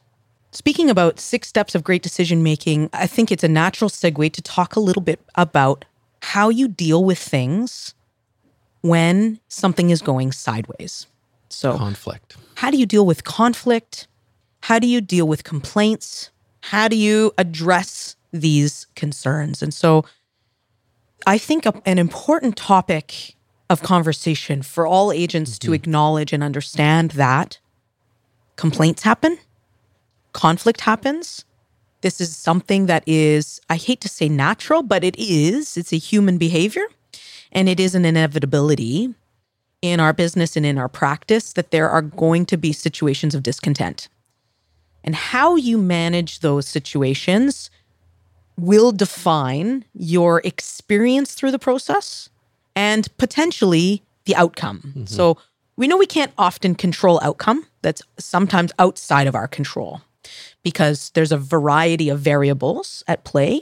Speaking 0.57 0.89
about 0.89 1.19
six 1.19 1.47
steps 1.47 1.75
of 1.75 1.83
great 1.83 2.01
decision 2.01 2.41
making, 2.41 2.89
I 2.91 3.05
think 3.05 3.31
it's 3.31 3.43
a 3.43 3.47
natural 3.47 3.91
segue 3.91 4.33
to 4.33 4.41
talk 4.41 4.75
a 4.75 4.79
little 4.79 5.03
bit 5.03 5.19
about 5.35 5.85
how 6.23 6.49
you 6.49 6.67
deal 6.67 7.03
with 7.03 7.19
things 7.19 7.93
when 8.81 9.39
something 9.49 9.91
is 9.91 10.01
going 10.01 10.31
sideways. 10.31 11.05
So, 11.49 11.77
Conflict. 11.77 12.37
how 12.55 12.71
do 12.71 12.77
you 12.79 12.87
deal 12.87 13.05
with 13.05 13.23
conflict? 13.23 14.07
How 14.61 14.79
do 14.79 14.87
you 14.87 14.99
deal 14.99 15.27
with 15.27 15.43
complaints? 15.43 16.31
How 16.61 16.87
do 16.87 16.95
you 16.95 17.33
address 17.37 18.15
these 18.33 18.87
concerns? 18.95 19.61
And 19.61 19.71
so, 19.71 20.05
I 21.27 21.37
think 21.37 21.67
a- 21.67 21.83
an 21.85 21.99
important 21.99 22.57
topic 22.57 23.35
of 23.69 23.83
conversation 23.83 24.63
for 24.63 24.87
all 24.87 25.11
agents 25.11 25.59
to 25.59 25.67
mm-hmm. 25.67 25.75
acknowledge 25.75 26.33
and 26.33 26.41
understand 26.41 27.11
that 27.11 27.59
complaints 28.55 29.03
happen, 29.03 29.37
conflict 30.33 30.81
happens. 30.81 31.45
This 32.01 32.21
is 32.21 32.35
something 32.35 32.85
that 32.85 33.03
is, 33.07 33.59
I 33.69 33.75
hate 33.75 34.01
to 34.01 34.09
say 34.09 34.29
natural, 34.29 34.83
but 34.83 35.03
it 35.03 35.17
is. 35.17 35.77
It's 35.77 35.91
a 35.91 35.97
human 35.97 36.37
behavior 36.37 36.85
and 37.51 37.67
it 37.67 37.79
is 37.79 37.95
an 37.95 38.05
inevitability 38.05 39.13
in 39.81 39.99
our 39.99 40.13
business 40.13 40.55
and 40.55 40.65
in 40.65 40.77
our 40.77 40.89
practice 40.89 41.53
that 41.53 41.71
there 41.71 41.89
are 41.89 42.01
going 42.01 42.45
to 42.47 42.57
be 42.57 42.71
situations 42.71 43.35
of 43.35 43.43
discontent. 43.43 44.09
And 45.03 45.15
how 45.15 45.55
you 45.55 45.77
manage 45.77 46.39
those 46.39 46.67
situations 46.67 47.69
will 48.57 48.91
define 48.91 49.85
your 49.93 50.41
experience 50.43 51.33
through 51.33 51.51
the 51.51 51.59
process 51.59 52.29
and 52.75 53.07
potentially 53.17 54.03
the 54.25 54.35
outcome. 54.35 54.81
Mm-hmm. 54.85 55.05
So 55.05 55.37
we 55.77 55.87
know 55.87 55.97
we 55.97 56.07
can't 56.07 56.33
often 56.37 56.75
control 56.75 57.19
outcome 57.21 57.65
that's 57.81 58.01
sometimes 58.17 58.71
outside 58.79 59.27
of 59.27 59.35
our 59.35 59.47
control 59.47 60.01
because 60.63 61.11
there's 61.11 61.31
a 61.31 61.37
variety 61.37 62.09
of 62.09 62.19
variables 62.19 63.03
at 63.07 63.23
play. 63.23 63.61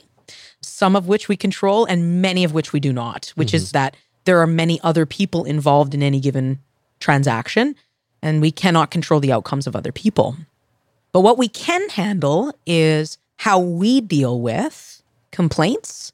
some 0.61 0.95
of 0.95 1.07
which 1.07 1.29
we 1.29 1.37
control 1.37 1.85
and 1.85 2.23
many 2.23 2.43
of 2.43 2.51
which 2.51 2.73
we 2.73 2.79
do 2.79 2.91
not, 2.91 3.31
which 3.35 3.53
is 3.53 3.67
mm-hmm. 3.67 3.77
that 3.77 3.95
there 4.23 4.39
are 4.39 4.47
many 4.47 4.81
other 4.81 5.05
people 5.05 5.45
involved 5.45 5.93
in 5.93 6.01
any 6.01 6.19
given 6.19 6.57
transaction 6.99 7.75
and 8.23 8.41
we 8.41 8.51
cannot 8.51 8.89
control 8.89 9.19
the 9.19 9.31
outcomes 9.31 9.67
of 9.67 9.75
other 9.75 9.91
people. 9.91 10.35
But 11.11 11.21
what 11.21 11.37
we 11.37 11.47
can 11.47 11.87
handle 11.89 12.51
is 12.65 13.19
how 13.37 13.59
we 13.59 14.01
deal 14.01 14.41
with 14.41 15.03
complaints, 15.31 16.11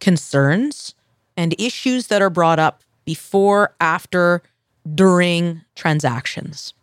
concerns, 0.00 0.94
and 1.36 1.54
issues 1.58 2.08
that 2.08 2.20
are 2.20 2.30
brought 2.30 2.58
up 2.58 2.82
before, 3.04 3.74
after, 3.80 4.42
during 4.94 5.60
transactions. 5.76 6.74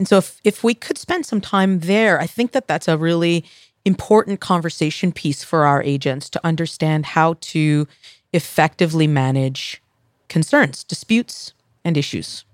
And 0.00 0.08
so, 0.08 0.16
if, 0.16 0.40
if 0.44 0.64
we 0.64 0.72
could 0.72 0.96
spend 0.96 1.26
some 1.26 1.42
time 1.42 1.80
there, 1.80 2.18
I 2.18 2.26
think 2.26 2.52
that 2.52 2.66
that's 2.66 2.88
a 2.88 2.96
really 2.96 3.44
important 3.84 4.40
conversation 4.40 5.12
piece 5.12 5.44
for 5.44 5.66
our 5.66 5.82
agents 5.82 6.30
to 6.30 6.40
understand 6.42 7.04
how 7.04 7.36
to 7.42 7.86
effectively 8.32 9.06
manage 9.06 9.82
concerns, 10.30 10.84
disputes, 10.84 11.52
and 11.84 11.98
issues. 11.98 12.46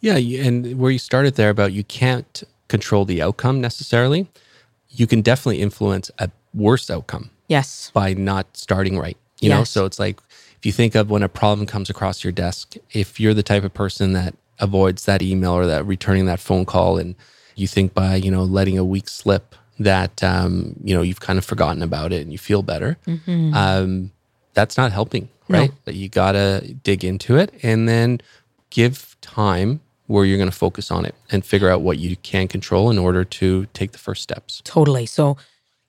Yeah, 0.00 0.18
and 0.18 0.78
where 0.78 0.92
you 0.92 1.00
started 1.00 1.34
there 1.34 1.50
about 1.50 1.72
you 1.72 1.82
can't 1.82 2.44
control 2.68 3.04
the 3.04 3.22
outcome 3.22 3.60
necessarily, 3.60 4.28
you 4.88 5.08
can 5.08 5.20
definitely 5.20 5.60
influence 5.60 6.12
a 6.20 6.30
worse 6.54 6.90
outcome 6.90 7.30
Yes. 7.48 7.90
by 7.92 8.14
not 8.14 8.56
starting 8.56 8.96
right. 8.96 9.16
You 9.40 9.48
know, 9.48 9.58
Yes. 9.58 9.70
so 9.70 9.84
it's 9.84 9.98
like 9.98 10.20
if 10.56 10.64
you 10.64 10.70
think 10.70 10.94
of 10.94 11.10
when 11.10 11.24
a 11.24 11.28
problem 11.28 11.66
comes 11.66 11.90
across 11.90 12.22
your 12.22 12.32
desk, 12.32 12.76
if 12.92 13.18
you're 13.18 13.34
the 13.34 13.42
type 13.42 13.64
of 13.64 13.74
person 13.74 14.12
that 14.12 14.36
avoids 14.60 15.04
that 15.04 15.22
email 15.22 15.52
or 15.52 15.66
that 15.66 15.86
returning 15.86 16.26
that 16.26 16.40
phone 16.40 16.64
call, 16.64 16.98
and 16.98 17.14
you 17.54 17.66
think 17.66 17.94
by 17.94 18.16
you 18.16 18.30
know 18.30 18.44
letting 18.44 18.78
a 18.78 18.84
week 18.84 19.08
slip 19.08 19.54
that 19.78 20.22
um, 20.22 20.74
you 20.82 20.94
know 20.94 21.02
you've 21.02 21.20
kind 21.20 21.38
of 21.38 21.44
forgotten 21.44 21.82
about 21.82 22.12
it 22.12 22.22
and 22.22 22.32
you 22.32 22.38
feel 22.38 22.62
better, 22.62 22.98
um, 23.54 24.10
that's 24.54 24.76
not 24.76 24.92
helping, 24.92 25.28
right? 25.48 25.72
But 25.84 25.94
you 25.94 26.08
gotta 26.08 26.74
dig 26.82 27.04
into 27.04 27.36
it 27.36 27.52
and 27.62 27.88
then 27.88 28.20
give 28.70 29.16
time 29.20 29.80
where 30.08 30.24
you're 30.24 30.38
going 30.38 30.50
to 30.50 30.56
focus 30.56 30.90
on 30.90 31.04
it 31.04 31.14
and 31.30 31.44
figure 31.44 31.70
out 31.70 31.82
what 31.82 31.98
you 31.98 32.16
can 32.16 32.48
control 32.48 32.90
in 32.90 32.98
order 32.98 33.24
to 33.24 33.66
take 33.74 33.92
the 33.92 33.98
first 33.98 34.22
steps. 34.22 34.62
Totally. 34.64 35.04
So, 35.04 35.36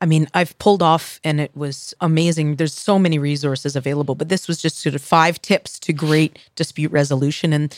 I 0.02 0.06
mean, 0.06 0.28
I've 0.34 0.58
pulled 0.60 0.84
off 0.84 1.22
and 1.24 1.40
it 1.40 1.56
was 1.56 1.94
amazing. 2.02 2.58
There's 2.58 2.74
so 2.74 3.00
many 3.00 3.18
resources 3.18 3.78
available, 3.78 4.16
but 4.16 4.28
this 4.28 4.48
was 4.48 4.62
just 4.62 4.78
sort 4.78 4.94
of 4.94 5.02
five 5.02 5.42
tips 5.42 5.80
to 5.80 5.94
great 5.94 6.38
dispute 6.56 6.92
resolution. 6.92 7.54
And 7.54 7.76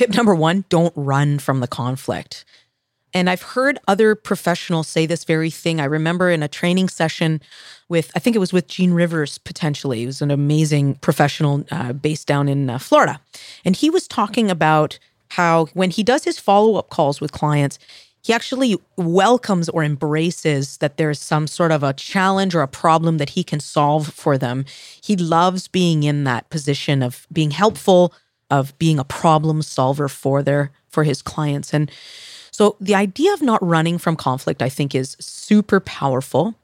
tip 0.00 0.14
number 0.14 0.34
one 0.34 0.64
don't 0.70 0.94
run 0.96 1.38
from 1.38 1.60
the 1.60 1.68
conflict. 1.68 2.46
And 3.12 3.28
I've 3.28 3.42
heard 3.42 3.78
other 3.86 4.14
professionals 4.14 4.88
say 4.88 5.04
this 5.04 5.24
very 5.24 5.50
thing. 5.50 5.78
I 5.78 5.84
remember 5.84 6.30
in 6.30 6.42
a 6.42 6.48
training 6.48 6.88
session 6.88 7.42
with, 7.90 8.10
I 8.16 8.18
think 8.18 8.34
it 8.34 8.38
was 8.38 8.50
with 8.50 8.66
Gene 8.66 8.94
Rivers 8.94 9.36
potentially. 9.36 9.98
He 9.98 10.06
was 10.06 10.22
an 10.22 10.30
amazing 10.30 10.94
professional 10.94 11.64
uh, 11.70 11.92
based 11.92 12.26
down 12.26 12.48
in 12.48 12.70
uh, 12.70 12.78
Florida. 12.78 13.20
And 13.62 13.76
he 13.76 13.90
was 13.90 14.08
talking 14.08 14.50
about 14.50 14.98
how 15.32 15.66
when 15.74 15.90
he 15.90 16.02
does 16.02 16.24
his 16.24 16.38
follow 16.38 16.76
up 16.76 16.88
calls 16.88 17.20
with 17.20 17.32
clients, 17.32 17.78
he 18.22 18.32
actually 18.32 18.78
welcomes 18.96 19.68
or 19.68 19.84
embraces 19.84 20.78
that 20.78 20.96
there's 20.96 21.20
some 21.20 21.46
sort 21.46 21.72
of 21.72 21.82
a 21.82 21.92
challenge 21.92 22.54
or 22.54 22.62
a 22.62 22.68
problem 22.68 23.18
that 23.18 23.30
he 23.30 23.44
can 23.44 23.60
solve 23.60 24.06
for 24.06 24.38
them. 24.38 24.64
He 25.02 25.14
loves 25.14 25.68
being 25.68 26.04
in 26.04 26.24
that 26.24 26.48
position 26.48 27.02
of 27.02 27.26
being 27.30 27.50
helpful, 27.50 28.14
of 28.50 28.76
being 28.78 28.98
a 28.98 29.04
problem 29.04 29.62
solver 29.62 30.08
for 30.08 30.42
their 30.42 30.70
for 30.88 31.04
his 31.04 31.22
clients. 31.22 31.72
And 31.72 31.90
so 32.50 32.76
the 32.80 32.94
idea 32.94 33.32
of 33.32 33.42
not 33.42 33.64
running 33.64 33.98
from 33.98 34.16
conflict, 34.16 34.60
I 34.60 34.68
think, 34.68 34.94
is 34.94 35.16
super 35.20 35.80
powerful. 35.80 36.54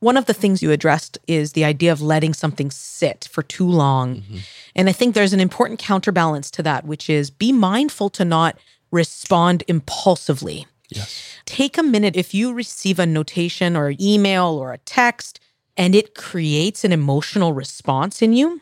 One 0.00 0.16
of 0.16 0.26
the 0.26 0.34
things 0.34 0.62
you 0.62 0.72
addressed 0.72 1.16
is 1.26 1.52
the 1.52 1.64
idea 1.64 1.92
of 1.92 2.02
letting 2.02 2.34
something 2.34 2.70
sit 2.70 3.28
for 3.30 3.42
too 3.42 3.68
long. 3.68 4.16
Mm-hmm. 4.16 4.36
And 4.74 4.88
I 4.88 4.92
think 4.92 5.14
there's 5.14 5.32
an 5.32 5.40
important 5.40 5.78
counterbalance 5.78 6.50
to 6.52 6.62
that, 6.64 6.84
which 6.84 7.08
is 7.08 7.30
be 7.30 7.52
mindful 7.52 8.10
to 8.10 8.24
not 8.24 8.58
respond 8.90 9.62
impulsively. 9.68 10.66
Yes. 10.88 11.38
Take 11.46 11.78
a 11.78 11.82
minute 11.82 12.16
if 12.16 12.34
you 12.34 12.52
receive 12.52 12.98
a 12.98 13.06
notation 13.06 13.76
or 13.76 13.94
email 14.00 14.48
or 14.48 14.72
a 14.72 14.78
text 14.78 15.40
and 15.76 15.94
it 15.94 16.14
creates 16.14 16.84
an 16.84 16.92
emotional 16.92 17.52
response 17.52 18.20
in 18.20 18.32
you 18.32 18.60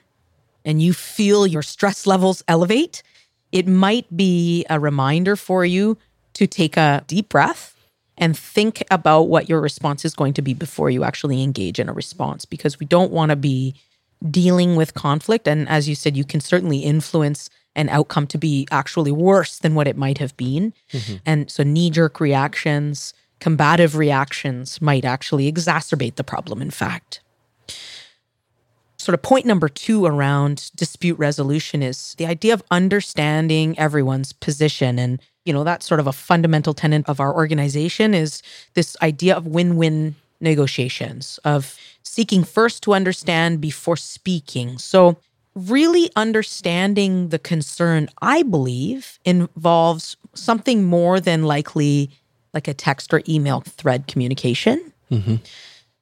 and 0.65 0.83
you 0.83 0.93
feel 0.93 1.47
your 1.47 1.63
stress 1.63 2.07
levels 2.07 2.43
elevate, 2.49 3.03
it 3.53 3.67
might 3.67 4.15
be 4.17 4.65
a 4.71 4.79
reminder 4.79 5.37
for 5.37 5.65
you 5.65 5.99
to 6.35 6.47
take 6.47 6.77
a 6.77 7.05
deep 7.07 7.29
breath 7.29 7.77
and 8.17 8.37
think 8.37 8.83
about 8.91 9.23
what 9.23 9.49
your 9.49 9.61
response 9.61 10.05
is 10.05 10.15
going 10.15 10.35
to 10.35 10.43
be 10.43 10.55
before 10.55 10.91
you 10.91 11.05
actually 11.05 11.43
engage 11.43 11.81
in 11.81 11.89
a 11.89 11.93
response 11.93 12.45
because 12.45 12.79
we 12.79 12.87
don't 12.87 13.11
want 13.11 13.31
to 13.31 13.37
be 13.37 13.75
dealing 14.31 14.77
with 14.77 14.95
conflict. 14.95 15.49
And 15.49 15.69
as 15.69 15.89
you 15.89 15.95
said, 15.95 16.17
you 16.17 16.25
can 16.25 16.41
certainly 16.41 16.81
influence 16.81 17.49
an 17.75 17.89
outcome 17.89 18.27
to 18.29 18.39
be 18.39 18.69
actually 18.71 19.13
worse 19.13 19.59
than 19.59 19.75
what 19.75 19.89
it 19.89 19.97
might 19.97 20.19
have 20.19 20.37
been. 20.37 20.75
Mm-hmm. 20.93 21.17
And 21.25 21.51
so 21.51 21.63
knee 21.63 21.89
jerk 21.89 22.21
reactions, 22.21 23.15
combative 23.39 23.97
reactions 23.97 24.83
might 24.83 25.05
actually 25.05 25.51
exacerbate 25.51 26.17
the 26.17 26.25
problem, 26.25 26.61
in 26.61 26.71
fact. 26.71 27.21
Sort 29.01 29.15
of 29.15 29.23
point 29.23 29.47
number 29.47 29.71
two 29.71 30.05
around 30.05 30.71
dispute 30.77 31.19
resolution 31.19 31.83
is 31.83 32.15
the 32.19 32.27
idea 32.27 32.53
of 32.53 32.63
understanding 32.71 33.79
everyone's 33.79 34.35
position. 34.35 34.99
And, 34.99 35.23
you 35.47 35.55
know, 35.55 35.65
that's 35.65 35.87
sort 35.87 36.01
of 36.01 36.07
a 36.07 36.13
fundamental 36.13 36.75
tenet 36.75 37.09
of 37.09 37.19
our 37.19 37.35
organization 37.35 38.13
is 38.13 38.43
this 38.75 38.99
idea 39.01 39.35
of 39.35 39.47
win 39.47 39.77
win 39.77 40.17
negotiations, 40.43 41.41
of 41.47 41.79
seeking 42.03 42.45
first 42.45 42.83
to 42.83 42.93
understand 42.93 43.63
before 43.63 43.97
speaking. 43.97 44.77
So, 44.77 45.17
really 45.55 46.11
understanding 46.15 47.31
the 47.31 47.39
concern, 47.39 48.11
I 48.21 48.43
believe, 48.43 49.19
involves 49.25 50.19
something 50.35 50.85
more 50.85 51.21
than 51.21 51.45
likely 51.45 52.11
like 52.53 52.69
a 52.69 52.75
text 52.75 53.15
or 53.15 53.23
email 53.27 53.63
thread 53.63 54.09
communication. 54.09 54.93
Mm-hmm. 55.11 55.37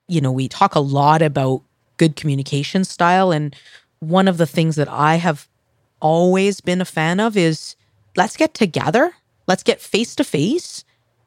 You 0.08 0.20
know, 0.20 0.32
we 0.32 0.48
talk 0.48 0.74
a 0.74 0.80
lot 0.80 1.22
about 1.22 1.62
good 1.98 2.16
communication 2.16 2.84
style. 2.84 3.30
And 3.30 3.54
one 4.00 4.28
of 4.28 4.38
the 4.38 4.46
things 4.46 4.76
that 4.76 4.88
I 4.88 5.16
have 5.16 5.48
always 6.00 6.60
been 6.60 6.80
a 6.80 6.86
fan 6.86 7.20
of 7.20 7.36
is 7.36 7.76
let's 8.16 8.36
get 8.36 8.54
together, 8.54 9.12
let's 9.46 9.62
get 9.62 9.80
face 9.80 10.14
to 10.16 10.24
face, 10.24 10.84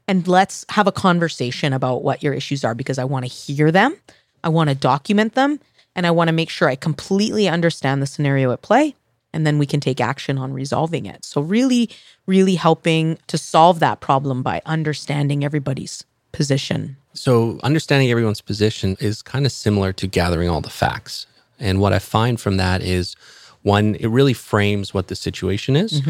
and 0.07 0.27
let's 0.27 0.65
have 0.69 0.87
a 0.87 0.91
conversation 0.91 1.73
about 1.73 2.03
what 2.03 2.23
your 2.23 2.33
issues 2.33 2.63
are 2.63 2.75
because 2.75 2.97
I 2.97 3.03
want 3.03 3.25
to 3.25 3.31
hear 3.31 3.71
them, 3.71 3.95
I 4.43 4.49
want 4.49 4.69
to 4.69 4.75
document 4.75 5.35
them, 5.35 5.59
and 5.95 6.07
I 6.07 6.11
want 6.11 6.29
to 6.29 6.33
make 6.33 6.49
sure 6.49 6.67
I 6.67 6.75
completely 6.75 7.47
understand 7.47 8.01
the 8.01 8.07
scenario 8.07 8.51
at 8.51 8.61
play. 8.61 8.95
And 9.33 9.47
then 9.47 9.57
we 9.57 9.65
can 9.65 9.79
take 9.79 10.01
action 10.01 10.37
on 10.37 10.51
resolving 10.51 11.05
it. 11.05 11.23
So, 11.23 11.39
really, 11.39 11.89
really 12.25 12.55
helping 12.55 13.17
to 13.27 13.37
solve 13.37 13.79
that 13.79 14.01
problem 14.01 14.43
by 14.43 14.61
understanding 14.65 15.45
everybody's 15.45 16.03
position. 16.31 16.97
So, 17.13 17.59
understanding 17.63 18.09
everyone's 18.09 18.41
position 18.41 18.97
is 18.99 19.21
kind 19.21 19.45
of 19.45 19.51
similar 19.51 19.91
to 19.93 20.07
gathering 20.07 20.49
all 20.49 20.61
the 20.61 20.69
facts. 20.69 21.25
And 21.59 21.79
what 21.79 21.93
I 21.93 21.99
find 21.99 22.39
from 22.39 22.57
that 22.57 22.81
is 22.81 23.15
one, 23.63 23.95
it 23.95 24.07
really 24.07 24.33
frames 24.33 24.93
what 24.93 25.07
the 25.07 25.15
situation 25.15 25.75
is. 25.75 26.01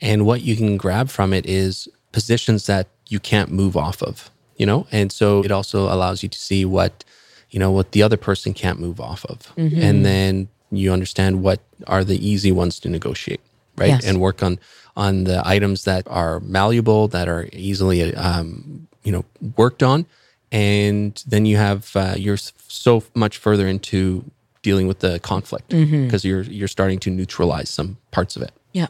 And 0.00 0.26
what 0.26 0.42
you 0.42 0.56
can 0.56 0.76
grab 0.76 1.08
from 1.08 1.32
it 1.32 1.46
is 1.46 1.88
positions 2.12 2.66
that 2.66 2.88
you 3.08 3.20
can't 3.20 3.50
move 3.50 3.76
off 3.76 4.02
of, 4.02 4.30
you 4.56 4.66
know? 4.66 4.86
And 4.92 5.12
so 5.12 5.42
it 5.44 5.50
also 5.50 5.92
allows 5.92 6.22
you 6.22 6.28
to 6.28 6.38
see 6.38 6.64
what, 6.64 7.04
you 7.50 7.58
know, 7.58 7.70
what 7.70 7.92
the 7.92 8.02
other 8.02 8.16
person 8.16 8.54
can't 8.54 8.80
move 8.80 9.00
off 9.00 9.24
of. 9.26 9.52
And 9.56 10.04
then 10.04 10.48
you 10.70 10.92
understand 10.92 11.42
what 11.42 11.60
are 11.86 12.04
the 12.04 12.26
easy 12.26 12.52
ones 12.52 12.80
to 12.80 12.88
negotiate, 12.88 13.40
right? 13.76 13.88
Yes. 13.88 14.06
And 14.06 14.20
work 14.20 14.42
on 14.42 14.58
on 14.96 15.24
the 15.24 15.42
items 15.44 15.84
that 15.84 16.06
are 16.08 16.38
malleable, 16.40 17.08
that 17.08 17.28
are 17.28 17.48
easily, 17.52 18.14
um, 18.14 18.86
you 19.04 19.12
know, 19.12 19.24
worked 19.56 19.82
on, 19.82 20.06
and 20.50 21.22
then 21.26 21.46
you 21.46 21.56
have 21.56 21.94
uh, 21.94 22.14
you're 22.16 22.36
so 22.36 23.02
much 23.14 23.36
further 23.38 23.68
into 23.68 24.24
dealing 24.62 24.86
with 24.86 25.00
the 25.00 25.20
conflict 25.20 25.68
because 25.68 26.24
you're 26.24 26.42
you're 26.42 26.68
starting 26.68 26.98
to 27.00 27.10
neutralize 27.10 27.68
some 27.68 27.98
parts 28.10 28.34
of 28.34 28.42
it. 28.42 28.52
Yeah. 28.72 28.88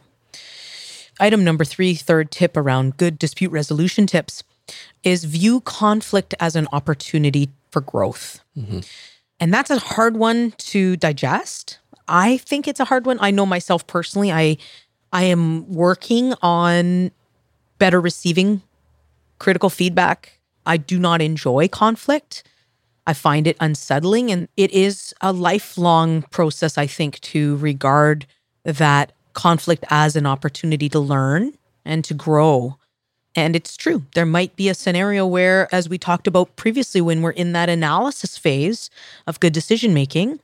Item 1.20 1.44
number 1.44 1.64
three, 1.64 1.94
third 1.94 2.30
tip 2.30 2.56
around 2.56 2.96
good 2.96 3.18
dispute 3.18 3.50
resolution 3.50 4.06
tips 4.06 4.42
is 5.02 5.24
view 5.24 5.60
conflict 5.60 6.34
as 6.40 6.56
an 6.56 6.66
opportunity 6.72 7.50
for 7.70 7.80
growth. 7.80 8.40
And 9.40 9.52
that's 9.52 9.70
a 9.70 9.78
hard 9.78 10.16
one 10.16 10.52
to 10.58 10.96
digest. 10.96 11.78
I 12.08 12.38
think 12.38 12.66
it's 12.68 12.80
a 12.80 12.84
hard 12.84 13.04
one. 13.04 13.18
I 13.20 13.30
know 13.30 13.46
myself 13.46 13.86
personally. 13.86 14.32
I 14.32 14.56
I 15.12 15.24
am 15.24 15.70
working 15.72 16.34
on 16.42 17.10
better 17.78 18.00
receiving 18.00 18.62
critical 19.38 19.70
feedback. 19.70 20.38
I 20.66 20.76
do 20.76 20.98
not 20.98 21.20
enjoy 21.20 21.68
conflict. 21.68 22.42
I 23.06 23.12
find 23.12 23.46
it 23.46 23.56
unsettling 23.60 24.30
and 24.30 24.48
it 24.56 24.70
is 24.70 25.14
a 25.20 25.32
lifelong 25.32 26.22
process 26.30 26.78
I 26.78 26.86
think 26.86 27.20
to 27.20 27.56
regard 27.56 28.26
that 28.64 29.12
conflict 29.34 29.84
as 29.90 30.16
an 30.16 30.26
opportunity 30.26 30.88
to 30.88 30.98
learn 30.98 31.52
and 31.84 32.02
to 32.04 32.14
grow. 32.14 32.78
And 33.36 33.56
it's 33.56 33.76
true. 33.76 34.04
There 34.14 34.24
might 34.24 34.56
be 34.56 34.68
a 34.68 34.74
scenario 34.74 35.26
where, 35.26 35.68
as 35.74 35.88
we 35.88 35.98
talked 35.98 36.26
about 36.26 36.54
previously, 36.56 37.00
when 37.00 37.20
we're 37.20 37.30
in 37.30 37.52
that 37.52 37.68
analysis 37.68 38.38
phase 38.38 38.90
of 39.26 39.40
good 39.40 39.52
decision 39.52 39.92
making, 39.92 40.38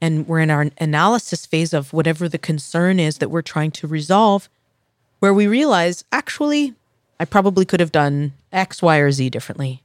and 0.00 0.26
we're 0.26 0.40
in 0.40 0.50
our 0.50 0.66
analysis 0.78 1.46
phase 1.46 1.72
of 1.72 1.92
whatever 1.92 2.28
the 2.28 2.38
concern 2.38 2.98
is 2.98 3.18
that 3.18 3.30
we're 3.30 3.42
trying 3.42 3.70
to 3.70 3.86
resolve, 3.86 4.48
where 5.20 5.34
we 5.34 5.46
realize, 5.46 6.04
actually, 6.10 6.74
I 7.22 7.24
probably 7.24 7.64
could 7.64 7.78
have 7.78 7.92
done 7.92 8.32
X, 8.52 8.82
Y, 8.82 8.96
or 8.96 9.12
Z 9.12 9.30
differently. 9.30 9.84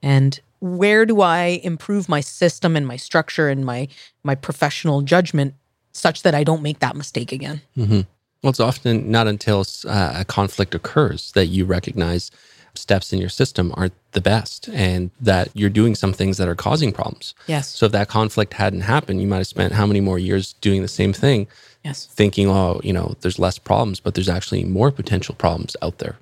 And 0.00 0.38
where 0.60 1.04
do 1.04 1.20
I 1.20 1.60
improve 1.64 2.08
my 2.08 2.20
system 2.20 2.76
and 2.76 2.86
my 2.86 2.96
structure 2.96 3.48
and 3.48 3.64
my 3.64 3.88
my 4.22 4.36
professional 4.36 5.02
judgment 5.02 5.54
such 5.90 6.22
that 6.22 6.36
I 6.36 6.44
don't 6.44 6.62
make 6.62 6.78
that 6.78 6.94
mistake 6.94 7.32
again? 7.32 7.62
Well, 7.76 8.50
it's 8.50 8.60
often 8.60 9.10
not 9.10 9.26
until 9.26 9.64
uh, 9.88 10.14
a 10.18 10.24
conflict 10.24 10.72
occurs 10.76 11.32
that 11.32 11.46
you 11.46 11.64
recognize 11.64 12.30
steps 12.74 13.12
in 13.12 13.18
your 13.18 13.28
system 13.28 13.72
aren't 13.76 13.94
the 14.12 14.20
best 14.20 14.68
and 14.68 15.10
that 15.20 15.48
you're 15.54 15.68
doing 15.68 15.96
some 15.96 16.12
things 16.12 16.38
that 16.38 16.46
are 16.46 16.54
causing 16.54 16.92
problems. 16.92 17.34
Yes. 17.48 17.68
So 17.76 17.86
if 17.86 17.92
that 17.92 18.08
conflict 18.08 18.54
hadn't 18.54 18.82
happened, 18.82 19.20
you 19.20 19.26
might 19.26 19.38
have 19.38 19.46
spent 19.48 19.72
how 19.72 19.86
many 19.86 20.00
more 20.00 20.18
years 20.18 20.52
doing 20.60 20.82
the 20.82 20.88
same 20.88 21.12
thing, 21.12 21.48
Yes. 21.84 22.06
thinking, 22.06 22.48
oh, 22.48 22.80
you 22.84 22.92
know, 22.92 23.16
there's 23.20 23.40
less 23.40 23.58
problems, 23.58 23.98
but 23.98 24.14
there's 24.14 24.28
actually 24.28 24.64
more 24.64 24.92
potential 24.92 25.34
problems 25.34 25.76
out 25.82 25.98
there. 25.98 26.16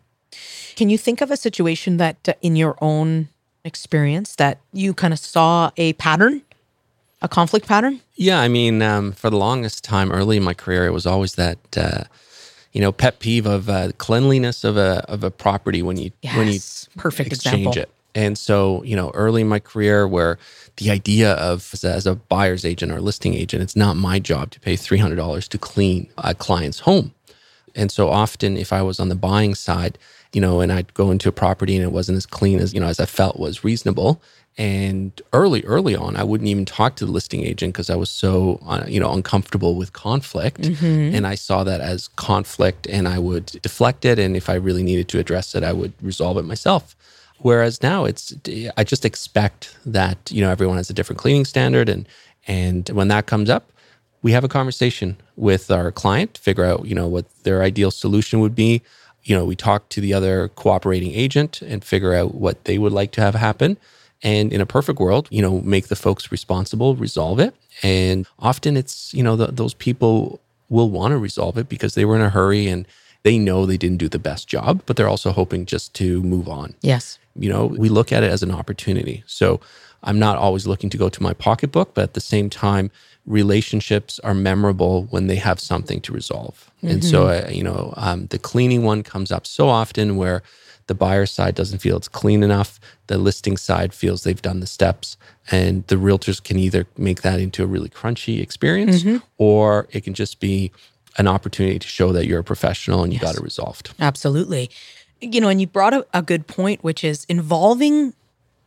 Can 0.81 0.88
you 0.88 0.97
think 0.97 1.21
of 1.21 1.31
a 1.31 1.37
situation 1.37 1.99
that, 1.99 2.27
uh, 2.27 2.33
in 2.40 2.57
your 2.57 2.75
own 2.81 3.29
experience, 3.66 4.35
that 4.37 4.61
you 4.73 4.95
kind 4.95 5.12
of 5.12 5.19
saw 5.19 5.71
a 5.77 5.93
pattern, 5.93 6.40
a 7.21 7.29
conflict 7.29 7.66
pattern? 7.66 8.01
Yeah, 8.14 8.40
I 8.40 8.49
mean, 8.49 8.81
um, 8.81 9.12
for 9.12 9.29
the 9.29 9.37
longest 9.37 9.85
time 9.85 10.11
early 10.11 10.38
in 10.38 10.43
my 10.43 10.55
career, 10.55 10.87
it 10.87 10.93
was 10.93 11.05
always 11.05 11.35
that 11.35 11.59
uh, 11.77 12.05
you 12.73 12.81
know 12.81 12.93
pet 12.93 13.19
peeve 13.19 13.45
of 13.45 13.69
uh, 13.69 13.93
cleanliness 13.99 14.64
of 14.64 14.79
a 14.79 15.05
of 15.07 15.23
a 15.23 15.31
property 15.31 15.83
when 15.83 15.99
you 15.99 16.12
when 16.35 16.47
you 16.47 16.55
Yes. 16.55 16.88
Perfect 16.97 17.31
exchange 17.35 17.77
example. 17.77 17.83
it. 17.83 17.90
And 18.14 18.38
so, 18.38 18.83
you 18.83 18.97
know, 18.97 19.11
early 19.11 19.43
in 19.43 19.49
my 19.49 19.61
career, 19.61 20.09
where 20.09 20.38
the 20.79 20.90
idea 20.90 21.33
of 21.35 21.69
as 21.75 21.85
a, 21.85 21.93
as 21.93 22.07
a 22.07 22.14
buyer's 22.14 22.64
agent 22.64 22.90
or 22.90 23.03
listing 23.03 23.35
agent, 23.35 23.62
it's 23.62 23.77
not 23.77 23.99
my 23.99 24.19
job 24.19 24.51
to 24.53 24.61
pay 24.61 24.77
three 24.77 24.97
hundred 24.97 25.16
dollars 25.16 25.47
to 25.49 25.59
clean 25.59 26.09
a 26.16 26.35
client's 26.35 26.81
home. 26.81 27.12
And 27.75 27.93
so 27.93 28.09
often, 28.09 28.57
if 28.57 28.73
I 28.73 28.81
was 28.81 28.99
on 28.99 29.11
the 29.11 29.14
buying 29.14 29.55
side, 29.55 29.99
you 30.33 30.40
know, 30.40 30.61
and 30.61 30.73
I'd 30.73 30.93
go 30.95 31.11
into 31.11 31.29
a 31.29 31.33
property 31.33 31.75
and 31.77 31.85
it 31.85 31.93
wasn't 31.93 32.16
as 32.16 32.27
clean 32.27 32.59
as 32.61 32.73
you 32.75 32.81
know 32.81 32.87
as 32.87 33.01
I 33.01 33.07
felt 33.07 33.38
was 33.38 33.64
reasonable. 33.64 34.23
And 34.59 35.21
early, 35.33 35.62
early 35.64 35.97
on, 35.97 36.16
I 36.16 36.25
wouldn't 36.25 36.49
even 36.49 36.64
talk 36.66 36.97
to 36.97 37.07
the 37.07 37.12
listing 37.12 37.43
agent 37.47 37.73
because 37.73 37.88
I 37.88 37.95
was 37.95 38.11
so, 38.11 38.61
uh, 38.66 38.85
you 38.87 39.01
know, 39.01 39.12
uncomfortable 39.12 39.77
with 39.77 39.93
conflict. 39.93 40.66
And 41.14 41.27
I 41.27 41.35
saw 41.37 41.64
that 41.64 41.81
as 41.81 42.09
conflict, 42.09 42.87
and 42.88 43.09
I 43.09 43.19
would 43.19 43.47
deflect 43.62 44.05
it. 44.05 44.19
And 44.19 44.37
if 44.37 44.51
I 44.51 44.55
really 44.55 44.83
needed 44.83 45.09
to 45.11 45.19
address 45.19 45.55
it, 45.55 45.62
I 45.62 45.73
would 45.73 45.93
resolve 46.03 46.37
it 46.37 46.45
myself. 46.45 46.97
Whereas 47.38 47.83
now, 47.83 48.05
it's 48.05 48.35
I 48.77 48.85
just 48.85 49.05
expect 49.05 49.75
that 49.87 50.19
you 50.31 50.43
know 50.43 50.51
everyone 50.51 50.77
has 50.77 50.90
a 50.90 50.95
different 50.95 51.21
cleaning 51.21 51.47
standard, 51.47 51.88
and 51.88 52.07
and 52.47 52.88
when 52.90 53.09
that 53.09 53.27
comes 53.27 53.49
up, 53.49 53.73
we 54.23 54.33
have 54.33 54.45
a 54.45 54.49
conversation 54.49 55.16
with 55.37 55.71
our 55.71 55.90
client, 55.90 56.37
figure 56.37 56.64
out, 56.64 56.85
you 56.85 56.95
know, 56.95 57.09
what 57.09 57.25
their 57.45 57.62
ideal 57.62 57.90
solution 57.90 58.40
would 58.40 58.55
be. 58.55 58.83
You 59.24 59.37
know, 59.37 59.44
we 59.44 59.54
talk 59.56 59.88
to 59.90 60.00
the 60.00 60.14
other 60.14 60.48
cooperating 60.48 61.12
agent 61.12 61.62
and 61.62 61.85
figure 61.85 62.14
out 62.14 62.35
what 62.35 62.64
they 62.64 62.78
would 62.78 62.92
like 62.92 63.12
to 63.12 63.20
have 63.20 63.35
happen. 63.35 63.76
And 64.22 64.52
in 64.52 64.61
a 64.61 64.66
perfect 64.66 64.98
world, 64.98 65.28
you 65.30 65.40
know, 65.42 65.61
make 65.61 65.88
the 65.88 65.96
folks 65.96 66.30
responsible, 66.30 66.94
resolve 66.94 67.38
it. 67.40 67.54
And 67.83 68.26
often 68.38 68.76
it's, 68.76 69.14
you 69.14 69.22
know, 69.22 69.37
the, 69.37 69.46
those 69.46 69.72
people 69.74 70.40
will 70.68 70.90
want 70.90 71.12
to 71.12 71.18
resolve 71.18 71.56
it 71.59 71.68
because 71.68 71.94
they 71.94 72.04
were 72.04 72.16
in 72.16 72.22
a 72.22 72.30
hurry 72.30 72.66
and 72.68 72.87
they 73.22 73.38
know 73.38 73.66
they 73.66 73.76
didn't 73.76 73.98
do 73.98 74.09
the 74.09 74.18
best 74.18 74.48
job, 74.48 74.83
but 74.87 74.96
they're 74.96 75.09
also 75.09 75.33
hoping 75.33 75.66
just 75.66 75.92
to 75.94 76.22
move 76.22 76.48
on 76.48 76.74
Yes. 76.80 77.18
you 77.37 77.48
know 77.48 77.66
we 77.66 77.88
look 77.88 78.12
at 78.12 78.22
it 78.22 78.30
as 78.30 78.42
an 78.42 78.50
opportunity 78.50 79.22
so 79.26 79.61
i'm 80.02 80.18
not 80.18 80.36
always 80.36 80.66
looking 80.66 80.90
to 80.90 80.96
go 80.96 81.08
to 81.08 81.22
my 81.22 81.32
pocketbook 81.32 81.94
but 81.94 82.02
at 82.02 82.14
the 82.14 82.20
same 82.20 82.50
time 82.50 82.90
relationships 83.26 84.18
are 84.20 84.34
memorable 84.34 85.04
when 85.04 85.26
they 85.26 85.36
have 85.36 85.60
something 85.60 86.00
to 86.00 86.12
resolve. 86.12 86.70
And 86.82 87.04
so 87.04 87.28
uh, 87.28 87.48
you 87.50 87.62
know 87.62 87.92
um, 87.96 88.26
the 88.26 88.38
cleaning 88.38 88.82
one 88.82 89.02
comes 89.02 89.30
up 89.30 89.46
so 89.46 89.68
often 89.68 90.16
where 90.16 90.42
the 90.86 90.94
buyer 90.94 91.26
side 91.26 91.54
doesn't 91.54 91.78
feel 91.78 91.96
it's 91.96 92.08
clean 92.08 92.42
enough. 92.42 92.80
The 93.06 93.18
listing 93.18 93.56
side 93.56 93.94
feels 93.94 94.24
they've 94.24 94.40
done 94.40 94.60
the 94.60 94.66
steps 94.66 95.16
and 95.50 95.86
the 95.86 95.96
realtors 95.96 96.42
can 96.42 96.58
either 96.58 96.86
make 96.96 97.22
that 97.22 97.38
into 97.38 97.62
a 97.62 97.66
really 97.66 97.88
crunchy 97.90 98.40
experience 98.40 99.04
or 99.38 99.86
it 99.92 100.02
can 100.02 100.14
just 100.14 100.40
be 100.40 100.72
an 101.18 101.28
opportunity 101.28 101.78
to 101.78 101.86
show 101.86 102.12
that 102.12 102.26
you're 102.26 102.40
a 102.40 102.44
professional 102.44 103.04
and 103.04 103.12
you 103.12 103.20
got 103.20 103.36
it 103.36 103.42
resolved. 103.42 103.92
Absolutely. 104.00 104.70
You 105.20 105.40
know, 105.40 105.48
and 105.48 105.60
you 105.60 105.66
brought 105.66 105.92
a, 105.92 106.06
a 106.14 106.22
good 106.22 106.46
point, 106.46 106.82
which 106.82 107.04
is 107.04 107.24
involving 107.26 108.14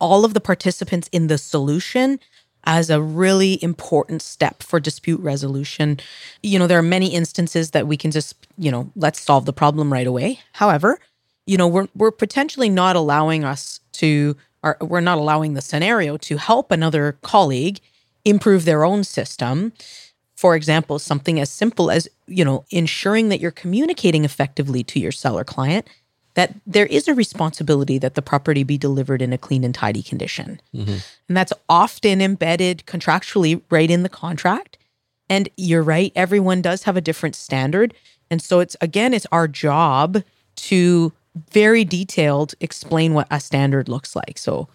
all 0.03 0.25
of 0.25 0.33
the 0.33 0.41
participants 0.41 1.07
in 1.13 1.27
the 1.27 1.37
solution 1.37 2.19
as 2.65 2.89
a 2.89 3.01
really 3.01 3.57
important 3.63 4.21
step 4.21 4.61
for 4.61 4.77
dispute 4.77 5.19
resolution. 5.21 5.97
You 6.41 6.59
know, 6.59 6.67
there 6.67 6.77
are 6.77 6.81
many 6.97 7.13
instances 7.13 7.71
that 7.71 7.87
we 7.87 7.95
can 7.95 8.11
just, 8.11 8.35
you 8.57 8.69
know, 8.69 8.91
let's 8.97 9.21
solve 9.21 9.45
the 9.45 9.53
problem 9.53 9.91
right 9.91 10.05
away. 10.05 10.39
However, 10.51 10.99
you 11.45 11.57
know, 11.57 11.69
we're 11.69 11.87
we're 11.95 12.11
potentially 12.11 12.67
not 12.67 12.97
allowing 12.97 13.45
us 13.45 13.79
to 13.93 14.35
or 14.61 14.75
we're 14.81 14.99
not 14.99 15.17
allowing 15.17 15.53
the 15.53 15.61
scenario 15.61 16.17
to 16.17 16.35
help 16.35 16.69
another 16.69 17.17
colleague 17.21 17.79
improve 18.25 18.65
their 18.65 18.83
own 18.83 19.05
system 19.05 19.71
for 20.35 20.57
example, 20.57 20.99
something 20.99 21.39
as 21.39 21.49
simple 21.49 21.89
as, 21.89 22.09
you 22.27 22.43
know, 22.43 22.65
ensuring 22.69 23.29
that 23.29 23.39
you're 23.39 23.49
communicating 23.49 24.25
effectively 24.25 24.83
to 24.83 24.99
your 24.99 25.13
seller 25.13 25.45
client 25.45 25.87
that 26.35 26.55
there 26.65 26.85
is 26.87 27.07
a 27.07 27.13
responsibility 27.13 27.97
that 27.97 28.15
the 28.15 28.21
property 28.21 28.63
be 28.63 28.77
delivered 28.77 29.21
in 29.21 29.33
a 29.33 29.37
clean 29.37 29.63
and 29.63 29.75
tidy 29.75 30.01
condition. 30.01 30.59
Mm-hmm. 30.73 30.97
And 31.27 31.37
that's 31.37 31.53
often 31.69 32.21
embedded 32.21 32.83
contractually 32.85 33.61
right 33.69 33.89
in 33.89 34.03
the 34.03 34.09
contract. 34.09 34.77
And 35.29 35.49
you're 35.57 35.83
right, 35.83 36.11
everyone 36.15 36.61
does 36.61 36.83
have 36.83 36.97
a 36.97 37.01
different 37.01 37.35
standard. 37.35 37.93
And 38.29 38.41
so 38.41 38.59
it's 38.59 38.75
again, 38.81 39.13
it's 39.13 39.27
our 39.31 39.47
job 39.47 40.23
to 40.55 41.13
very 41.51 41.83
detailed 41.83 42.53
explain 42.59 43.13
what 43.13 43.27
a 43.31 43.39
standard 43.39 43.89
looks 43.89 44.15
like. 44.15 44.37
So 44.37 44.67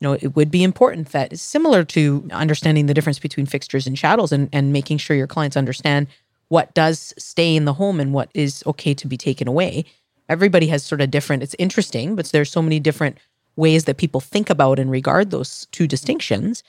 you 0.00 0.08
know, 0.08 0.18
it 0.20 0.34
would 0.34 0.50
be 0.50 0.64
important 0.64 1.12
that 1.12 1.38
similar 1.38 1.84
to 1.84 2.28
understanding 2.32 2.86
the 2.86 2.94
difference 2.94 3.20
between 3.20 3.46
fixtures 3.46 3.86
and 3.86 3.96
chattels 3.96 4.32
and, 4.32 4.48
and 4.52 4.72
making 4.72 4.98
sure 4.98 5.16
your 5.16 5.28
clients 5.28 5.56
understand 5.56 6.08
what 6.48 6.74
does 6.74 7.14
stay 7.16 7.54
in 7.54 7.66
the 7.66 7.72
home 7.74 8.00
and 8.00 8.12
what 8.12 8.28
is 8.34 8.64
okay 8.66 8.94
to 8.94 9.06
be 9.06 9.16
taken 9.16 9.46
away. 9.46 9.84
Everybody 10.32 10.66
has 10.68 10.82
sort 10.82 11.00
of 11.00 11.10
different, 11.10 11.42
it's 11.42 11.54
interesting, 11.58 12.16
but 12.16 12.26
there's 12.26 12.50
so 12.50 12.62
many 12.62 12.80
different 12.80 13.18
ways 13.56 13.84
that 13.84 13.98
people 13.98 14.20
think 14.20 14.48
about 14.48 14.78
and 14.78 14.90
regard 14.90 15.30
those 15.30 15.66
two 15.72 15.86
distinctions. 15.86 16.64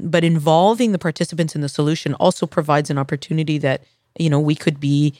But 0.00 0.24
involving 0.24 0.90
the 0.90 0.98
participants 0.98 1.54
in 1.54 1.60
the 1.60 1.68
solution 1.68 2.14
also 2.14 2.46
provides 2.46 2.90
an 2.90 2.98
opportunity 2.98 3.58
that, 3.58 3.84
you 4.18 4.28
know, 4.28 4.40
we 4.40 4.56
could 4.56 4.80
be 4.80 5.14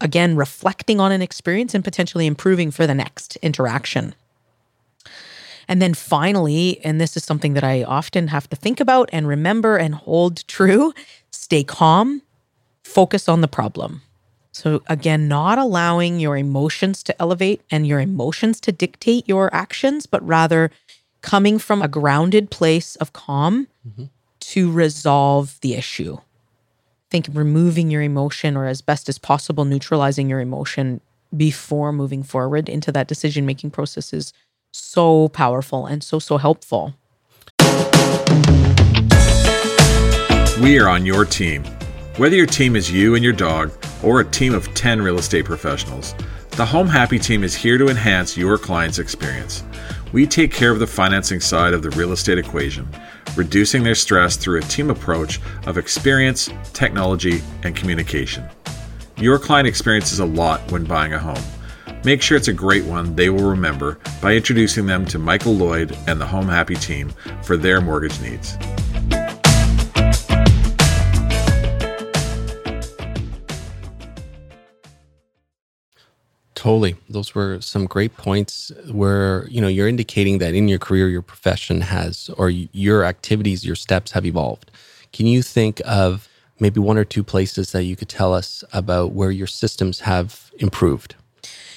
again 0.00 0.34
reflecting 0.36 1.00
on 1.00 1.12
an 1.12 1.20
experience 1.20 1.74
and 1.74 1.84
potentially 1.84 2.26
improving 2.26 2.70
for 2.70 2.86
the 2.86 2.94
next 2.94 3.36
interaction. 3.36 4.14
And 5.68 5.80
then 5.80 5.94
finally, 5.94 6.80
and 6.84 7.00
this 7.00 7.16
is 7.16 7.24
something 7.24 7.54
that 7.54 7.64
I 7.64 7.84
often 7.84 8.28
have 8.28 8.48
to 8.48 8.56
think 8.56 8.80
about 8.80 9.10
and 9.12 9.28
remember 9.28 9.76
and 9.76 9.94
hold 9.94 10.46
true 10.48 10.92
stay 11.30 11.62
calm, 11.62 12.22
focus 12.82 13.28
on 13.28 13.42
the 13.42 13.48
problem. 13.48 14.02
So, 14.52 14.82
again, 14.86 15.28
not 15.28 15.58
allowing 15.58 16.20
your 16.20 16.36
emotions 16.36 17.02
to 17.04 17.22
elevate 17.22 17.62
and 17.70 17.86
your 17.86 18.00
emotions 18.00 18.60
to 18.60 18.72
dictate 18.72 19.26
your 19.26 19.52
actions, 19.54 20.04
but 20.04 20.26
rather 20.26 20.70
coming 21.22 21.58
from 21.58 21.80
a 21.80 21.88
grounded 21.88 22.50
place 22.50 22.94
of 22.96 23.14
calm 23.14 23.68
mm-hmm. 23.86 24.04
to 24.40 24.70
resolve 24.70 25.58
the 25.62 25.74
issue. 25.74 26.18
I 26.18 26.22
Think 27.10 27.28
removing 27.32 27.90
your 27.90 28.02
emotion 28.02 28.54
or 28.54 28.66
as 28.66 28.82
best 28.82 29.08
as 29.08 29.18
possible 29.18 29.64
neutralizing 29.64 30.28
your 30.28 30.40
emotion 30.40 31.00
before 31.34 31.90
moving 31.90 32.22
forward 32.22 32.68
into 32.68 32.92
that 32.92 33.08
decision 33.08 33.46
making 33.46 33.70
process 33.70 34.12
is 34.12 34.34
so 34.70 35.28
powerful 35.30 35.86
and 35.86 36.04
so, 36.04 36.18
so 36.18 36.36
helpful. 36.36 36.94
We 40.60 40.78
are 40.78 40.88
on 40.88 41.06
your 41.06 41.24
team. 41.24 41.64
Whether 42.18 42.36
your 42.36 42.46
team 42.46 42.76
is 42.76 42.90
you 42.90 43.14
and 43.14 43.24
your 43.24 43.32
dog 43.32 43.72
or 44.02 44.20
a 44.20 44.24
team 44.24 44.54
of 44.54 44.72
10 44.74 45.02
real 45.02 45.18
estate 45.18 45.44
professionals, 45.44 46.14
the 46.50 46.66
Home 46.66 46.88
Happy 46.88 47.18
team 47.18 47.44
is 47.44 47.54
here 47.54 47.78
to 47.78 47.88
enhance 47.88 48.36
your 48.36 48.58
client's 48.58 48.98
experience. 48.98 49.64
We 50.12 50.26
take 50.26 50.52
care 50.52 50.70
of 50.70 50.78
the 50.78 50.86
financing 50.86 51.40
side 51.40 51.72
of 51.72 51.82
the 51.82 51.90
real 51.90 52.12
estate 52.12 52.36
equation, 52.36 52.86
reducing 53.36 53.82
their 53.82 53.94
stress 53.94 54.36
through 54.36 54.58
a 54.58 54.62
team 54.62 54.90
approach 54.90 55.40
of 55.66 55.78
experience, 55.78 56.50
technology, 56.74 57.40
and 57.62 57.74
communication. 57.74 58.44
Your 59.16 59.38
client 59.38 59.66
experiences 59.66 60.18
a 60.18 60.26
lot 60.26 60.70
when 60.70 60.84
buying 60.84 61.14
a 61.14 61.18
home. 61.18 61.42
Make 62.04 62.20
sure 62.20 62.36
it's 62.36 62.48
a 62.48 62.52
great 62.52 62.84
one 62.84 63.14
they 63.14 63.30
will 63.30 63.48
remember 63.48 63.98
by 64.20 64.34
introducing 64.34 64.86
them 64.86 65.06
to 65.06 65.18
Michael 65.18 65.54
Lloyd 65.54 65.96
and 66.06 66.20
the 66.20 66.26
Home 66.26 66.48
Happy 66.48 66.74
team 66.74 67.12
for 67.42 67.56
their 67.56 67.80
mortgage 67.80 68.20
needs. 68.20 68.56
Totally. 76.62 76.94
Those 77.08 77.34
were 77.34 77.60
some 77.60 77.86
great 77.86 78.16
points 78.16 78.70
where, 78.88 79.48
you 79.48 79.60
know, 79.60 79.66
you're 79.66 79.88
indicating 79.88 80.38
that 80.38 80.54
in 80.54 80.68
your 80.68 80.78
career, 80.78 81.08
your 81.08 81.20
profession 81.20 81.80
has, 81.80 82.30
or 82.38 82.50
your 82.50 83.02
activities, 83.02 83.66
your 83.66 83.74
steps 83.74 84.12
have 84.12 84.24
evolved. 84.24 84.70
Can 85.12 85.26
you 85.26 85.42
think 85.42 85.82
of 85.84 86.28
maybe 86.60 86.78
one 86.78 86.96
or 86.96 87.04
two 87.04 87.24
places 87.24 87.72
that 87.72 87.82
you 87.82 87.96
could 87.96 88.08
tell 88.08 88.32
us 88.32 88.62
about 88.72 89.10
where 89.10 89.32
your 89.32 89.48
systems 89.48 89.98
have 90.02 90.52
improved 90.60 91.16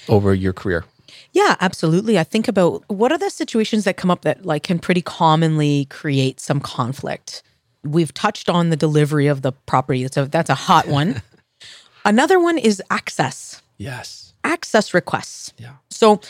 over 0.08 0.36
your 0.36 0.54
career? 0.54 0.86
Yeah, 1.32 1.56
absolutely. 1.62 2.20
I 2.20 2.24
think 2.24 2.48
about 2.48 2.84
what 2.88 3.12
are 3.12 3.18
the 3.18 3.32
situations 3.32 3.86
that 3.86 3.98
come 3.98 4.12
up 4.12 4.22
that 4.22 4.46
like 4.46 4.62
can 4.62 4.78
pretty 4.78 5.02
commonly 5.02 5.86
create 5.86 6.40
some 6.40 6.60
conflict. 6.60 7.42
We've 7.84 8.14
touched 8.14 8.50
on 8.50 8.70
the 8.70 8.78
delivery 8.78 9.26
of 9.26 9.42
the 9.42 9.52
property. 9.52 10.08
So 10.12 10.26
that's 10.26 10.52
a 10.52 10.54
hot 10.54 10.88
one. 10.88 11.24
Another 12.06 12.40
one 12.40 12.60
is 12.60 12.84
access. 12.92 13.64
Yes. 13.80 14.25
Access 14.46 14.94
requests. 14.94 15.54
Yeah. 15.58 15.74
So 15.90 16.22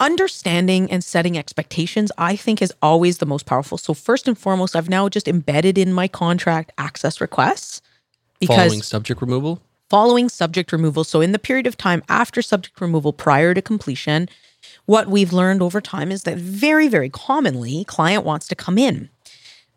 understanding 0.00 0.90
and 0.90 1.02
setting 1.02 1.38
expectations, 1.38 2.10
I 2.18 2.36
think, 2.36 2.60
is 2.60 2.74
always 2.82 3.18
the 3.18 3.26
most 3.26 3.46
powerful. 3.46 3.78
So 3.78 3.94
first 3.94 4.26
and 4.26 4.36
foremost, 4.36 4.74
I've 4.74 4.88
now 4.88 5.08
just 5.08 5.28
embedded 5.28 5.78
in 5.78 5.92
my 5.92 6.08
contract 6.08 6.72
access 6.76 7.20
requests 7.20 7.80
because 8.40 8.56
following 8.56 8.82
subject 8.82 9.20
removal. 9.20 9.62
Following 9.88 10.28
subject 10.28 10.72
removal. 10.72 11.04
So 11.04 11.20
in 11.20 11.30
the 11.30 11.38
period 11.38 11.66
of 11.66 11.76
time 11.76 12.02
after 12.08 12.42
subject 12.42 12.80
removal, 12.80 13.12
prior 13.12 13.54
to 13.54 13.62
completion, 13.62 14.28
what 14.86 15.08
we've 15.08 15.32
learned 15.32 15.62
over 15.62 15.80
time 15.80 16.10
is 16.10 16.24
that 16.24 16.36
very, 16.36 16.88
very 16.88 17.08
commonly, 17.08 17.84
client 17.84 18.24
wants 18.24 18.48
to 18.48 18.56
come 18.56 18.78
in. 18.78 19.08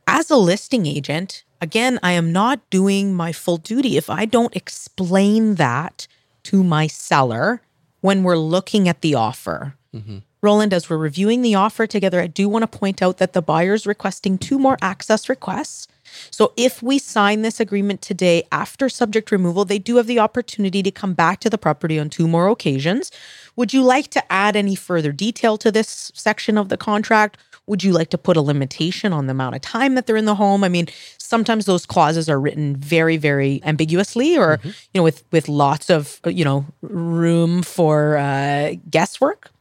As 0.07 0.31
a 0.31 0.37
listing 0.37 0.87
agent, 0.87 1.43
again, 1.61 1.99
I 2.01 2.13
am 2.13 2.31
not 2.31 2.67
doing 2.71 3.13
my 3.13 3.31
full 3.31 3.57
duty 3.57 3.95
if 3.95 4.09
I 4.09 4.25
don't 4.25 4.55
explain 4.55 5.55
that 5.55 6.07
to 6.49 6.63
my 6.63 6.87
seller 6.87 7.61
when 8.01 8.23
we're 8.23 8.35
looking 8.35 8.89
at 8.89 9.01
the 9.01 9.13
offer. 9.13 9.75
Mm-hmm. 9.93 10.19
Roland, 10.41 10.73
as 10.73 10.89
we're 10.89 10.97
reviewing 10.97 11.43
the 11.43 11.53
offer 11.53 11.85
together, 11.85 12.19
I 12.19 12.25
do 12.25 12.49
want 12.49 12.63
to 12.63 12.77
point 12.77 13.03
out 13.03 13.17
that 13.17 13.33
the 13.33 13.41
buyer's 13.41 13.85
requesting 13.85 14.39
two 14.39 14.57
more 14.57 14.77
access 14.81 15.29
requests. 15.29 15.87
So 16.31 16.53
if 16.57 16.81
we 16.81 16.97
sign 16.97 17.43
this 17.43 17.59
agreement 17.59 18.01
today 18.01 18.41
after 18.51 18.89
subject 18.89 19.31
removal, 19.31 19.63
they 19.63 19.77
do 19.77 19.97
have 19.97 20.07
the 20.07 20.17
opportunity 20.17 20.81
to 20.81 20.89
come 20.89 21.13
back 21.13 21.39
to 21.41 21.51
the 21.51 21.57
property 21.59 21.99
on 21.99 22.09
two 22.09 22.27
more 22.27 22.47
occasions. 22.47 23.11
Would 23.55 23.73
you 23.73 23.83
like 23.83 24.07
to 24.07 24.31
add 24.31 24.55
any 24.55 24.73
further 24.73 25.11
detail 25.11 25.55
to 25.59 25.71
this 25.71 26.11
section 26.15 26.57
of 26.57 26.69
the 26.69 26.77
contract? 26.77 27.37
Would 27.69 27.83
you 27.83 27.93
like 27.93 28.09
to 28.09 28.17
put 28.17 28.35
a 28.35 28.41
limitation 28.41 29.13
on 29.13 29.27
the 29.27 29.31
amount 29.31 29.55
of 29.55 29.61
time 29.61 29.95
that 29.95 30.07
they're 30.07 30.17
in 30.17 30.25
the 30.25 30.35
home? 30.35 30.63
I 30.63 30.69
mean, 30.69 30.87
sometimes 31.17 31.65
those 31.65 31.85
clauses 31.85 32.27
are 32.27 32.39
written 32.39 32.75
very, 32.75 33.15
very 33.15 33.61
ambiguously, 33.63 34.37
or 34.37 34.57
mm-hmm. 34.57 34.67
you 34.67 34.99
know, 34.99 35.03
with 35.03 35.23
with 35.31 35.47
lots 35.47 35.89
of 35.89 36.19
you 36.25 36.43
know 36.43 36.65
room 36.81 37.61
for 37.61 38.17
uh, 38.17 38.73
guesswork 38.89 39.51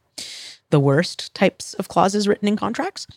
the 0.71 0.79
worst 0.79 1.33
types 1.33 1.73
of 1.75 1.87
clauses 1.87 2.27
written 2.27 2.47
in 2.47 2.55
contracts. 2.55 3.07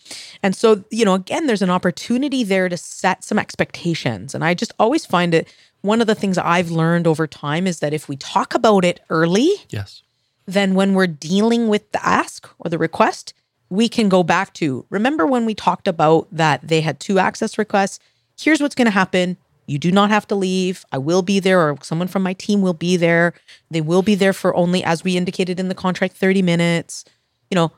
And 0.43 0.57
so, 0.57 0.85
you 0.91 1.05
know, 1.05 1.15
again, 1.15 1.47
there's 1.47 1.63
an 1.63 1.71
opportunity 1.71 2.45
there 2.45 2.69
to 2.69 2.77
set 2.77 3.25
some 3.25 3.39
expectations. 3.39 4.35
And 4.35 4.45
I 4.45 4.55
just 4.55 4.73
always 4.79 5.05
find 5.05 5.35
it 5.35 5.53
one 5.83 6.01
of 6.01 6.07
the 6.07 6.15
things 6.15 6.39
I've 6.39 6.71
learned 6.71 7.07
over 7.07 7.27
time 7.27 7.67
is 7.67 7.81
that 7.81 7.93
if 7.93 8.09
we 8.09 8.17
talk 8.17 8.55
about 8.55 8.85
it 8.85 9.01
early, 9.11 9.51
yes, 9.69 10.03
then 10.47 10.75
when 10.75 10.95
we're 10.95 11.07
dealing 11.07 11.69
with 11.69 11.91
the 11.93 12.05
ask 12.05 12.49
or 12.59 12.71
the 12.71 12.79
request, 12.79 13.35
we 13.73 13.89
can 13.89 14.09
go 14.09 14.23
back 14.23 14.53
to 14.55 14.85
remember 14.91 15.27
when 15.27 15.47
we 15.47 15.55
talked 15.55 15.89
about 15.89 16.29
that 16.31 16.61
they 16.67 16.81
had 16.81 17.01
two 17.01 17.19
access 17.19 17.57
requests. 17.57 17.99
Here's 18.39 18.61
what's 18.61 18.75
going 18.75 18.87
to 18.87 18.93
happen. 18.93 19.37
You 19.67 19.79
do 19.79 19.93
not 19.93 20.11
have 20.11 20.27
to 20.29 20.35
leave. 20.35 20.85
I 20.93 20.99
will 20.99 21.23
be 21.23 21.41
there, 21.41 21.61
or 21.61 21.79
someone 21.83 22.09
from 22.09 22.23
my 22.23 22.35
team 22.35 22.61
will 22.61 22.75
be 22.75 22.97
there. 22.97 23.33
They 23.71 23.81
will 23.81 24.03
be 24.03 24.15
there 24.15 24.33
for 24.33 24.55
only, 24.55 24.83
as 24.85 25.05
we 25.05 25.17
indicated 25.17 25.59
in 25.59 25.69
the 25.69 25.75
contract, 25.75 26.17
30 26.17 26.43
minutes 26.43 27.05
you 27.53 27.55
know, 27.55 27.71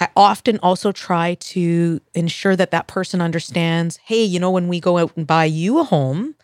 I 0.00 0.08
often 0.16 0.58
also 0.62 0.92
try 0.92 1.34
to 1.34 2.00
ensure 2.14 2.56
that 2.56 2.70
that 2.70 2.86
person 2.86 3.20
understands, 3.20 3.98
hey, 3.98 4.24
you 4.24 4.40
know, 4.40 4.50
when 4.50 4.66
we 4.66 4.80
go 4.80 4.96
out 4.96 5.14
and 5.14 5.26
buy 5.26 5.44
you 5.44 5.78
a 5.78 5.84
home, 5.84 6.34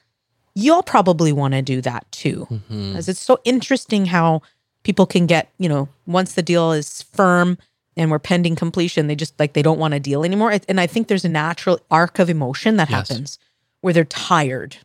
you'll 0.55 0.83
probably 0.83 1.33
want 1.33 1.55
to 1.55 1.63
do 1.63 1.81
that 1.81 2.07
too. 2.13 2.47
Mm-hmm. 2.51 2.97
As 2.97 3.09
it's 3.09 3.19
so 3.21 3.41
interesting 3.45 4.05
how 4.05 4.43
people 4.83 5.07
can 5.07 5.25
get, 5.25 5.51
you 5.57 5.71
know, 5.71 5.89
once 6.07 6.35
the 6.35 6.43
deal 6.43 6.73
is 6.73 7.01
firm 7.01 7.57
and 7.97 8.11
we're 8.11 8.19
pending 8.19 8.57
completion, 8.57 9.07
they 9.07 9.17
just 9.17 9.39
like 9.39 9.55
they 9.55 9.63
don't 9.63 9.79
want 9.79 9.95
to 9.95 10.01
deal 10.01 10.25
anymore. 10.25 10.59
And 10.69 10.81
I 10.81 10.87
think 10.87 11.09
there's 11.09 11.25
a 11.25 11.31
natural 11.31 11.81
arc 11.91 12.19
of 12.19 12.29
emotion 12.29 12.77
that 12.77 12.91
yes. 12.91 13.09
happens 13.09 13.39
where 13.81 13.93
they're 13.93 14.05
tired. 14.05 14.77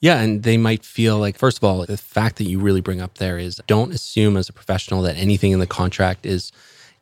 Yeah, 0.00 0.20
and 0.20 0.42
they 0.42 0.56
might 0.56 0.82
feel 0.82 1.18
like, 1.18 1.36
first 1.36 1.58
of 1.58 1.64
all, 1.64 1.84
the 1.84 1.96
fact 1.98 2.36
that 2.36 2.44
you 2.44 2.58
really 2.58 2.80
bring 2.80 3.02
up 3.02 3.18
there 3.18 3.38
is 3.38 3.60
don't 3.66 3.92
assume 3.92 4.36
as 4.36 4.48
a 4.48 4.52
professional 4.52 5.02
that 5.02 5.16
anything 5.16 5.52
in 5.52 5.58
the 5.58 5.66
contract 5.66 6.24
is 6.24 6.52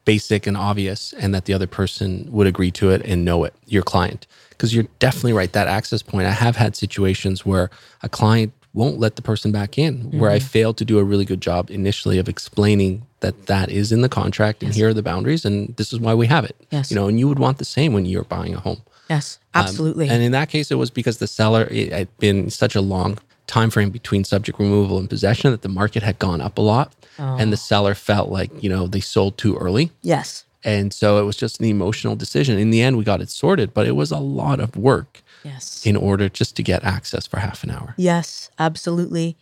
basic 0.05 0.47
and 0.47 0.57
obvious 0.57 1.13
and 1.13 1.33
that 1.35 1.45
the 1.45 1.55
other 1.55 1.67
person 1.67 2.27
would 2.31 2.47
agree 2.47 2.73
to 2.73 2.91
it 2.91 3.03
and 3.05 3.25
know 3.25 3.45
it, 3.45 3.55
your 3.67 3.83
client. 3.83 4.27
Because 4.49 4.75
you're 4.75 4.87
definitely 4.99 5.33
right. 5.33 5.53
That 5.53 5.69
access 5.69 6.03
point, 6.03 6.27
I 6.27 6.33
have 6.33 6.57
had 6.57 6.75
situations 6.75 7.47
where 7.47 7.71
a 8.03 8.09
client 8.09 8.53
won't 8.75 8.99
let 8.99 9.17
the 9.17 9.23
person 9.23 9.51
back 9.51 9.79
in, 9.79 9.99
mm-hmm. 9.99 10.21
where 10.21 10.31
I 10.31 10.39
mm-hmm. 10.39 10.47
failed 10.47 10.77
to 10.79 10.85
do 10.85 10.99
a 10.99 11.05
really 11.05 11.25
good 11.25 11.41
job 11.41 11.71
initially 11.71 12.19
of 12.19 12.29
explaining 12.29 13.07
that 13.21 13.47
that 13.47 13.71
is 13.71 13.91
in 13.91 14.03
the 14.03 14.09
contract 14.09 14.63
and 14.63 14.69
yes. 14.69 14.77
here 14.77 14.89
are 14.89 14.95
the 14.95 15.03
boundaries 15.03 15.45
and 15.45 15.77
this 15.77 15.93
is 15.93 15.99
why 15.99 16.15
we 16.15 16.27
have 16.27 16.45
it. 16.45 16.57
Yes. 16.71 16.91
You 16.91 16.95
know, 16.95 17.09
and 17.09 17.19
you 17.19 17.29
would 17.29 17.39
want 17.39 17.59
the 17.59 17.65
same 17.65 17.93
when 17.93 18.07
you're 18.07 18.25
buying 18.25 18.55
a 18.55 18.61
home. 18.61 18.83
Yes, 19.11 19.39
um, 19.55 19.65
absolutely. 19.65 20.07
Um, 20.09 20.17
and 20.17 20.23
in 20.23 20.33
that 20.33 20.51
case, 20.51 20.71
it 20.71 20.77
was 20.77 20.91
because 20.91 21.19
the 21.19 21.27
seller 21.27 21.67
it 21.71 21.93
had 21.93 22.19
been 22.19 22.51
such 22.51 22.75
a 22.75 22.81
long 22.81 23.19
time 23.49 23.71
frame 23.71 23.91
between 23.91 24.23
subject 24.23 24.59
removal 24.59 24.99
and 24.99 25.09
possession 25.09 25.51
that 25.51 25.63
the 25.63 25.69
market 25.69 26.03
had 26.03 26.19
gone 26.19 26.41
up 26.41 26.59
a 26.59 26.61
lot 26.61 26.93
oh. 27.19 27.37
and 27.39 27.53
the 27.53 27.57
seller 27.57 27.95
felt 27.95 28.29
like 28.29 28.51
you 28.63 28.69
know 28.69 28.87
they 28.87 29.01
sold 29.01 29.37
too 29.37 29.57
early 29.57 29.91
yes 30.03 30.45
and 30.65 30.93
so 30.93 31.19
it 31.19 31.23
was 31.23 31.35
just 31.35 31.59
an 31.59 31.67
emotional 31.67 32.15
decision 32.15 32.59
in 32.59 32.71
the 32.71 32.83
end 32.83 32.97
we 32.97 33.05
got 33.05 33.21
it 33.21 33.31
sorted 33.31 33.73
but 33.73 33.87
it 33.87 33.93
was 33.93 34.11
a 34.11 34.19
lot 34.19 34.61
of 34.61 34.77
work 34.77 35.23
yes 35.49 35.87
in 35.87 35.97
order 35.97 36.29
just 36.29 36.57
to 36.57 36.63
get 36.63 36.85
access 36.85 37.27
for 37.27 37.39
half 37.41 37.65
an 37.65 37.71
hour 37.71 37.95
yes 37.97 38.51
absolutely 38.59 39.37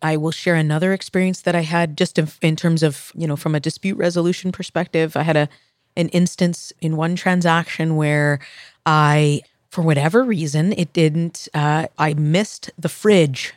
I 0.00 0.16
will 0.16 0.30
share 0.30 0.54
another 0.54 0.92
experience 0.92 1.40
that 1.40 1.56
I 1.56 1.62
had 1.62 1.98
just 1.98 2.18
in, 2.18 2.28
in 2.40 2.54
terms 2.54 2.84
of, 2.84 3.10
you 3.16 3.26
know, 3.26 3.34
from 3.34 3.56
a 3.56 3.58
dispute 3.58 3.98
resolution 3.98 4.52
perspective. 4.52 5.16
I 5.16 5.22
had 5.22 5.36
a 5.36 5.48
an 5.96 6.08
instance 6.10 6.72
in 6.80 6.96
one 6.96 7.16
transaction 7.16 7.96
where 7.96 8.38
I 8.86 9.42
for 9.70 9.82
whatever 9.82 10.24
reason, 10.24 10.72
it 10.72 10.92
didn't, 10.92 11.48
uh, 11.52 11.86
I 11.98 12.14
missed 12.14 12.70
the 12.78 12.88
fridge 12.88 13.54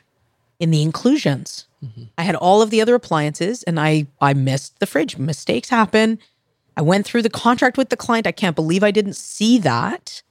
in 0.60 0.72
the 0.72 0.82
inclusions. 0.82 1.68
Mm-hmm. 1.84 2.04
I 2.18 2.24
had 2.24 2.36
all 2.36 2.62
of 2.62 2.70
the 2.70 2.82
other 2.82 2.96
appliances 2.96 3.64
and 3.64 3.80
I, 3.80 4.08
I 4.20 4.34
missed 4.34 4.80
the 4.80 4.86
fridge. 4.86 5.18
Mistakes 5.18 5.70
happen. 5.70 6.20
I 6.76 6.82
went 6.82 7.06
through 7.06 7.22
the 7.22 7.30
contract 7.30 7.78
with 7.78 7.90
the 7.90 7.98
client. 7.98 8.28
I 8.28 8.32
can't 8.32 8.56
believe 8.56 8.84
I 8.84 8.92
didn't 8.92 9.16
see 9.16 9.58
that. 9.60 10.22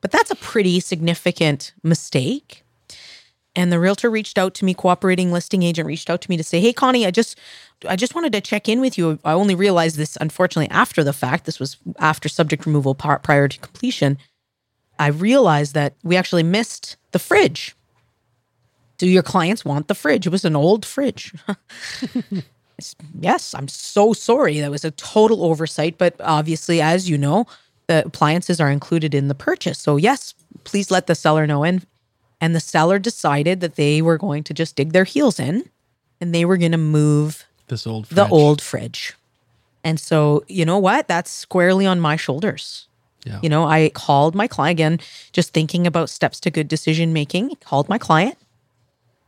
But 0.00 0.12
that's 0.12 0.30
a 0.30 0.36
pretty 0.36 0.80
significant 0.80 1.72
mistake. 1.82 2.64
And 3.56 3.72
the 3.72 3.80
realtor 3.80 4.08
reached 4.08 4.38
out 4.38 4.54
to 4.54 4.64
me, 4.64 4.72
cooperating 4.74 5.32
listing 5.32 5.64
agent 5.64 5.86
reached 5.86 6.08
out 6.08 6.20
to 6.20 6.30
me 6.30 6.36
to 6.36 6.44
say, 6.44 6.60
"Hey 6.60 6.72
Connie, 6.72 7.06
I 7.06 7.10
just 7.10 7.36
I 7.88 7.96
just 7.96 8.14
wanted 8.14 8.32
to 8.34 8.40
check 8.40 8.68
in 8.68 8.80
with 8.80 8.96
you. 8.96 9.18
I 9.24 9.32
only 9.32 9.54
realized 9.54 9.96
this 9.96 10.16
unfortunately 10.20 10.70
after 10.70 11.02
the 11.02 11.12
fact. 11.12 11.44
This 11.44 11.58
was 11.58 11.76
after 11.98 12.28
subject 12.28 12.66
removal 12.66 12.94
prior 12.94 13.48
to 13.48 13.58
completion. 13.58 14.18
I 14.98 15.08
realized 15.08 15.74
that 15.74 15.94
we 16.02 16.16
actually 16.16 16.42
missed 16.42 16.96
the 17.12 17.18
fridge. 17.18 17.74
Do 18.98 19.08
your 19.08 19.22
clients 19.22 19.64
want 19.64 19.86
the 19.86 19.94
fridge? 19.94 20.26
It 20.26 20.30
was 20.30 20.44
an 20.44 20.56
old 20.56 20.84
fridge. 20.84 21.32
yes, 23.20 23.54
I'm 23.54 23.68
so 23.68 24.12
sorry. 24.12 24.58
That 24.58 24.72
was 24.72 24.84
a 24.84 24.90
total 24.92 25.44
oversight. 25.44 25.98
But 25.98 26.16
obviously, 26.20 26.80
as 26.80 27.08
you 27.08 27.16
know, 27.16 27.46
the 27.88 28.04
appliances 28.06 28.60
are 28.60 28.70
included 28.70 29.14
in 29.14 29.28
the 29.28 29.34
purchase. 29.34 29.78
So, 29.78 29.96
yes, 29.96 30.34
please 30.64 30.90
let 30.90 31.06
the 31.08 31.14
seller 31.14 31.46
know. 31.46 31.64
And, 31.64 31.84
and 32.40 32.54
the 32.54 32.60
seller 32.60 32.98
decided 32.98 33.60
that 33.60 33.74
they 33.74 34.00
were 34.00 34.18
going 34.18 34.44
to 34.44 34.54
just 34.54 34.76
dig 34.76 34.92
their 34.92 35.04
heels 35.04 35.40
in 35.40 35.68
and 36.20 36.34
they 36.34 36.44
were 36.44 36.56
going 36.56 36.72
to 36.72 36.78
move 36.78 37.46
this 37.66 37.86
old 37.86 38.06
fridge. 38.06 38.16
the 38.16 38.28
old 38.28 38.62
fridge. 38.62 39.14
And 39.82 39.98
so, 39.98 40.44
you 40.48 40.64
know 40.64 40.78
what? 40.78 41.08
That's 41.08 41.30
squarely 41.30 41.86
on 41.86 41.98
my 41.98 42.16
shoulders. 42.16 42.86
Yeah. 43.24 43.40
You 43.42 43.48
know, 43.48 43.64
I 43.64 43.90
called 43.94 44.34
my 44.34 44.46
client 44.46 44.76
again, 44.76 45.00
just 45.32 45.52
thinking 45.52 45.86
about 45.86 46.10
steps 46.10 46.40
to 46.40 46.50
good 46.50 46.68
decision 46.68 47.12
making. 47.12 47.56
Called 47.64 47.88
my 47.88 47.98
client, 47.98 48.36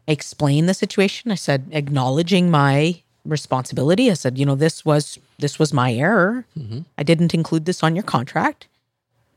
I 0.07 0.13
explained 0.13 0.69
the 0.69 0.75
situation. 0.75 1.31
I 1.31 1.35
said, 1.35 1.69
acknowledging 1.73 2.51
my 2.51 3.03
responsibility. 3.25 4.11
I 4.11 4.15
said, 4.15 4.39
you 4.39 4.47
know, 4.47 4.55
this 4.55 4.85
was 4.85 5.19
this 5.39 5.59
was 5.59 5.73
my 5.73 5.93
error. 5.93 6.47
Mm-hmm. 6.59 6.81
I 6.99 7.03
didn't 7.03 7.35
include 7.35 7.65
this 7.65 7.83
on 7.83 7.95
your 7.95 8.05
contract. 8.05 8.67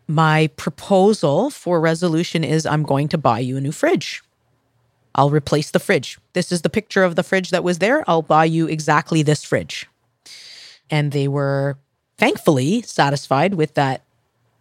My 0.07 0.47
proposal 0.55 1.49
for 1.49 1.79
resolution 1.79 2.43
is 2.43 2.65
I'm 2.65 2.83
going 2.83 3.07
to 3.09 3.17
buy 3.17 3.39
you 3.39 3.57
a 3.57 3.61
new 3.61 3.71
fridge. 3.71 4.21
I'll 5.15 5.29
replace 5.29 5.71
the 5.71 5.79
fridge. 5.79 6.19
This 6.33 6.51
is 6.51 6.61
the 6.61 6.69
picture 6.69 7.03
of 7.03 7.15
the 7.15 7.23
fridge 7.23 7.51
that 7.51 7.63
was 7.63 7.79
there. 7.79 8.03
I'll 8.07 8.21
buy 8.21 8.45
you 8.45 8.67
exactly 8.67 9.21
this 9.21 9.43
fridge. 9.43 9.87
And 10.89 11.11
they 11.11 11.27
were 11.27 11.77
thankfully 12.17 12.81
satisfied 12.81 13.53
with 13.53 13.75
that 13.75 14.03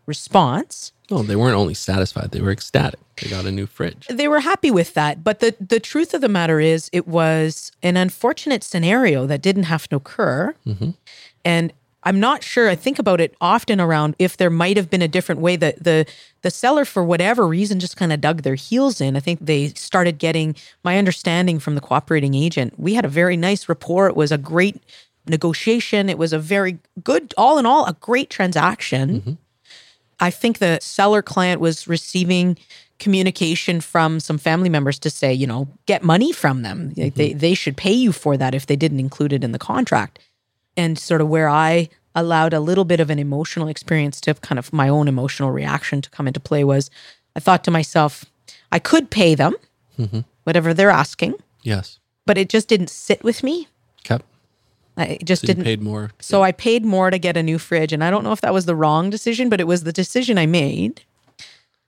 response. 0.07 0.93
Well, 1.13 1.23
they 1.23 1.37
weren't 1.37 1.57
only 1.57 1.75
satisfied, 1.75 2.31
they 2.31 2.41
were 2.41 2.51
ecstatic. 2.51 3.01
They 3.21 3.29
got 3.29 3.45
a 3.45 3.53
new 3.53 3.67
fridge. 3.67 4.07
They 4.09 4.29
were 4.29 4.41
happy 4.41 4.71
with 4.71 4.95
that. 4.95 5.23
But 5.23 5.41
the, 5.41 5.55
the 5.61 5.79
truth 5.79 6.15
of 6.15 6.23
the 6.23 6.29
matter 6.29 6.59
is, 6.59 6.89
it 6.93 7.07
was 7.07 7.71
an 7.83 7.97
unfortunate 7.97 8.65
scenario 8.65 9.27
that 9.27 9.43
didn't 9.43 9.65
have 9.65 9.89
to 9.91 9.97
occur. 9.97 10.55
Mm-hmm. 10.67 10.91
And 11.45 11.73
I'm 12.05 12.19
not 12.19 12.43
sure. 12.43 12.69
I 12.69 12.75
think 12.75 12.99
about 12.99 13.21
it 13.21 13.35
often 13.41 13.81
around 13.81 14.17
if 14.19 14.37
there 14.37 14.51
might 14.51 14.77
have 14.77 14.91
been 14.91 15.03
a 15.03 15.09
different 15.09 15.41
way 15.41 15.57
that 15.57 15.85
the 15.85 16.07
the 16.41 16.51
seller, 16.51 16.85
for 16.85 17.05
whatever 17.05 17.47
reason, 17.47 17.79
just 17.79 17.97
kind 17.97 18.13
of 18.13 18.21
dug 18.21 18.43
their 18.43 18.57
heels 18.57 19.01
in. 19.01 19.17
I 19.17 19.21
think 19.21 19.39
they 19.41 19.69
started 19.75 20.19
getting 20.19 20.57
my 20.83 20.99
understanding 20.99 21.61
from 21.61 21.77
the 21.77 21.81
cooperating 21.81 22.35
agent. 22.35 22.79
We 22.79 22.95
had 22.95 23.05
a 23.05 23.09
very 23.09 23.37
nice 23.37 23.69
rapport. 23.69 24.09
It 24.09 24.17
was 24.17 24.33
a 24.33 24.39
great 24.39 24.83
negotiation. 25.29 26.09
It 26.09 26.19
was 26.19 26.33
a 26.33 26.39
very 26.39 26.79
good, 27.05 27.33
all 27.39 27.59
in 27.59 27.67
all, 27.67 27.87
a 27.87 27.93
great 28.01 28.31
transaction. 28.31 29.21
Mm-hmm. 29.21 29.33
I 30.23 30.31
think 30.31 30.59
the 30.59 30.79
seller 30.81 31.21
client 31.21 31.61
was 31.61 31.89
receiving 31.89 32.57
communication 33.01 33.81
from 33.81 34.21
some 34.21 34.39
family 34.39 34.69
members 34.69 34.99
to 35.01 35.11
say, 35.11 35.33
you 35.35 35.49
know, 35.49 35.67
get 35.87 36.05
money 36.05 36.33
from 36.33 36.63
them. 36.63 36.93
Like, 36.97 37.15
They 37.15 37.31
mm-hmm. 37.31 37.39
they 37.39 37.55
should 37.55 37.77
pay 37.77 37.93
you 37.93 38.13
for 38.13 38.37
that 38.37 38.55
if 38.55 38.67
they 38.67 38.77
didn't 38.77 39.01
include 39.01 39.33
it 39.33 39.43
in 39.43 39.51
the 39.51 39.59
contract. 39.59 40.21
And 40.77 40.97
sort 40.97 41.21
of 41.21 41.29
where 41.29 41.49
I 41.49 41.89
allowed 42.15 42.55
a 42.55 42.61
little 42.61 42.85
bit 42.85 43.01
of 43.01 43.11
an 43.11 43.19
emotional 43.19 43.67
experience 43.69 44.21
to 44.21 44.35
kind 44.35 44.59
of 44.59 44.73
my 44.73 44.89
own 44.89 45.09
emotional 45.09 45.51
reaction 45.51 46.01
to 46.03 46.11
come 46.11 46.29
into 46.29 46.41
play 46.41 46.63
was 46.63 46.89
I 47.35 47.41
thought 47.41 47.65
to 47.65 47.71
myself, 47.71 48.25
I 48.71 48.79
could 48.79 49.11
pay 49.11 49.35
them 49.35 49.55
mm-hmm. 49.99 50.21
whatever 50.45 50.73
they're 50.73 50.91
asking, 50.91 51.35
Yes. 51.63 51.99
but 52.27 52.39
it 52.39 52.49
just 52.49 52.69
didn't 52.69 52.91
sit 52.91 53.25
with 53.25 53.43
me. 53.43 53.67
Okay. 54.07 54.23
I 54.97 55.19
just 55.25 55.41
So 55.43 55.47
didn't 55.47 55.65
paid 55.65 55.81
more. 55.83 56.11
so 56.21 56.43
I 56.43 56.53
paid 56.53 56.85
more 56.85 57.11
to 57.11 57.19
get 57.19 57.37
a 57.37 57.43
new 57.43 57.59
fridge. 57.59 57.93
And 57.93 58.05
I 58.05 58.11
don't 58.11 58.25
know 58.25 58.33
if 58.33 58.41
that 58.43 58.53
was 58.53 58.67
the 58.67 58.77
wrong 58.77 59.09
decision, 59.11 59.49
but 59.49 59.61
it 59.61 59.67
was 59.67 59.85
the 59.85 59.93
decision 59.93 60.37
I 60.39 60.47
made. 60.47 61.03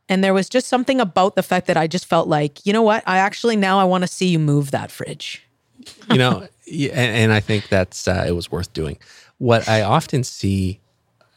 And 0.09 0.23
there 0.23 0.35
was 0.35 0.49
just 0.49 0.67
something 0.69 1.01
about 1.01 1.35
the 1.35 1.43
fact 1.43 1.67
that 1.67 1.77
I 1.77 1.87
just 1.87 2.07
felt 2.07 2.29
like, 2.29 2.65
you 2.67 2.73
know 2.73 2.83
what? 2.83 3.03
I 3.07 3.19
actually 3.19 3.57
now 3.57 3.79
I 3.79 3.85
want 3.85 4.03
to 4.03 4.09
see 4.09 4.27
you 4.29 4.39
move 4.39 4.71
that 4.71 4.91
fridge. 4.91 5.43
you 6.11 6.19
know, 6.19 6.47
and, 6.71 6.93
and 6.93 7.33
I 7.33 7.41
think 7.41 7.69
that's 7.69 8.07
uh, 8.09 8.25
it 8.27 8.33
was 8.33 8.51
worth 8.51 8.73
doing. 8.73 8.99
What 9.39 9.69
I 9.69 9.83
often 9.83 10.23
see 10.25 10.81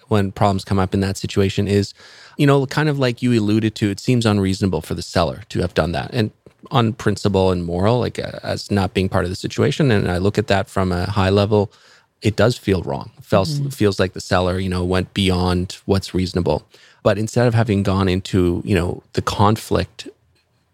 when 0.08 0.32
problems 0.32 0.64
come 0.64 0.80
up 0.80 0.94
in 0.94 1.02
that 1.02 1.18
situation 1.18 1.68
is, 1.68 1.94
you 2.38 2.48
know, 2.48 2.66
kind 2.66 2.88
of 2.88 2.98
like 2.98 3.22
you 3.22 3.38
alluded 3.38 3.76
to, 3.76 3.90
it 3.90 4.00
seems 4.00 4.26
unreasonable 4.26 4.82
for 4.82 4.94
the 4.94 5.02
seller 5.02 5.44
to 5.50 5.60
have 5.60 5.74
done 5.74 5.92
that, 5.94 6.12
and 6.14 6.32
on 6.72 6.94
principle 6.94 7.52
and 7.52 7.64
moral, 7.66 8.00
like 8.00 8.20
uh, 8.20 8.40
as 8.44 8.72
not 8.72 8.94
being 8.94 9.10
part 9.10 9.24
of 9.24 9.30
the 9.30 9.36
situation. 9.36 9.92
And 9.92 10.10
I 10.10 10.18
look 10.18 10.38
at 10.38 10.48
that 10.48 10.70
from 10.70 10.92
a 10.92 11.06
high 11.06 11.30
level, 11.30 11.72
it 12.22 12.36
does 12.36 12.58
feel 12.58 12.82
wrong. 12.82 13.12
It 13.18 13.26
feels 13.26 13.60
feels 13.76 14.00
like 14.00 14.14
the 14.14 14.22
seller, 14.22 14.60
you 14.60 14.70
know, 14.70 14.84
went 14.84 15.14
beyond 15.14 15.78
what's 15.86 16.14
reasonable. 16.14 16.68
But 17.04 17.18
instead 17.18 17.48
of 17.48 17.54
having 17.54 17.84
gone 17.84 18.10
into, 18.10 18.62
you 18.66 18.76
know, 18.76 19.04
the 19.14 19.22
conflict 19.22 20.10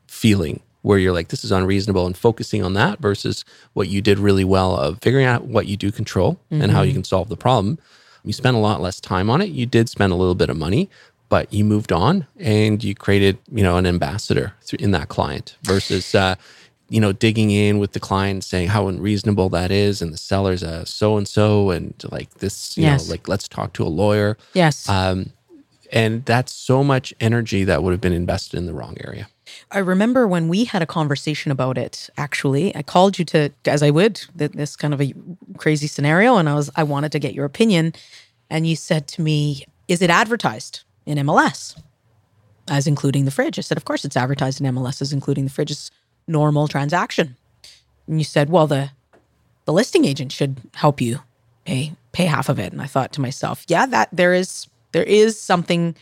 feeling 0.08 0.62
where 0.82 0.98
you're 0.98 1.14
like, 1.14 1.30
this 1.30 1.44
is 1.44 1.52
unreasonable 1.52 2.06
and 2.06 2.18
focusing 2.18 2.64
on 2.64 2.74
that 2.74 3.00
versus 3.00 3.46
what 3.74 3.88
you 3.88 4.02
did 4.02 4.20
really 4.20 4.44
well 4.44 4.76
of 4.76 5.00
figuring 5.02 5.26
out 5.26 5.46
what 5.46 5.66
you 5.68 5.78
do 5.78 5.92
control 5.92 6.40
and 6.50 6.72
how 6.72 6.82
you 6.82 6.94
can 6.94 7.04
solve 7.04 7.30
the 7.30 7.38
problem. 7.38 7.78
You 8.26 8.34
spent 8.34 8.56
a 8.56 8.60
lot 8.60 8.82
less 8.82 9.00
time 9.02 9.30
on 9.30 9.42
it. 9.42 9.50
You 9.50 9.66
did 9.66 9.90
spend 9.90 10.14
a 10.14 10.16
little 10.16 10.36
bit 10.36 10.50
of 10.50 10.58
money, 10.58 10.90
but 11.30 11.52
you 11.54 11.64
moved 11.64 11.92
on 11.92 12.28
and 12.40 12.84
you 12.84 12.94
created, 12.96 13.38
you 13.52 13.64
know, 13.64 13.78
an 13.78 13.86
ambassador 13.86 14.54
in 14.80 14.92
that 14.92 15.10
client 15.10 15.58
versus, 15.64 16.14
uh, 16.16 16.36
you 16.90 17.00
know, 17.00 17.12
digging 17.12 17.50
in 17.50 17.80
with 17.80 17.94
the 17.94 18.00
client, 18.00 18.44
saying 18.44 18.68
how 18.68 18.88
unreasonable 18.88 19.50
that 19.50 19.72
is, 19.72 20.02
and 20.02 20.14
the 20.14 20.18
seller's 20.18 20.62
a 20.64 20.86
so 20.86 21.18
and 21.18 21.28
so, 21.28 21.72
and 21.72 21.94
like 22.12 22.30
this, 22.36 22.78
you 22.78 22.84
Yes. 22.84 23.06
know, 23.08 23.12
like 23.12 23.28
let's 23.28 23.48
talk 23.48 23.74
to 23.74 23.84
a 23.84 23.90
lawyer. 23.90 24.38
Yes. 24.54 24.88
Um, 24.88 25.32
and 25.92 26.26
that's 26.26 26.54
so 26.54 26.84
much 26.84 27.14
energy 27.20 27.64
that 27.64 27.84
would 27.84 27.92
have 27.92 28.02
been 28.02 28.14
invested 28.14 28.58
in 28.58 28.66
the 28.66 28.74
wrong 28.74 28.96
area. 29.04 29.28
I 29.72 29.80
remember 29.80 30.28
when 30.28 30.48
we 30.48 30.66
had 30.66 30.82
a 30.82 30.86
conversation 30.86 31.52
about 31.52 31.78
it, 31.78 32.10
actually, 32.18 32.76
I 32.76 32.82
called 32.82 33.20
you 33.20 33.26
to, 33.26 33.52
as 33.66 33.84
I 33.84 33.90
would, 33.92 34.22
th- 34.38 34.52
this 34.52 34.76
kind 34.76 34.94
of 34.94 35.02
a 35.02 35.14
crazy 35.58 35.88
scenario. 35.88 36.38
And 36.38 36.50
I 36.50 36.56
was, 36.56 36.70
I 36.76 36.84
wanted 36.84 37.12
to 37.12 37.20
get 37.20 37.34
your 37.34 37.46
opinion. 37.46 37.94
And 38.50 38.66
you 38.66 38.76
said 38.76 39.08
to 39.10 39.22
me, 39.22 39.66
is 39.88 40.02
it 40.02 40.10
advertised 40.10 40.84
in 41.06 41.18
MLS 41.20 41.80
as 42.70 42.88
including 42.88 43.26
the 43.26 43.32
fridge? 43.32 43.58
I 43.58 43.62
said, 43.62 43.78
of 43.78 43.86
course 43.86 44.06
it's 44.06 44.18
advertised 44.18 44.62
in 44.62 44.74
MLS 44.74 45.02
as 45.02 45.14
including 45.14 45.46
the 45.46 45.50
fridge. 45.50 45.72
It's 45.72 45.92
normal 46.28 46.68
transaction. 46.68 47.36
And 48.08 48.20
you 48.20 48.26
said, 48.26 48.50
well, 48.50 48.68
the, 48.68 48.92
the 49.66 49.74
listing 49.74 50.06
agent 50.06 50.32
should 50.32 50.58
help 50.76 51.02
you 51.02 51.20
pay, 51.66 51.94
pay 52.12 52.26
half 52.26 52.50
of 52.50 52.60
it. 52.60 52.72
And 52.72 52.82
I 52.82 52.88
thought 52.88 53.14
to 53.14 53.22
myself, 53.22 53.66
yeah, 53.68 53.86
that 53.86 54.10
there 54.12 54.34
is, 54.34 54.68
there 54.92 55.04
is 55.04 55.40
something 55.40 55.96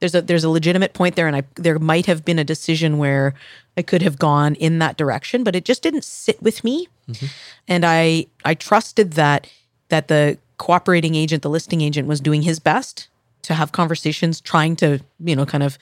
there's 0.00 0.14
a 0.14 0.22
there's 0.22 0.44
a 0.44 0.50
legitimate 0.50 0.92
point 0.92 1.16
there 1.16 1.26
and 1.26 1.36
I 1.36 1.42
there 1.56 1.78
might 1.78 2.06
have 2.06 2.24
been 2.24 2.38
a 2.38 2.44
decision 2.44 2.98
where 2.98 3.34
I 3.76 3.82
could 3.82 4.02
have 4.02 4.18
gone 4.18 4.54
in 4.54 4.78
that 4.78 4.96
direction 4.96 5.44
but 5.44 5.56
it 5.56 5.64
just 5.64 5.82
didn't 5.82 6.04
sit 6.04 6.40
with 6.42 6.62
me 6.64 6.88
mm-hmm. 7.08 7.26
and 7.66 7.84
I 7.84 8.26
I 8.44 8.54
trusted 8.54 9.12
that 9.12 9.48
that 9.88 10.08
the 10.08 10.38
cooperating 10.56 11.14
agent 11.14 11.42
the 11.42 11.50
listing 11.50 11.80
agent 11.80 12.08
was 12.08 12.20
doing 12.20 12.42
his 12.42 12.58
best 12.58 13.08
to 13.48 13.54
have 13.54 13.72
conversations 13.72 14.40
trying 14.42 14.76
to 14.76 15.00
you 15.20 15.34
know 15.34 15.46
kind 15.46 15.64
of 15.64 15.78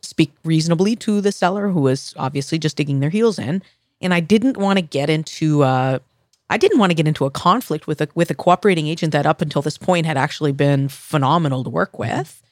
speak 0.00 0.32
reasonably 0.42 0.96
to 0.96 1.20
the 1.20 1.30
seller 1.30 1.68
who 1.68 1.82
was 1.82 2.14
obviously 2.16 2.58
just 2.58 2.78
digging 2.78 3.00
their 3.00 3.10
heels 3.10 3.38
in 3.38 3.62
and 4.00 4.14
I 4.14 4.20
didn't 4.20 4.56
want 4.56 4.78
to 4.78 4.82
get 4.82 5.10
into 5.10 5.62
uh 5.62 5.98
I 6.48 6.56
didn't 6.56 6.78
want 6.78 6.90
to 6.90 6.94
get 6.94 7.06
into 7.06 7.26
a 7.26 7.30
conflict 7.30 7.86
with 7.86 8.00
a 8.00 8.08
with 8.14 8.30
a 8.30 8.34
cooperating 8.34 8.88
agent 8.88 9.12
that 9.12 9.26
up 9.26 9.42
until 9.42 9.60
this 9.60 9.76
point 9.76 10.06
had 10.06 10.16
actually 10.16 10.52
been 10.52 10.88
phenomenal 10.88 11.62
to 11.62 11.70
work 11.70 11.98
with. 11.98 12.42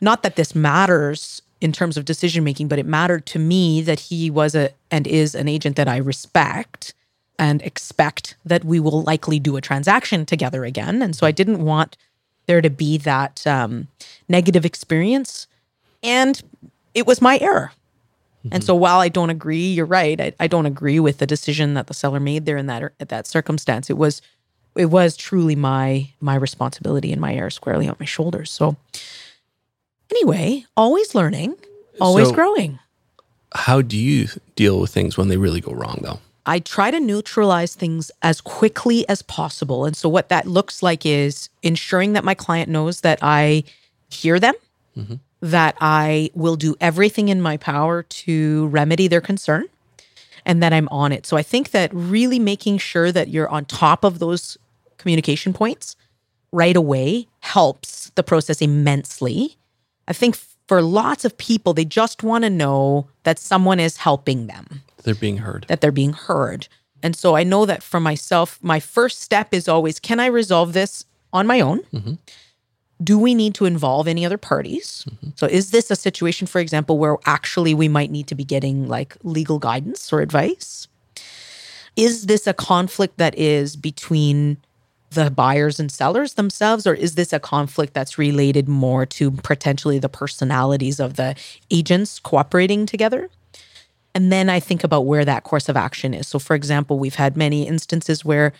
Not 0.00 0.22
that 0.22 0.36
this 0.36 0.54
matters 0.54 1.40
in 1.60 1.72
terms 1.72 1.96
of 1.96 2.04
decision 2.04 2.44
making, 2.44 2.68
but 2.68 2.78
it 2.78 2.86
mattered 2.86 3.24
to 3.26 3.38
me 3.38 3.80
that 3.82 3.98
he 3.98 4.30
was 4.30 4.54
a 4.54 4.70
and 4.90 5.06
is 5.06 5.34
an 5.34 5.48
agent 5.48 5.76
that 5.76 5.88
I 5.88 5.96
respect 5.96 6.92
and 7.38 7.62
expect 7.62 8.36
that 8.44 8.62
we 8.62 8.78
will 8.78 9.02
likely 9.02 9.38
do 9.40 9.56
a 9.56 9.60
transaction 9.60 10.26
together 10.26 10.66
again. 10.66 11.00
And 11.00 11.16
so 11.16 11.26
I 11.26 11.32
didn't 11.32 11.64
want 11.64 11.96
there 12.48 12.60
to 12.60 12.70
be 12.70 12.98
that 12.98 13.46
um, 13.46 13.86
negative 14.28 14.64
experience. 14.64 15.46
And 16.02 16.42
it 16.94 17.06
was 17.06 17.22
my 17.22 17.38
error. 17.38 17.70
And 18.50 18.64
so 18.64 18.74
while 18.74 18.98
I 19.00 19.08
don't 19.08 19.28
agree, 19.30 19.66
you're 19.72 19.84
right. 19.84 20.18
I, 20.18 20.32
I 20.40 20.46
don't 20.46 20.64
agree 20.64 20.98
with 20.98 21.18
the 21.18 21.26
decision 21.26 21.74
that 21.74 21.86
the 21.86 21.92
seller 21.94 22.18
made 22.18 22.46
there 22.46 22.56
in 22.56 22.66
that 22.66 22.92
at 22.98 23.10
that 23.10 23.26
circumstance. 23.26 23.90
It 23.90 23.98
was 23.98 24.22
it 24.74 24.86
was 24.86 25.16
truly 25.16 25.54
my 25.54 26.08
my 26.20 26.34
responsibility 26.34 27.12
and 27.12 27.20
my 27.20 27.34
error 27.34 27.50
squarely 27.50 27.88
on 27.88 27.96
my 28.00 28.06
shoulders. 28.06 28.50
So 28.50 28.76
anyway, 30.10 30.64
always 30.76 31.14
learning, 31.14 31.56
always 32.00 32.28
So- 32.28 32.34
growing. 32.34 32.78
How 33.54 33.80
do 33.82 33.96
you 33.98 34.28
deal 34.56 34.78
with 34.80 34.90
things 34.92 35.16
when 35.16 35.28
they 35.28 35.36
really 35.36 35.60
go 35.60 35.72
wrong, 35.72 36.00
though? 36.02 36.20
I 36.48 36.60
try 36.60 36.90
to 36.90 36.98
neutralize 36.98 37.74
things 37.74 38.10
as 38.22 38.40
quickly 38.40 39.06
as 39.06 39.20
possible. 39.20 39.84
And 39.84 39.94
so, 39.94 40.08
what 40.08 40.30
that 40.30 40.46
looks 40.46 40.82
like 40.82 41.04
is 41.04 41.50
ensuring 41.62 42.14
that 42.14 42.24
my 42.24 42.34
client 42.34 42.70
knows 42.70 43.02
that 43.02 43.18
I 43.20 43.64
hear 44.08 44.40
them, 44.40 44.54
mm-hmm. 44.96 45.16
that 45.42 45.76
I 45.78 46.30
will 46.32 46.56
do 46.56 46.74
everything 46.80 47.28
in 47.28 47.42
my 47.42 47.58
power 47.58 48.02
to 48.02 48.66
remedy 48.68 49.08
their 49.08 49.20
concern, 49.20 49.66
and 50.46 50.62
that 50.62 50.72
I'm 50.72 50.88
on 50.88 51.12
it. 51.12 51.26
So, 51.26 51.36
I 51.36 51.42
think 51.42 51.72
that 51.72 51.90
really 51.92 52.38
making 52.38 52.78
sure 52.78 53.12
that 53.12 53.28
you're 53.28 53.50
on 53.50 53.66
top 53.66 54.02
of 54.02 54.18
those 54.18 54.56
communication 54.96 55.52
points 55.52 55.96
right 56.50 56.76
away 56.76 57.28
helps 57.40 58.10
the 58.14 58.22
process 58.22 58.62
immensely. 58.62 59.58
I 60.08 60.14
think 60.14 60.38
for 60.66 60.80
lots 60.80 61.26
of 61.26 61.36
people, 61.36 61.74
they 61.74 61.84
just 61.84 62.22
want 62.22 62.44
to 62.44 62.50
know 62.50 63.06
that 63.24 63.38
someone 63.38 63.78
is 63.78 63.98
helping 63.98 64.46
them 64.46 64.82
They're 65.02 65.14
being 65.14 65.38
heard. 65.38 65.66
that 65.68 65.80
they're 65.80 65.92
being 65.92 66.12
heard. 66.12 66.68
And 67.02 67.14
so 67.14 67.36
I 67.36 67.44
know 67.44 67.64
that 67.66 67.82
for 67.82 68.00
myself, 68.00 68.58
my 68.62 68.80
first 68.80 69.20
step 69.20 69.54
is 69.54 69.68
always 69.68 70.00
can 70.00 70.20
I 70.20 70.26
resolve 70.26 70.72
this 70.72 71.04
on 71.32 71.46
my 71.46 71.60
own? 71.60 71.80
Mm-hmm. 71.94 72.14
Do 73.02 73.18
we 73.18 73.34
need 73.34 73.54
to 73.54 73.64
involve 73.64 74.08
any 74.08 74.26
other 74.26 74.38
parties? 74.38 75.06
Mm-hmm. 75.08 75.30
So 75.36 75.46
is 75.46 75.70
this 75.70 75.90
a 75.90 75.96
situation, 75.96 76.48
for 76.48 76.60
example, 76.60 76.98
where 76.98 77.16
actually 77.26 77.72
we 77.72 77.86
might 77.88 78.10
need 78.10 78.26
to 78.26 78.34
be 78.34 78.44
getting 78.44 78.88
like 78.88 79.16
legal 79.22 79.60
guidance 79.60 80.12
or 80.12 80.20
advice? 80.20 80.88
Is 81.94 82.26
this 82.26 82.46
a 82.46 82.54
conflict 82.54 83.18
that 83.18 83.36
is 83.38 83.76
between 83.76 84.58
the 85.10 85.30
buyers 85.30 85.80
and 85.80 85.90
sellers 85.90 86.34
themselves, 86.34 86.86
or 86.86 86.94
is 86.94 87.14
this 87.14 87.32
a 87.32 87.40
conflict 87.40 87.94
that's 87.94 88.18
related 88.18 88.68
more 88.68 89.06
to 89.06 89.30
potentially 89.30 89.98
the 89.98 90.08
personalities 90.08 91.00
of 91.00 91.14
the 91.14 91.34
agents 91.70 92.18
cooperating 92.18 92.84
together? 92.84 93.30
And 94.18 94.32
then 94.32 94.50
I 94.50 94.58
think 94.58 94.82
about 94.82 95.06
where 95.06 95.24
that 95.24 95.44
course 95.44 95.68
of 95.68 95.76
action 95.76 96.12
is. 96.12 96.26
So, 96.26 96.40
for 96.40 96.56
example, 96.56 96.98
we've 96.98 97.14
had 97.14 97.36
many 97.36 97.68
instances 97.68 98.24
where 98.24 98.52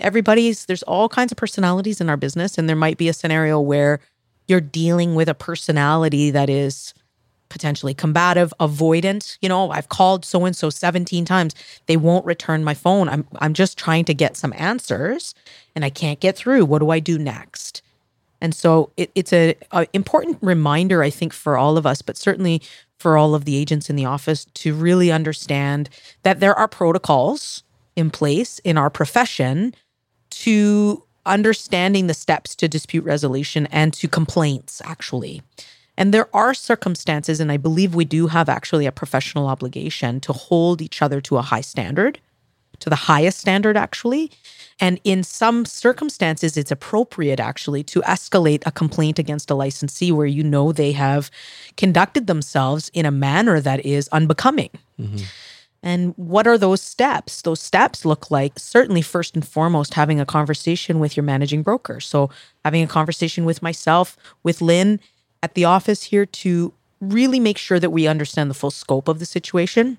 everybody's, 0.00 0.64
there's 0.64 0.82
all 0.84 1.10
kinds 1.10 1.30
of 1.30 1.36
personalities 1.36 2.00
in 2.00 2.08
our 2.08 2.16
business. 2.16 2.56
And 2.56 2.66
there 2.66 2.76
might 2.76 2.96
be 2.96 3.10
a 3.10 3.12
scenario 3.12 3.60
where 3.60 4.00
you're 4.48 4.62
dealing 4.62 5.14
with 5.14 5.28
a 5.28 5.34
personality 5.34 6.30
that 6.30 6.48
is 6.48 6.94
potentially 7.50 7.92
combative, 7.92 8.54
avoidant. 8.58 9.36
You 9.42 9.50
know, 9.50 9.70
I've 9.70 9.90
called 9.90 10.24
so 10.24 10.46
and 10.46 10.56
so 10.56 10.70
17 10.70 11.26
times. 11.26 11.54
They 11.88 11.98
won't 11.98 12.24
return 12.24 12.64
my 12.64 12.72
phone. 12.72 13.10
I'm 13.10 13.26
I'm 13.38 13.52
just 13.52 13.76
trying 13.76 14.06
to 14.06 14.14
get 14.14 14.38
some 14.38 14.54
answers 14.56 15.34
and 15.76 15.84
I 15.84 15.90
can't 15.90 16.20
get 16.20 16.38
through. 16.38 16.64
What 16.64 16.78
do 16.78 16.88
I 16.88 17.00
do 17.00 17.18
next? 17.18 17.82
And 18.40 18.54
so 18.54 18.90
it, 18.96 19.10
it's 19.14 19.32
a, 19.34 19.56
important 19.92 20.38
reminder, 20.40 21.02
I 21.02 21.10
think, 21.10 21.34
for 21.34 21.58
all 21.58 21.76
of 21.76 21.86
us, 21.86 22.02
but 22.02 22.16
certainly 22.16 22.62
for 23.02 23.18
all 23.18 23.34
of 23.34 23.44
the 23.44 23.56
agents 23.56 23.90
in 23.90 23.96
the 23.96 24.04
office 24.06 24.46
to 24.54 24.72
really 24.72 25.10
understand 25.10 25.90
that 26.22 26.40
there 26.40 26.54
are 26.54 26.68
protocols 26.68 27.64
in 27.96 28.10
place 28.10 28.60
in 28.60 28.78
our 28.78 28.88
profession 28.88 29.74
to 30.30 31.02
understanding 31.26 32.06
the 32.06 32.14
steps 32.14 32.54
to 32.54 32.68
dispute 32.68 33.04
resolution 33.04 33.66
and 33.66 33.92
to 33.92 34.08
complaints, 34.08 34.80
actually. 34.84 35.42
And 35.96 36.14
there 36.14 36.34
are 36.34 36.54
circumstances, 36.54 37.38
and 37.40 37.52
I 37.52 37.56
believe 37.56 37.94
we 37.94 38.04
do 38.04 38.28
have 38.28 38.48
actually 38.48 38.86
a 38.86 38.92
professional 38.92 39.46
obligation 39.46 40.20
to 40.20 40.32
hold 40.32 40.80
each 40.80 41.02
other 41.02 41.20
to 41.22 41.36
a 41.36 41.42
high 41.42 41.60
standard, 41.60 42.20
to 42.82 42.90
the 42.90 42.96
highest 42.96 43.38
standard, 43.38 43.76
actually. 43.76 44.30
And 44.80 45.00
in 45.04 45.22
some 45.22 45.64
circumstances, 45.64 46.56
it's 46.56 46.70
appropriate 46.70 47.38
actually 47.38 47.84
to 47.84 48.00
escalate 48.02 48.62
a 48.66 48.72
complaint 48.72 49.18
against 49.18 49.50
a 49.50 49.54
licensee 49.54 50.10
where 50.10 50.26
you 50.26 50.42
know 50.42 50.72
they 50.72 50.92
have 50.92 51.30
conducted 51.76 52.26
themselves 52.26 52.90
in 52.92 53.06
a 53.06 53.10
manner 53.10 53.60
that 53.60 53.84
is 53.86 54.08
unbecoming. 54.08 54.70
Mm-hmm. 55.00 55.24
And 55.84 56.14
what 56.16 56.46
are 56.46 56.58
those 56.58 56.80
steps? 56.80 57.42
Those 57.42 57.60
steps 57.60 58.04
look 58.04 58.30
like 58.30 58.58
certainly 58.58 59.02
first 59.02 59.34
and 59.34 59.46
foremost 59.46 59.94
having 59.94 60.20
a 60.20 60.26
conversation 60.26 60.98
with 60.98 61.16
your 61.16 61.24
managing 61.24 61.62
broker. 61.62 62.00
So, 62.00 62.30
having 62.64 62.82
a 62.82 62.88
conversation 62.88 63.44
with 63.44 63.62
myself, 63.62 64.16
with 64.42 64.60
Lynn 64.60 65.00
at 65.42 65.54
the 65.54 65.64
office 65.64 66.04
here 66.04 66.26
to 66.26 66.72
really 67.00 67.40
make 67.40 67.58
sure 67.58 67.80
that 67.80 67.90
we 67.90 68.06
understand 68.06 68.48
the 68.48 68.54
full 68.54 68.70
scope 68.70 69.08
of 69.08 69.18
the 69.18 69.26
situation. 69.26 69.98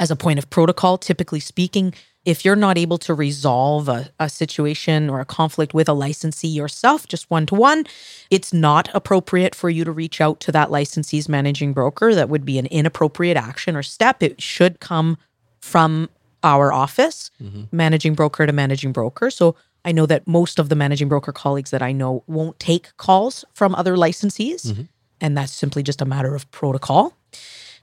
As 0.00 0.10
a 0.10 0.16
point 0.16 0.38
of 0.38 0.48
protocol, 0.48 0.96
typically 0.96 1.40
speaking, 1.40 1.92
if 2.24 2.42
you're 2.42 2.56
not 2.56 2.78
able 2.78 2.96
to 2.96 3.12
resolve 3.12 3.86
a, 3.86 4.08
a 4.18 4.30
situation 4.30 5.10
or 5.10 5.20
a 5.20 5.26
conflict 5.26 5.74
with 5.74 5.90
a 5.90 5.92
licensee 5.92 6.48
yourself, 6.48 7.06
just 7.06 7.30
one 7.30 7.44
to 7.44 7.54
one, 7.54 7.84
it's 8.30 8.50
not 8.50 8.88
appropriate 8.94 9.54
for 9.54 9.68
you 9.68 9.84
to 9.84 9.92
reach 9.92 10.18
out 10.18 10.40
to 10.40 10.52
that 10.52 10.70
licensee's 10.70 11.28
managing 11.28 11.74
broker. 11.74 12.14
That 12.14 12.30
would 12.30 12.46
be 12.46 12.58
an 12.58 12.64
inappropriate 12.66 13.36
action 13.36 13.76
or 13.76 13.82
step. 13.82 14.22
It 14.22 14.40
should 14.40 14.80
come 14.80 15.18
from 15.60 16.08
our 16.42 16.72
office, 16.72 17.30
mm-hmm. 17.38 17.64
managing 17.70 18.14
broker 18.14 18.46
to 18.46 18.54
managing 18.54 18.92
broker. 18.92 19.30
So 19.30 19.54
I 19.84 19.92
know 19.92 20.06
that 20.06 20.26
most 20.26 20.58
of 20.58 20.70
the 20.70 20.76
managing 20.76 21.08
broker 21.08 21.32
colleagues 21.32 21.72
that 21.72 21.82
I 21.82 21.92
know 21.92 22.24
won't 22.26 22.58
take 22.58 22.96
calls 22.96 23.44
from 23.52 23.74
other 23.74 23.96
licensees. 23.96 24.66
Mm-hmm. 24.68 24.82
And 25.20 25.36
that's 25.36 25.52
simply 25.52 25.82
just 25.82 26.00
a 26.00 26.06
matter 26.06 26.34
of 26.34 26.50
protocol. 26.52 27.14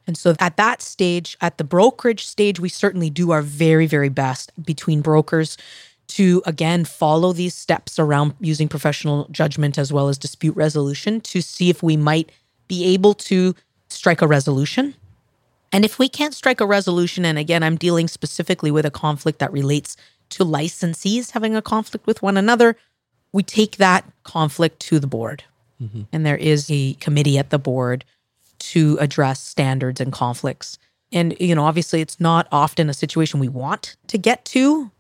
And 0.08 0.18
so 0.18 0.36
at 0.40 0.58
that 0.58 0.82
stage, 0.82 1.38
at 1.42 1.58
the 1.58 1.64
brokerage 1.64 2.26
stage, 2.26 2.60
we 2.60 2.70
certainly 2.70 3.10
do 3.10 3.32
our 3.32 3.42
very, 3.42 3.86
very 3.86 4.10
best 4.10 4.52
between 4.64 5.02
brokers 5.02 5.58
to 6.08 6.42
again 6.46 6.86
follow 6.86 7.34
these 7.34 7.54
steps 7.54 8.00
around 8.00 8.34
using 8.40 8.70
professional 8.70 9.28
judgment 9.30 9.78
as 9.78 9.92
well 9.92 10.08
as 10.08 10.18
dispute 10.18 10.56
resolution 10.56 11.20
to 11.20 11.42
see 11.42 11.70
if 11.70 11.84
we 11.84 11.98
might 11.98 12.32
be 12.70 12.86
able 12.86 13.14
to 13.14 13.54
strike 13.90 14.22
a 14.22 14.28
resolution. 14.28 14.96
And 15.74 15.84
if 15.84 16.00
we 16.00 16.08
can't 16.08 16.34
strike 16.34 16.62
a 16.62 16.66
resolution, 16.66 17.26
and 17.26 17.38
again, 17.38 17.62
I'm 17.62 17.76
dealing 17.76 18.08
specifically 18.08 18.72
with 18.72 18.86
a 18.86 18.92
conflict 18.92 19.40
that 19.40 19.52
relates 19.52 19.98
to 20.30 20.46
licensees 20.46 21.32
having 21.32 21.56
a 21.56 21.62
conflict 21.62 22.08
with 22.08 22.22
one 22.22 22.38
another, 22.38 22.78
we 23.34 23.44
take 23.44 23.76
that 23.78 24.06
conflict 24.24 24.80
to 24.82 25.00
the 25.00 25.08
board. 25.08 25.44
Mm-hmm. 25.82 26.04
And 26.14 26.26
there 26.26 26.38
is 26.38 26.70
a 26.72 26.94
committee 26.96 27.38
at 27.38 27.50
the 27.50 27.60
board 27.60 28.06
to 28.60 28.98
address 29.00 29.40
standards 29.40 30.02
and 30.02 30.12
conflicts. 30.12 30.78
And, 31.12 31.36
you 31.40 31.56
know, 31.56 31.64
obviously 31.64 32.02
it's 32.02 32.20
not 32.20 32.48
often 32.52 32.90
a 32.90 32.94
situation 32.94 33.40
we 33.40 33.48
want 33.48 33.96
to 34.08 34.18
get 34.18 34.44
to. 34.46 34.92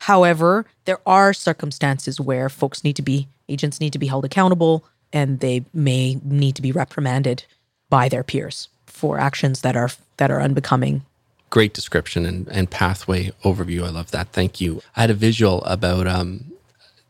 However, 0.00 0.66
there 0.84 1.00
are 1.06 1.32
circumstances 1.32 2.20
where 2.20 2.48
folks 2.48 2.84
need 2.84 2.96
to 2.96 3.02
be, 3.02 3.28
agents 3.48 3.80
need 3.80 3.92
to 3.92 3.98
be 3.98 4.06
held 4.06 4.24
accountable 4.24 4.84
and 5.12 5.40
they 5.40 5.64
may 5.72 6.20
need 6.22 6.54
to 6.56 6.62
be 6.62 6.72
reprimanded 6.72 7.44
by 7.88 8.08
their 8.08 8.22
peers 8.22 8.68
for 8.86 9.18
actions 9.18 9.62
that 9.62 9.76
are 9.76 9.90
that 10.18 10.30
are 10.30 10.40
unbecoming 10.40 11.02
great 11.50 11.74
description 11.74 12.26
and, 12.26 12.48
and 12.48 12.70
pathway 12.70 13.30
overview. 13.44 13.84
I 13.84 13.90
love 13.90 14.10
that. 14.10 14.28
Thank 14.28 14.60
you. 14.60 14.82
I 14.96 15.02
had 15.02 15.10
a 15.10 15.14
visual 15.14 15.64
about 15.64 16.06
um, 16.06 16.52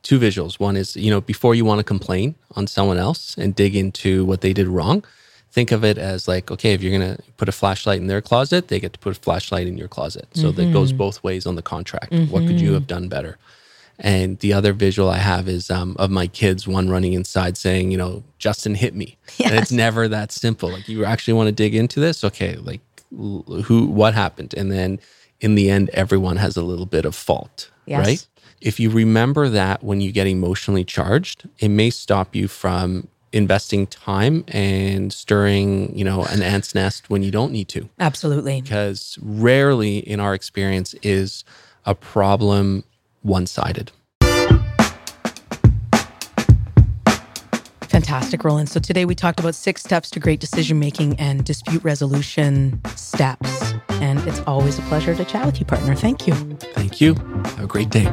two 0.03 0.19
visuals. 0.19 0.61
One 0.61 0.77
is, 0.77 0.97
you 0.97 1.11
know, 1.11 1.21
before 1.21 1.55
you 1.55 1.65
want 1.65 1.79
to 1.79 1.85
complain 1.85 2.35
on 2.55 2.67
someone 2.67 2.99
else 2.99 3.37
and 3.37 3.55
dig 3.55 3.75
into 3.75 4.25
what 4.25 4.41
they 4.41 4.53
did 4.53 4.69
wrong, 4.69 5.05
think 5.51 5.73
of 5.73 5.85
it 5.85 5.99
as 5.99 6.29
like, 6.29 6.51
okay, 6.51 6.73
if 6.73 6.83
you're 6.83 6.97
going 6.97 7.17
to 7.17 7.23
put 7.37 7.49
a 7.49 7.53
flashlight 7.53 8.01
in 8.01 8.07
their 8.07 8.21
closet, 8.21 8.69
they 8.69 8.79
get 8.79 8.93
to 8.93 8.99
put 8.99 9.17
a 9.17 9.21
flashlight 9.21 9.67
in 9.67 9.79
your 9.79 9.89
closet. 9.89 10.29
So 10.35 10.49
mm-hmm. 10.49 10.57
that 10.57 10.73
goes 10.73 10.93
both 10.93 11.23
ways 11.23 11.47
on 11.47 11.55
the 11.55 11.63
contract. 11.63 12.13
Mm-hmm. 12.13 12.33
What 12.33 12.47
could 12.47 12.61
you 12.61 12.75
have 12.75 12.87
done 12.87 13.09
better? 13.09 13.39
And 13.99 14.39
the 14.39 14.53
other 14.53 14.73
visual 14.73 15.11
I 15.11 15.19
have 15.19 15.49
is 15.49 15.71
um, 15.71 15.97
of 15.99 16.11
my 16.11 16.29
kids, 16.29 16.69
one 16.69 16.89
running 16.89 17.15
inside 17.15 17.57
saying, 17.57 17.91
you 17.91 17.99
know, 17.99 18.23
Justin 18.39 18.77
hit 18.77 18.95
me. 18.95 19.17
Yes. 19.39 19.51
And 19.51 19.59
it's 19.59 19.73
never 19.73 20.07
that 20.07 20.31
simple. 20.31 20.71
Like, 20.71 20.89
you 20.89 21.05
actually 21.05 21.35
want 21.35 21.49
to 21.49 21.53
dig 21.53 21.75
into 21.75 21.99
this? 21.99 22.23
Okay, 22.23 22.55
like, 22.57 22.81
who, 23.11 23.87
what 23.87 24.15
happened? 24.15 24.55
And 24.55 24.71
then 24.71 25.01
in 25.41 25.57
the 25.57 25.71
end, 25.71 25.91
everyone 25.91 26.37
has 26.37 26.57
a 26.57 26.63
little 26.63 26.87
bit 26.87 27.05
of 27.05 27.15
fault, 27.15 27.71
yes. 27.87 28.07
right? 28.07 28.27
If 28.61 28.79
you 28.79 28.91
remember 28.91 29.49
that 29.49 29.83
when 29.83 30.01
you 30.01 30.13
get 30.13 30.27
emotionally 30.27 30.85
charged, 30.85 31.49
it 31.59 31.69
may 31.69 31.91
stop 31.91 32.37
you 32.37 32.49
from 32.49 33.09
investing 33.33 33.87
time 33.87 34.45
and 34.49 35.13
stirring, 35.13 35.97
you 35.97 36.05
know, 36.05 36.25
an 36.25 36.43
ant's 36.43 36.75
nest 36.75 37.11
when 37.11 37.23
you 37.23 37.31
don't 37.31 37.53
need 37.53 37.69
to. 37.69 37.89
Absolutely. 37.99 38.61
Because 38.61 39.19
rarely 39.23 39.99
in 39.99 40.21
our 40.21 40.35
experience 40.35 40.95
is 41.03 41.45
a 41.85 41.95
problem 41.95 42.85
one-sided. 43.23 43.93
Fantastic, 47.83 48.45
Roland. 48.45 48.69
So 48.69 48.79
today 48.79 49.05
we 49.05 49.15
talked 49.15 49.41
about 49.41 49.55
six 49.55 49.83
steps 49.83 50.11
to 50.11 50.21
great 50.21 50.41
decision 50.41 50.79
making 50.79 51.19
and 51.19 51.45
dispute 51.45 51.83
resolution 51.83 52.81
steps. 52.95 53.75
And 53.91 54.21
it's 54.21 54.41
always 54.47 54.79
a 54.79 54.83
pleasure 54.83 55.15
to 55.15 55.25
chat 55.25 55.45
with 55.45 55.59
you, 55.59 55.67
partner. 55.67 55.95
Thank 55.95 56.27
you. 56.27 56.35
Thank 56.75 57.01
you. 57.01 57.15
Have 57.15 57.65
a 57.65 57.67
great 57.67 57.91
day. 57.91 58.07